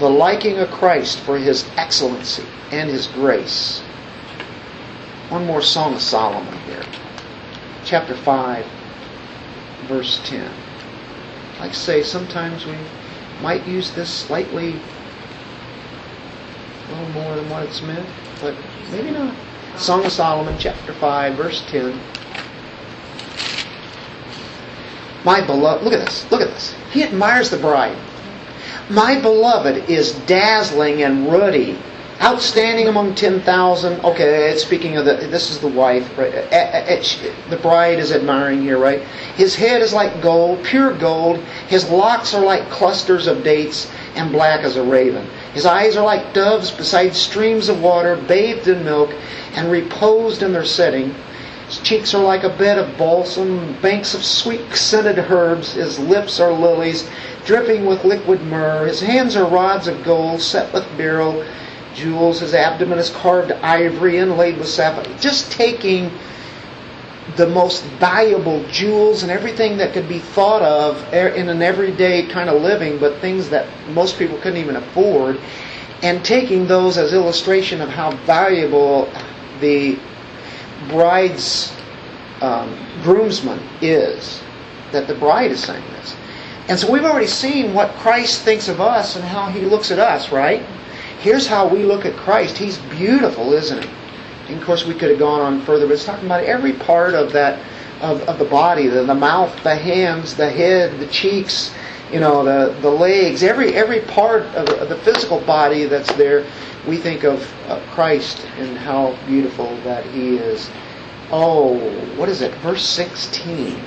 The 0.00 0.10
liking 0.10 0.58
of 0.58 0.70
Christ 0.70 1.20
for 1.20 1.38
His 1.38 1.66
excellency 1.76 2.44
and 2.72 2.90
His 2.90 3.06
grace. 3.06 3.82
One 5.28 5.46
more 5.46 5.62
Song 5.62 5.94
of 5.94 6.02
Solomon 6.02 6.58
here. 6.60 6.84
Chapter 7.84 8.14
5, 8.14 8.66
verse 9.86 10.20
10. 10.24 10.50
Like 11.60 11.70
I 11.70 11.72
say, 11.72 12.02
sometimes 12.02 12.66
we 12.66 12.76
might 13.40 13.66
use 13.66 13.90
this 13.92 14.10
slightly 14.10 14.76
a 16.86 16.92
little 16.92 17.08
more 17.10 17.34
than 17.36 17.48
what 17.48 17.62
it's 17.64 17.82
meant, 17.82 18.06
but 18.40 18.54
maybe 18.90 19.10
not. 19.10 19.34
Song 19.76 20.04
of 20.04 20.12
Solomon, 20.12 20.56
chapter 20.58 20.92
5, 20.92 21.34
verse 21.34 21.64
10. 21.68 21.98
My 25.24 25.40
beloved, 25.40 25.84
look 25.84 25.94
at 25.94 26.04
this, 26.04 26.30
look 26.30 26.42
at 26.42 26.48
this. 26.48 26.74
He 26.92 27.02
admires 27.02 27.48
the 27.48 27.56
bride. 27.56 27.96
My 28.90 29.18
beloved 29.18 29.88
is 29.88 30.12
dazzling 30.26 31.02
and 31.02 31.32
ruddy, 31.32 31.78
outstanding 32.24 32.88
among 32.88 33.14
10,000. 33.14 34.02
Okay, 34.02 34.56
speaking 34.56 34.96
of 34.96 35.04
the, 35.04 35.14
this 35.14 35.50
is 35.50 35.58
the 35.58 35.68
wife, 35.68 36.16
right? 36.16 36.32
Eh, 36.32 36.46
eh, 36.50 37.02
eh, 37.02 37.34
the 37.50 37.58
bride 37.58 37.98
is 37.98 38.12
admiring 38.12 38.62
here, 38.62 38.78
right? 38.78 39.02
His 39.36 39.54
head 39.54 39.82
is 39.82 39.92
like 39.92 40.22
gold, 40.22 40.64
pure 40.64 40.94
gold. 40.94 41.38
His 41.68 41.88
locks 41.90 42.32
are 42.32 42.42
like 42.42 42.70
clusters 42.70 43.26
of 43.26 43.44
dates 43.44 43.90
and 44.14 44.32
black 44.32 44.60
as 44.60 44.76
a 44.76 44.82
raven. 44.82 45.28
His 45.52 45.66
eyes 45.66 45.96
are 45.96 46.04
like 46.04 46.32
doves 46.32 46.70
beside 46.70 47.14
streams 47.14 47.68
of 47.68 47.82
water, 47.82 48.16
bathed 48.16 48.68
in 48.68 48.84
milk 48.84 49.10
and 49.52 49.70
reposed 49.70 50.42
in 50.42 50.52
their 50.52 50.64
setting. 50.64 51.14
His 51.66 51.78
cheeks 51.80 52.14
are 52.14 52.24
like 52.24 52.44
a 52.44 52.56
bed 52.56 52.78
of 52.78 52.96
balsam, 52.96 53.76
banks 53.82 54.14
of 54.14 54.24
sweet 54.24 54.74
scented 54.74 55.18
herbs. 55.18 55.74
His 55.74 55.98
lips 55.98 56.40
are 56.40 56.52
lilies, 56.52 57.06
dripping 57.44 57.84
with 57.84 58.04
liquid 58.04 58.40
myrrh. 58.42 58.86
His 58.86 59.00
hands 59.00 59.36
are 59.36 59.46
rods 59.46 59.88
of 59.88 60.02
gold, 60.04 60.40
set 60.40 60.72
with 60.72 60.86
beryl 60.96 61.44
jewels. 61.94 62.40
His 62.40 62.54
abdomen 62.54 62.98
is 62.98 63.10
carved 63.10 63.52
ivory 63.52 64.18
inlaid 64.18 64.58
with 64.58 64.68
sapphire. 64.68 65.16
Just 65.18 65.50
taking 65.52 66.10
the 67.36 67.46
most 67.48 67.82
valuable 67.98 68.62
jewels 68.68 69.22
and 69.22 69.32
everything 69.32 69.76
that 69.78 69.92
could 69.92 70.08
be 70.08 70.18
thought 70.18 70.62
of 70.62 71.02
in 71.12 71.48
an 71.48 71.62
everyday 71.62 72.26
kind 72.26 72.50
of 72.50 72.60
living, 72.62 72.98
but 72.98 73.18
things 73.20 73.48
that 73.48 73.66
most 73.90 74.18
people 74.18 74.36
couldn't 74.38 74.58
even 74.58 74.76
afford, 74.76 75.40
and 76.02 76.24
taking 76.24 76.66
those 76.66 76.98
as 76.98 77.12
illustration 77.12 77.80
of 77.80 77.88
how 77.88 78.10
valuable 78.26 79.10
the 79.60 79.98
bride's 80.88 81.72
um, 82.42 82.76
groomsman 83.02 83.58
is. 83.80 84.42
That 84.92 85.08
the 85.08 85.14
bride 85.14 85.50
is 85.50 85.64
saying 85.64 85.84
this. 85.94 86.14
And 86.68 86.78
so 86.78 86.90
we've 86.90 87.04
already 87.04 87.26
seen 87.26 87.74
what 87.74 87.90
Christ 87.96 88.42
thinks 88.42 88.68
of 88.68 88.80
us 88.80 89.16
and 89.16 89.24
how 89.24 89.46
he 89.46 89.62
looks 89.62 89.90
at 89.90 89.98
us, 89.98 90.30
right? 90.30 90.62
Here's 91.24 91.46
how 91.46 91.66
we 91.66 91.84
look 91.84 92.04
at 92.04 92.14
Christ. 92.16 92.58
He's 92.58 92.76
beautiful, 92.76 93.54
isn't 93.54 93.82
he? 93.82 93.90
And 94.48 94.60
of 94.60 94.66
course, 94.66 94.84
we 94.84 94.92
could 94.92 95.08
have 95.08 95.18
gone 95.18 95.40
on 95.40 95.62
further, 95.62 95.86
but 95.86 95.94
it's 95.94 96.04
talking 96.04 96.26
about 96.26 96.44
every 96.44 96.74
part 96.74 97.14
of 97.14 97.32
that 97.32 97.64
of, 98.02 98.20
of 98.28 98.38
the 98.38 98.44
body, 98.44 98.88
the, 98.88 99.04
the 99.04 99.14
mouth, 99.14 99.50
the 99.62 99.74
hands, 99.74 100.34
the 100.34 100.50
head, 100.50 101.00
the 101.00 101.06
cheeks, 101.06 101.74
you 102.12 102.20
know, 102.20 102.44
the, 102.44 102.78
the 102.82 102.90
legs, 102.90 103.42
every 103.42 103.72
every 103.72 104.00
part 104.00 104.42
of 104.54 104.66
the, 104.66 104.82
of 104.82 104.90
the 104.90 104.98
physical 104.98 105.40
body 105.40 105.86
that's 105.86 106.12
there. 106.16 106.46
We 106.86 106.98
think 106.98 107.24
of 107.24 107.40
Christ 107.92 108.46
and 108.58 108.76
how 108.76 109.16
beautiful 109.24 109.74
that 109.78 110.04
He 110.04 110.36
is. 110.36 110.68
Oh, 111.32 111.78
what 112.16 112.28
is 112.28 112.42
it? 112.42 112.52
Verse 112.56 112.86
16. 112.86 113.80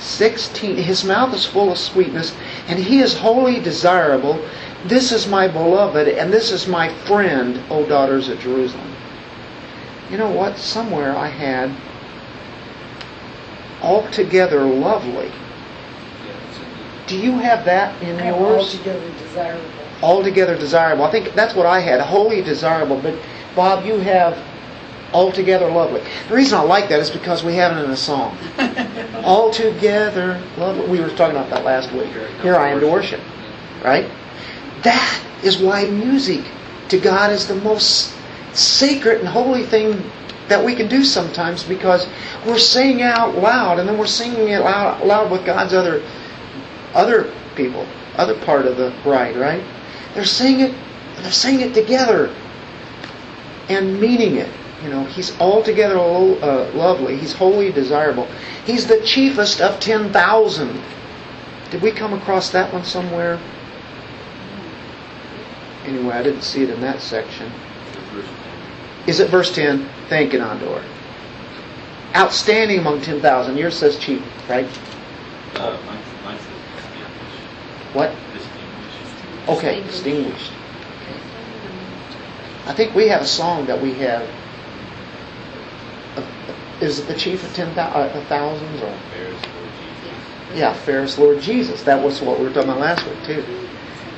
16. 0.00 0.76
His 0.78 1.04
mouth 1.04 1.32
is 1.32 1.46
full 1.46 1.70
of 1.70 1.78
sweetness, 1.78 2.34
and 2.66 2.76
He 2.76 2.98
is 2.98 3.16
wholly 3.16 3.60
desirable. 3.60 4.44
This 4.84 5.12
is 5.12 5.26
my 5.26 5.46
beloved, 5.46 6.08
and 6.08 6.32
this 6.32 6.50
is 6.50 6.66
my 6.66 6.88
friend, 7.04 7.60
O 7.70 7.86
daughters 7.86 8.28
of 8.28 8.40
Jerusalem. 8.40 8.94
You 10.10 10.16
know 10.16 10.30
what? 10.30 10.56
Somewhere 10.56 11.16
I 11.16 11.28
had 11.28 11.70
altogether 13.82 14.64
lovely. 14.64 15.30
Do 17.06 17.18
you 17.18 17.32
have 17.32 17.64
that 17.64 18.00
in 18.02 18.18
yours? 18.24 18.74
Altogether 18.74 19.10
desirable. 19.18 19.70
Altogether 20.02 20.56
desirable. 20.56 21.04
I 21.04 21.10
think 21.10 21.34
that's 21.34 21.54
what 21.54 21.66
I 21.66 21.80
had, 21.80 22.00
wholly 22.00 22.40
desirable. 22.42 23.00
But 23.00 23.18
Bob, 23.54 23.84
you 23.84 23.98
have 23.98 24.38
altogether 25.12 25.70
lovely. 25.70 26.02
The 26.28 26.34
reason 26.34 26.58
I 26.58 26.62
like 26.62 26.88
that 26.88 27.00
is 27.00 27.10
because 27.10 27.42
we 27.42 27.54
have 27.56 27.76
it 27.76 27.84
in 27.84 27.90
a 27.90 27.96
song. 27.96 28.36
altogether 29.24 30.42
lovely. 30.56 30.88
We 30.88 31.00
were 31.00 31.08
talking 31.10 31.36
about 31.36 31.50
that 31.50 31.64
last 31.64 31.92
week. 31.92 32.08
Here 32.42 32.56
I 32.56 32.68
am 32.68 32.80
to 32.80 32.86
worship. 32.86 33.20
Right? 33.84 34.08
That 34.82 35.22
is 35.42 35.58
why 35.58 35.86
music 35.86 36.44
to 36.88 36.98
God 36.98 37.32
is 37.32 37.46
the 37.46 37.56
most 37.56 38.14
sacred 38.52 39.20
and 39.20 39.28
holy 39.28 39.64
thing 39.64 40.02
that 40.48 40.64
we 40.64 40.74
can 40.74 40.88
do 40.88 41.04
sometimes 41.04 41.62
because 41.62 42.08
we're 42.46 42.58
singing 42.58 43.02
out 43.02 43.36
loud 43.36 43.78
and 43.78 43.88
then 43.88 43.98
we're 43.98 44.06
singing 44.06 44.48
it 44.48 44.60
loud, 44.60 45.04
loud 45.06 45.30
with 45.30 45.46
God's 45.46 45.72
other 45.72 46.02
other 46.94 47.32
people, 47.54 47.86
other 48.16 48.34
part 48.44 48.66
of 48.66 48.76
the 48.76 48.92
bride, 49.04 49.36
right? 49.36 49.62
They're 50.14 50.24
singing 50.24 50.66
it 50.66 50.74
they're 51.22 51.32
singing 51.32 51.70
it 51.70 51.74
together. 51.74 52.34
and 53.68 54.00
meaning 54.00 54.36
it. 54.36 54.50
You 54.82 54.90
know, 54.90 55.04
he's 55.04 55.38
altogether 55.40 55.98
uh, 55.98 56.70
lovely. 56.74 57.16
He's 57.16 57.32
wholly 57.32 57.70
desirable. 57.70 58.26
He's 58.64 58.86
the 58.86 59.00
chiefest 59.02 59.60
of 59.60 59.78
10,000. 59.78 60.82
Did 61.70 61.82
we 61.82 61.92
come 61.92 62.12
across 62.14 62.50
that 62.50 62.72
one 62.72 62.84
somewhere? 62.84 63.38
Anyway, 65.86 66.14
I 66.14 66.22
didn't 66.22 66.42
see 66.42 66.62
it 66.62 66.70
in 66.70 66.80
that 66.80 67.00
section. 67.00 67.50
Is 69.06 69.20
it 69.20 69.30
verse 69.30 69.52
10? 69.54 69.88
Thank 70.08 70.32
you, 70.32 70.38
Nandor. 70.40 70.82
Outstanding 72.14 72.78
among 72.80 73.00
10,000. 73.00 73.56
Yours 73.56 73.76
says 73.76 73.98
chief, 73.98 74.22
right? 74.48 74.66
Uh, 75.56 75.78
mine, 75.86 75.98
mine 76.24 76.36
says 76.38 76.46
distinguished. 76.76 77.94
What? 77.94 78.14
Distinguished. 78.34 79.48
Okay, 79.48 79.82
distinguished. 79.84 80.52
I 82.66 82.74
think 82.74 82.94
we 82.94 83.08
have 83.08 83.22
a 83.22 83.26
song 83.26 83.66
that 83.66 83.80
we 83.80 83.94
have. 83.94 84.28
uh, 86.16 86.22
Is 86.80 86.98
it 87.00 87.08
the 87.08 87.14
chief 87.14 87.42
of 87.42 87.54
ten 87.54 87.74
thou- 87.74 87.86
uh, 87.88 88.24
thousands 88.28 88.80
or? 88.82 88.94
Bears 89.12 89.32
Lord 89.32 89.70
Jesus. 89.80 90.58
Yeah, 90.58 90.74
fairest 90.74 91.18
Lord 91.18 91.40
Jesus. 91.40 91.82
That 91.84 92.02
was 92.04 92.20
what 92.20 92.38
we 92.38 92.44
were 92.46 92.52
talking 92.52 92.68
about 92.70 92.80
last 92.80 93.06
week 93.06 93.22
too. 93.24 93.44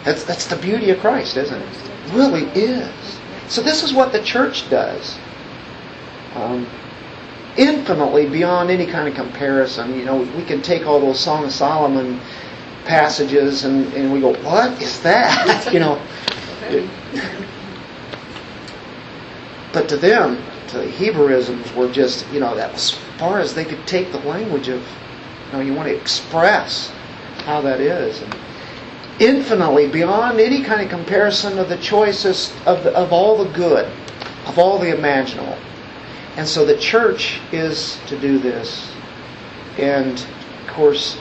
That's 0.05 0.24
that's 0.24 0.46
the 0.46 0.57
beauty 0.57 0.90
of 0.90 1.00
Christ, 1.00 1.36
isn't 1.36 1.61
it? 1.61 1.68
It 1.68 2.12
really 2.12 2.44
is. 2.61 3.20
So 3.48 3.62
this 3.62 3.82
is 3.82 3.92
what 3.92 4.12
the 4.12 4.22
church 4.22 4.68
does. 4.70 5.18
Um, 6.34 6.66
infinitely 7.57 8.28
beyond 8.28 8.70
any 8.70 8.86
kind 8.86 9.09
of 9.09 9.14
comparison. 9.14 9.94
You 9.98 10.05
know, 10.05 10.22
we 10.36 10.44
can 10.44 10.62
take 10.62 10.86
all 10.86 11.00
those 11.00 11.20
Song 11.20 11.44
of 11.44 11.53
Solomon 11.53 12.20
passages 12.84 13.64
and, 13.64 13.92
and 13.94 14.12
we 14.12 14.20
go, 14.20 14.34
what 14.42 14.80
is 14.82 15.00
that? 15.03 15.68
you 15.72 15.80
know. 15.80 16.00
but 19.72 19.88
to 19.88 19.96
them, 19.96 20.42
to 20.68 20.78
the 20.78 20.86
Hebrewisms 20.86 21.74
were 21.74 21.90
just, 21.92 22.26
you 22.32 22.40
know, 22.40 22.55
that 22.55 22.72
as 22.74 22.92
far 23.18 23.38
as 23.38 23.55
they 23.55 23.64
could 23.64 23.86
take 23.86 24.11
the 24.12 24.18
language 24.20 24.68
of, 24.68 24.80
you 24.80 25.53
know, 25.53 25.61
you 25.61 25.74
want 25.74 25.88
to 25.88 25.94
express 25.94 26.90
how 27.44 27.61
that 27.61 27.80
is. 27.80 28.22
And 28.22 28.34
infinitely 29.18 29.88
beyond 29.88 30.40
any 30.40 30.62
kind 30.62 30.82
of 30.82 30.88
comparison 30.88 31.58
of 31.58 31.68
the 31.68 31.76
choicest 31.78 32.54
of, 32.66 32.82
the, 32.84 32.94
of 32.96 33.12
all 33.12 33.42
the 33.42 33.50
good, 33.52 33.86
of 34.46 34.58
all 34.58 34.78
the 34.78 34.96
imaginable. 34.96 35.56
And 36.36 36.46
so 36.48 36.64
the 36.64 36.76
church 36.78 37.40
is 37.52 37.98
to 38.06 38.18
do 38.18 38.38
this. 38.38 38.90
And 39.78 40.24
of 40.60 40.66
course, 40.68 41.18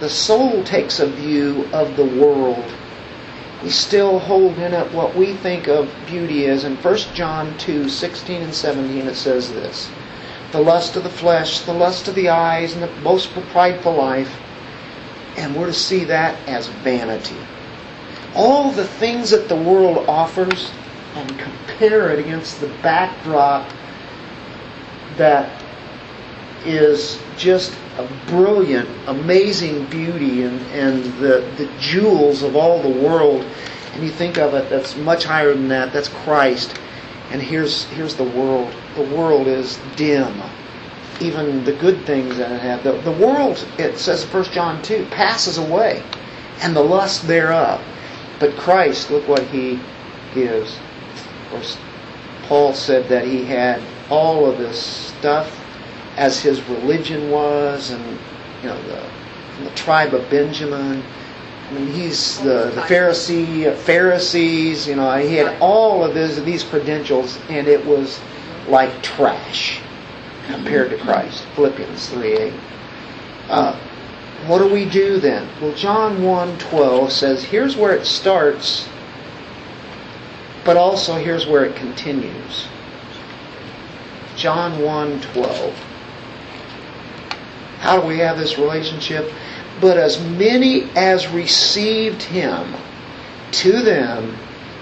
the 0.00 0.08
soul 0.08 0.62
takes 0.64 1.00
a 1.00 1.06
view 1.06 1.68
of 1.72 1.96
the 1.96 2.04
world. 2.04 2.64
We 3.62 3.70
still 3.70 4.20
hold 4.20 4.56
in 4.58 4.72
it 4.72 4.92
what 4.92 5.16
we 5.16 5.34
think 5.34 5.66
of 5.66 5.92
beauty 6.06 6.44
is. 6.44 6.64
In 6.64 6.76
1 6.76 6.96
John 7.14 7.56
2 7.58 7.88
16 7.88 8.42
and 8.42 8.54
17, 8.54 9.08
it 9.08 9.16
says 9.16 9.52
this 9.52 9.90
The 10.52 10.60
lust 10.60 10.96
of 10.96 11.02
the 11.02 11.10
flesh, 11.10 11.60
the 11.60 11.72
lust 11.72 12.06
of 12.06 12.14
the 12.14 12.28
eyes, 12.28 12.72
and 12.72 12.82
the 12.82 13.02
boastful, 13.02 13.42
prideful 13.50 13.94
life. 13.94 14.32
And 15.38 15.54
we're 15.54 15.66
to 15.66 15.72
see 15.72 16.04
that 16.04 16.36
as 16.48 16.66
vanity. 16.66 17.36
All 18.34 18.72
the 18.72 18.86
things 18.86 19.30
that 19.30 19.48
the 19.48 19.56
world 19.56 20.08
offers 20.08 20.70
and 21.14 21.38
compare 21.38 22.10
it 22.10 22.18
against 22.18 22.60
the 22.60 22.66
backdrop 22.82 23.68
that 25.16 25.62
is 26.64 27.20
just 27.36 27.72
a 27.98 28.08
brilliant, 28.26 28.88
amazing 29.06 29.86
beauty 29.86 30.42
and, 30.42 30.60
and 30.72 31.04
the, 31.20 31.48
the 31.56 31.70
jewels 31.78 32.42
of 32.42 32.56
all 32.56 32.82
the 32.82 32.88
world. 32.88 33.44
And 33.94 34.02
you 34.02 34.10
think 34.10 34.38
of 34.38 34.54
it, 34.54 34.68
that's 34.68 34.96
much 34.96 35.24
higher 35.24 35.54
than 35.54 35.68
that. 35.68 35.92
That's 35.92 36.08
Christ. 36.08 36.78
And 37.30 37.40
here's, 37.40 37.84
here's 37.84 38.14
the 38.14 38.24
world. 38.24 38.74
The 38.96 39.02
world 39.02 39.46
is 39.46 39.78
dim. 39.96 40.40
Even 41.20 41.64
the 41.64 41.72
good 41.72 42.04
things 42.06 42.36
that 42.36 42.52
it 42.52 42.60
had. 42.60 42.82
The, 42.82 42.92
the 43.02 43.12
world, 43.12 43.66
it 43.78 43.98
says 43.98 44.24
1 44.24 44.44
John 44.44 44.82
2, 44.82 45.06
passes 45.10 45.58
away. 45.58 46.02
And 46.60 46.74
the 46.74 46.82
lust 46.82 47.26
thereof. 47.26 47.80
But 48.38 48.56
Christ, 48.56 49.10
look 49.10 49.26
what 49.26 49.42
he 49.44 49.80
gives. 50.34 50.76
Of 50.76 51.50
course, 51.50 51.78
Paul 52.44 52.72
said 52.72 53.08
that 53.08 53.24
he 53.24 53.44
had 53.44 53.82
all 54.10 54.46
of 54.46 54.58
this 54.58 54.80
stuff 54.80 55.54
as 56.16 56.40
his 56.40 56.62
religion 56.68 57.30
was, 57.30 57.90
and 57.90 58.04
you 58.62 58.68
know 58.68 58.82
the 58.88 59.08
from 59.54 59.64
the 59.64 59.70
tribe 59.72 60.14
of 60.14 60.28
Benjamin. 60.30 61.02
I 61.68 61.72
mean, 61.72 61.88
he's 61.88 62.38
the, 62.38 62.72
the 62.74 62.80
Pharisee 62.82 63.70
of 63.70 63.78
Pharisees. 63.78 64.86
You 64.86 64.96
know, 64.96 65.16
he 65.16 65.34
had 65.34 65.60
all 65.60 66.02
of 66.02 66.14
his 66.14 66.42
these 66.44 66.62
credentials, 66.62 67.38
and 67.48 67.66
it 67.66 67.84
was 67.84 68.20
like 68.68 69.02
trash 69.02 69.80
compared 70.48 70.90
to 70.90 70.98
Christ. 70.98 71.44
Philippians 71.54 72.08
three 72.08 72.32
eight. 72.36 72.54
Uh, 73.48 73.78
what 74.46 74.58
do 74.58 74.72
we 74.72 74.88
do 74.88 75.18
then? 75.18 75.48
Well, 75.60 75.74
John 75.74 76.18
1.12 76.18 77.10
says, 77.10 77.42
here's 77.42 77.76
where 77.76 77.94
it 77.94 78.06
starts, 78.06 78.88
but 80.64 80.76
also 80.76 81.16
here's 81.16 81.46
where 81.46 81.64
it 81.64 81.74
continues. 81.74 82.68
John 84.36 84.80
1.12. 84.80 85.72
How 87.80 88.00
do 88.00 88.06
we 88.06 88.18
have 88.18 88.38
this 88.38 88.58
relationship? 88.58 89.32
But 89.80 89.96
as 89.96 90.20
many 90.22 90.84
as 90.94 91.26
received 91.28 92.22
him, 92.22 92.74
to 93.50 93.82
them 93.82 94.36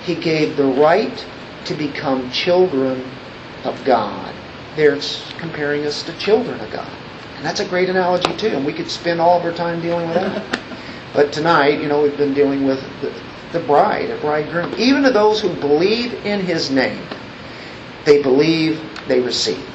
he 0.05 0.15
gave 0.15 0.57
the 0.57 0.65
right 0.65 1.27
to 1.65 1.75
become 1.75 2.31
children 2.31 3.05
of 3.65 3.83
God. 3.85 4.36
There 4.77 4.95
it's 4.95 5.33
comparing 5.39 5.87
us 5.87 6.03
to 6.03 6.13
children 6.19 6.61
of 6.61 6.71
God. 6.71 6.91
And 7.37 7.45
that's 7.45 7.61
a 7.61 7.69
great 7.69 7.89
analogy 7.89 8.35
too, 8.37 8.49
and 8.49 8.65
we 8.65 8.75
could 8.75 8.91
spend 8.91 9.21
all 9.21 9.39
of 9.39 9.45
our 9.45 9.53
time 9.53 9.81
dealing 9.81 10.07
with 10.09 10.17
that. 10.17 10.61
But 11.15 11.33
tonight, 11.33 11.81
you 11.81 11.89
know, 11.89 12.03
we've 12.03 12.17
been 12.19 12.35
dealing 12.35 12.67
with 12.67 12.79
the, 13.01 13.11
the 13.53 13.61
bride, 13.61 14.11
the 14.11 14.17
bridegroom. 14.17 14.75
Even 14.77 15.03
to 15.05 15.11
those 15.11 15.41
who 15.41 15.49
believe 15.55 16.13
in 16.27 16.41
his 16.41 16.71
name, 16.71 17.03
they 18.05 18.23
believe, 18.23 18.83
they 19.09 19.21
receive. 19.21 19.67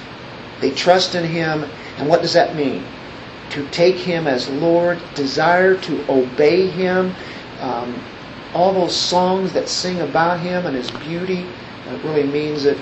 They 0.60 0.70
trust 0.70 1.16
in 1.16 1.24
him, 1.24 1.66
and 1.98 2.08
what 2.08 2.22
does 2.22 2.34
that 2.34 2.56
mean? 2.56 2.84
To 3.52 3.68
take 3.70 3.96
him 3.96 4.28
as 4.28 4.50
Lord, 4.50 5.02
desire 5.16 5.76
to 5.78 6.12
obey 6.12 6.68
him. 6.68 7.16
Um, 7.60 8.00
all 8.54 8.72
those 8.72 8.96
songs 8.96 9.52
that 9.54 9.68
sing 9.68 10.02
about 10.02 10.42
him 10.42 10.68
and 10.68 10.76
his 10.76 10.92
beauty, 10.92 11.48
it 11.88 12.04
really 12.04 12.28
means 12.28 12.64
that. 12.64 12.78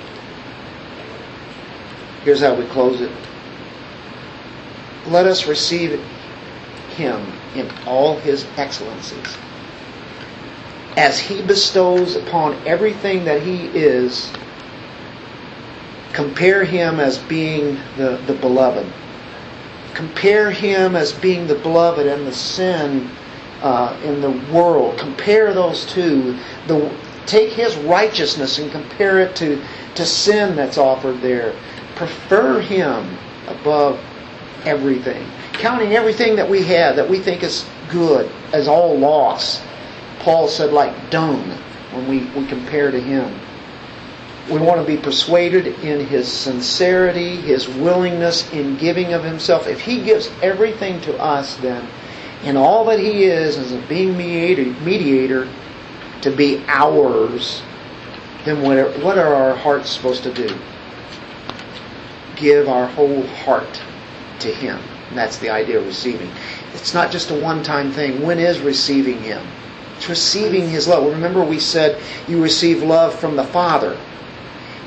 Here's 2.29 2.41
how 2.41 2.53
we 2.53 2.65
close 2.67 3.01
it. 3.01 3.11
Let 5.07 5.25
us 5.25 5.47
receive 5.47 5.99
him 6.95 7.33
in 7.55 7.67
all 7.87 8.19
his 8.19 8.45
excellencies. 8.55 9.35
As 10.95 11.17
he 11.17 11.41
bestows 11.41 12.15
upon 12.15 12.53
everything 12.67 13.25
that 13.25 13.41
he 13.41 13.65
is, 13.69 14.31
compare 16.13 16.63
him 16.63 16.99
as 16.99 17.17
being 17.17 17.79
the, 17.97 18.21
the 18.27 18.35
beloved. 18.35 18.85
Compare 19.95 20.51
him 20.51 20.95
as 20.95 21.11
being 21.11 21.47
the 21.47 21.55
beloved 21.55 22.05
and 22.05 22.27
the 22.27 22.33
sin 22.33 23.09
uh, 23.63 23.99
in 24.03 24.21
the 24.21 24.53
world. 24.53 24.99
Compare 24.99 25.55
those 25.55 25.83
two. 25.87 26.37
The, 26.67 26.95
take 27.25 27.53
his 27.53 27.75
righteousness 27.77 28.59
and 28.59 28.71
compare 28.71 29.19
it 29.19 29.35
to, 29.37 29.59
to 29.95 30.05
sin 30.05 30.55
that's 30.55 30.77
offered 30.77 31.21
there. 31.21 31.55
Prefer 31.99 32.61
him 32.61 33.17
above 33.49 33.99
everything. 34.63 35.29
Counting 35.51 35.97
everything 35.97 36.37
that 36.37 36.49
we 36.49 36.63
have 36.63 36.95
that 36.95 37.09
we 37.09 37.19
think 37.19 37.43
is 37.43 37.65
good 37.89 38.31
as 38.53 38.69
all 38.69 38.97
loss. 38.97 39.61
Paul 40.19 40.47
said, 40.47 40.71
like 40.71 41.09
dung 41.09 41.43
when 41.91 42.07
we, 42.07 42.19
we 42.39 42.47
compare 42.47 42.89
to 42.89 43.01
him. 43.01 43.37
We 44.49 44.59
want 44.59 44.79
to 44.79 44.87
be 44.87 44.95
persuaded 44.95 45.67
in 45.83 46.05
his 46.05 46.31
sincerity, 46.31 47.35
his 47.35 47.67
willingness 47.67 48.49
in 48.53 48.77
giving 48.77 49.11
of 49.11 49.21
himself. 49.21 49.67
If 49.67 49.81
he 49.81 50.01
gives 50.01 50.31
everything 50.41 51.01
to 51.01 51.19
us, 51.19 51.57
then, 51.57 51.85
in 52.45 52.55
all 52.55 52.85
that 52.85 52.99
he 52.99 53.25
is 53.25 53.57
as 53.57 53.73
a 53.73 53.81
being 53.89 54.15
mediator, 54.15 55.49
to 56.21 56.31
be 56.31 56.63
ours, 56.69 57.61
then 58.45 58.61
what 58.61 58.77
are, 58.77 58.89
what 59.01 59.17
are 59.17 59.35
our 59.35 59.53
hearts 59.53 59.89
supposed 59.89 60.23
to 60.23 60.33
do? 60.33 60.57
Give 62.39 62.67
our 62.67 62.87
whole 62.87 63.23
heart 63.27 63.81
to 64.39 64.47
him. 64.51 64.79
And 65.09 65.17
that's 65.17 65.37
the 65.37 65.49
idea 65.49 65.79
of 65.79 65.85
receiving. 65.85 66.29
It's 66.73 66.93
not 66.93 67.11
just 67.11 67.31
a 67.31 67.35
one 67.35 67.63
time 67.63 67.91
thing. 67.91 68.21
When 68.21 68.39
is 68.39 68.59
receiving 68.59 69.21
him? 69.21 69.45
It's 69.97 70.07
receiving 70.07 70.69
his 70.69 70.87
love. 70.87 71.05
Remember, 71.05 71.43
we 71.43 71.59
said 71.59 72.01
you 72.27 72.41
receive 72.41 72.81
love 72.81 73.13
from 73.13 73.35
the 73.35 73.43
Father. 73.43 73.97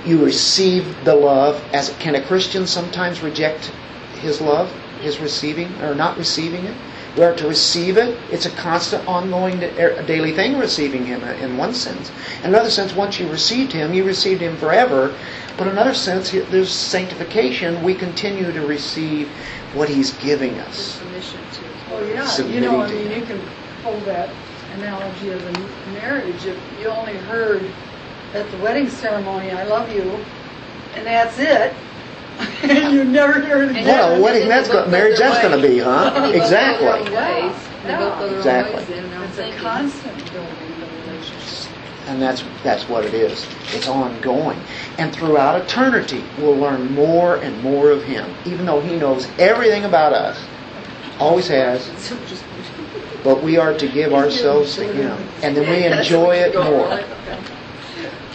You 0.07 0.25
receive 0.25 1.05
the 1.05 1.15
love. 1.15 1.63
As 1.73 1.91
can 1.99 2.15
a 2.15 2.23
Christian 2.23 2.67
sometimes 2.67 3.23
reject 3.23 3.67
his 4.21 4.41
love, 4.41 4.73
his 5.01 5.19
receiving, 5.19 5.69
or 5.83 5.95
not 5.95 6.17
receiving 6.17 6.65
it? 6.65 6.77
We 7.17 7.25
are 7.25 7.35
to 7.35 7.47
receive 7.47 7.99
it. 7.99 8.19
It's 8.31 8.47
a 8.47 8.51
constant, 8.51 9.07
ongoing, 9.07 9.63
er, 9.63 10.03
daily 10.07 10.33
thing 10.33 10.57
receiving 10.59 11.05
Him 11.05 11.23
uh, 11.23 11.33
in 11.33 11.59
one 11.59 11.75
sense. 11.75 12.11
In 12.43 12.51
another 12.51 12.71
sense, 12.71 12.95
once 12.95 13.21
you 13.21 13.29
received 13.29 13.73
Him, 13.73 13.93
you 13.93 14.03
received 14.05 14.41
Him 14.41 14.57
forever. 14.57 15.15
But 15.59 15.67
in 15.67 15.75
another 15.75 15.93
sense, 15.93 16.31
there's 16.31 16.71
sanctification. 16.73 17.83
We 17.83 17.95
continue 17.95 18.51
to 18.53 18.63
receive 18.67 19.29
what 19.75 19.91
He's 19.91 20.13
giving 20.13 20.59
us. 20.61 20.77
submission 20.79 21.41
to. 21.53 21.93
Well, 21.95 22.07
yeah, 22.09 22.23
you 22.23 22.29
Submitting 22.29 22.63
know, 22.63 22.81
I 22.81 22.89
to 22.89 22.95
mean, 22.95 23.07
Him. 23.09 23.21
you 23.21 23.27
can 23.27 23.41
hold 23.83 24.03
that 24.05 24.31
analogy 24.77 25.31
of 25.31 25.45
a 25.47 25.91
marriage. 25.93 26.47
If 26.47 26.59
you 26.81 26.87
only 26.89 27.17
heard 27.17 27.63
at 28.33 28.51
the 28.51 28.57
wedding 28.59 28.89
ceremony, 28.89 29.51
I 29.51 29.65
love 29.65 29.93
you, 29.95 30.03
and 30.95 31.07
that's 31.07 31.39
it, 31.39 31.75
and 32.63 32.93
you 32.95 33.05
never 33.05 33.41
hear 33.43 33.63
it 33.63 33.71
again. 33.71 33.87
What 33.87 34.19
a 34.19 34.23
wedding 34.23 34.43
and 34.43 34.51
that's 34.51 34.69
they 34.69 34.75
both 34.75 34.85
going, 34.85 34.91
go 34.91 34.99
marriage 34.99 35.19
that's 35.19 35.43
going 35.43 35.61
to 35.61 35.69
be, 35.69 35.79
huh? 35.79 36.13
And 36.15 36.25
they 36.35 36.39
both 36.39 36.51
go 36.51 36.59
their 36.59 36.63
Exactly. 36.63 36.89
own 36.89 37.13
ways. 37.13 37.69
They 37.83 37.95
both 37.95 38.19
go 38.19 38.27
their 38.27 38.29
own 38.29 38.37
Exactly. 38.39 38.99
and 38.99 39.25
It's 39.25 39.39
a 39.39 39.53
constant 39.59 40.33
building 40.33 40.83
of 40.83 40.91
the 41.07 41.11
relationship. 41.13 41.73
And 42.09 42.21
that's 42.21 42.43
that's 42.65 42.89
what 42.89 43.05
it 43.05 43.15
is. 43.15 43.47
It's 43.73 43.89
ongoing. 43.89 44.59
And 44.99 45.15
throughout 45.15 45.61
eternity, 45.61 46.25
we'll 46.39 46.57
learn 46.59 46.93
more 46.95 47.37
and 47.37 47.63
more 47.63 47.91
of 47.91 48.03
Him, 48.03 48.35
even 48.45 48.67
though 48.67 48.81
He 48.81 48.97
knows 48.97 49.29
everything 49.39 49.85
about 49.85 50.13
us. 50.13 50.45
Always 51.21 51.47
has. 51.49 51.89
But 53.23 53.41
we 53.43 53.57
are 53.57 53.73
to 53.75 53.87
give 53.89 54.13
ourselves 54.13 54.75
to 54.77 54.93
Him. 54.93 55.17
And 55.43 55.57
then 55.57 55.71
we 55.71 55.87
enjoy 55.99 56.37
it 56.37 56.55
more, 56.57 57.05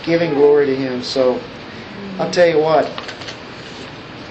giving 0.04 0.34
glory 0.34 0.68
to 0.68 0.76
Him. 0.76 1.04
So 1.04 1.42
I'll 2.20 2.32
tell 2.32 2.48
you 2.48 2.60
what, 2.60 2.90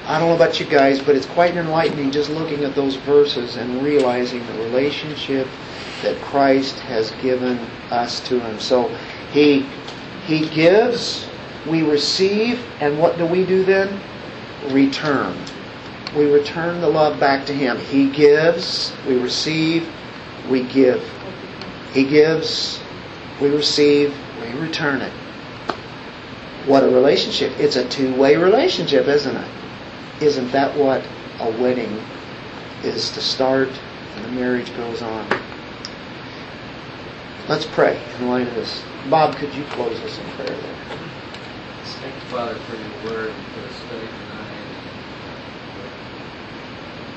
I 0.07 0.21
don't 0.21 0.29
know 0.29 0.37
about 0.37 0.61
you 0.61 0.67
guys, 0.67 1.01
but 1.01 1.17
it's 1.17 1.27
quite 1.27 1.57
enlightening 1.57 2.13
just 2.13 2.31
looking 2.31 2.63
at 2.63 2.77
those 2.77 2.95
verses 2.95 3.57
and 3.57 3.83
realizing 3.83 4.47
the 4.47 4.53
relationship 4.53 5.49
that 6.03 6.17
Christ 6.23 6.79
has 6.79 7.11
given 7.23 7.59
us 7.91 8.21
to 8.29 8.39
Him. 8.39 8.61
So 8.61 8.87
He 9.33 9.67
He 10.27 10.49
gives, 10.49 11.27
we 11.67 11.83
receive, 11.83 12.65
and 12.79 13.01
what 13.01 13.19
do 13.19 13.27
we 13.27 13.45
do 13.45 13.65
then? 13.65 14.01
Return. 14.69 15.37
We 16.17 16.31
return 16.31 16.81
the 16.81 16.89
love 16.89 17.19
back 17.19 17.45
to 17.47 17.53
Him. 17.53 17.77
He 17.79 18.09
gives, 18.09 18.93
we 19.09 19.19
receive, 19.19 19.89
we 20.49 20.63
give. 20.63 21.03
He 21.93 22.05
gives, 22.05 22.79
we 23.41 23.49
receive, 23.49 24.17
we 24.41 24.53
return 24.61 25.03
it. 25.03 25.13
What 26.65 26.85
a 26.85 26.89
relationship. 26.89 27.59
It's 27.59 27.75
a 27.75 27.89
two 27.89 28.15
way 28.15 28.37
relationship, 28.37 29.09
isn't 29.09 29.35
it? 29.35 29.49
Isn't 30.21 30.51
that 30.53 30.75
what 30.77 31.05
a 31.41 31.51
wedding 31.61 32.03
is 32.83 33.11
to 33.11 33.21
start 33.21 33.69
and 34.15 34.25
the 34.25 34.31
marriage 34.31 34.75
goes 34.75 35.03
on? 35.03 35.29
Let's 37.49 37.67
pray 37.67 38.01
in 38.19 38.29
light 38.29 38.49
of 38.49 38.55
this. 38.55 38.83
Bob, 39.11 39.37
could 39.37 39.55
you 39.55 39.65
close 39.65 40.01
us 40.01 40.19
in 40.19 40.25
prayer 40.33 40.49
there? 40.49 40.77
Thank 42.01 42.15
you, 42.15 42.21
Father, 42.33 42.55
for 42.55 42.77
your 42.77 43.13
word 43.13 43.29
and 43.31 43.47
for 43.53 43.61
the 43.61 43.75
study 43.75 44.07
tonight. 44.09 44.57
and 44.57 45.05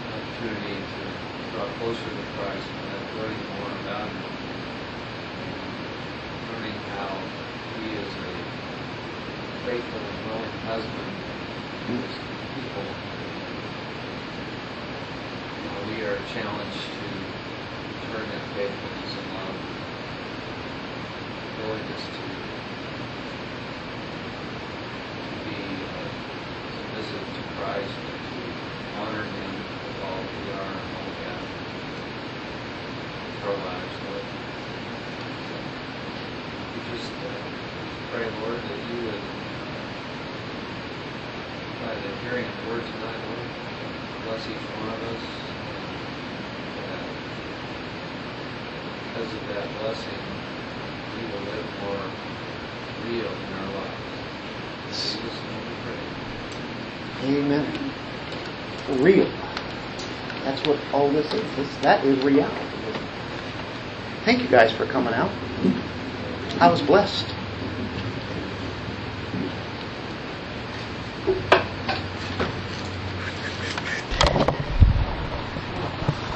the 0.03 0.17
Opportunity 0.19 0.75
to 0.75 1.51
draw 1.55 1.67
closer 1.79 2.03
to 2.03 2.25
Christ 2.35 2.67
and 2.67 3.19
learning 3.21 3.43
more 3.57 3.71
about 3.81 4.09
Him. 4.09 4.27
Learning 6.51 6.79
how 6.99 7.15
He 7.79 7.95
is 7.95 8.11
a 8.11 8.33
faithful 9.65 9.99
and 9.99 10.19
willing 10.27 10.51
husband 10.67 11.09
to 11.87 12.38
People. 12.59 12.83
How 15.63 15.79
we 15.87 16.01
are 16.01 16.19
challenged 16.33 16.75
to 16.99 17.07
return 18.03 18.27
that 18.27 18.43
faithfulness 18.53 19.15
and 19.15 19.27
love. 19.33 19.55
Willingness 21.63 22.03
to 22.19 22.27
to 25.23 25.35
be 25.49 25.85
uh, 25.87 26.11
submissive 26.75 27.23
to 27.33 27.41
Christ 27.55 27.95
and 28.11 28.19
to 28.27 28.99
honor 28.99 29.23
Him 29.23 29.51
with 29.87 30.03
all 30.03 30.19
we 30.43 30.51
are 30.51 30.73
and 30.75 30.89
all 30.95 31.05
we 31.07 31.23
have. 31.23 31.43
Our 33.43 33.55
lives, 33.55 33.95
Lord. 34.09 34.23
We 36.75 36.81
just 36.91 37.11
uh, 37.23 37.29
pray, 38.11 38.25
Lord, 38.41 38.59
that 38.63 38.81
you 38.91 38.97
would, 39.05 39.21
by 41.81 41.93
the 41.95 42.11
hearing 42.23 42.45
of 42.45 42.53
the 42.63 42.69
word 42.71 42.83
tonight, 42.85 43.19
Lord, 43.27 43.47
bless 44.25 44.43
each 44.49 44.65
one 44.79 44.89
of 44.89 45.01
us. 45.03 45.23
That 46.77 47.05
because 49.13 49.33
of 49.33 49.47
that 49.47 49.67
blessing, 49.79 50.19
we 51.15 51.23
will 51.33 51.43
live 51.51 51.65
more 51.81 52.05
real 53.03 53.31
in 53.47 53.53
our 53.53 53.71
lives. 53.73 54.15
In 54.85 54.91
Jesus' 54.93 55.39
name 55.49 55.63
we 55.67 55.75
pray. 55.83 55.99
Amen. 57.39 57.91
Real. 58.99 59.27
That's 60.43 60.63
what 60.65 60.77
all 60.93 61.09
this 61.11 61.33
is. 61.33 61.55
This, 61.55 61.75
that 61.77 62.05
is 62.05 62.19
reality. 62.19 62.55
Thank 64.25 64.41
you 64.41 64.49
guys 64.49 64.71
for 64.71 64.85
coming 64.85 65.13
out. 65.13 65.31
I 66.59 66.69
was 66.69 66.81
blessed. 66.81 67.38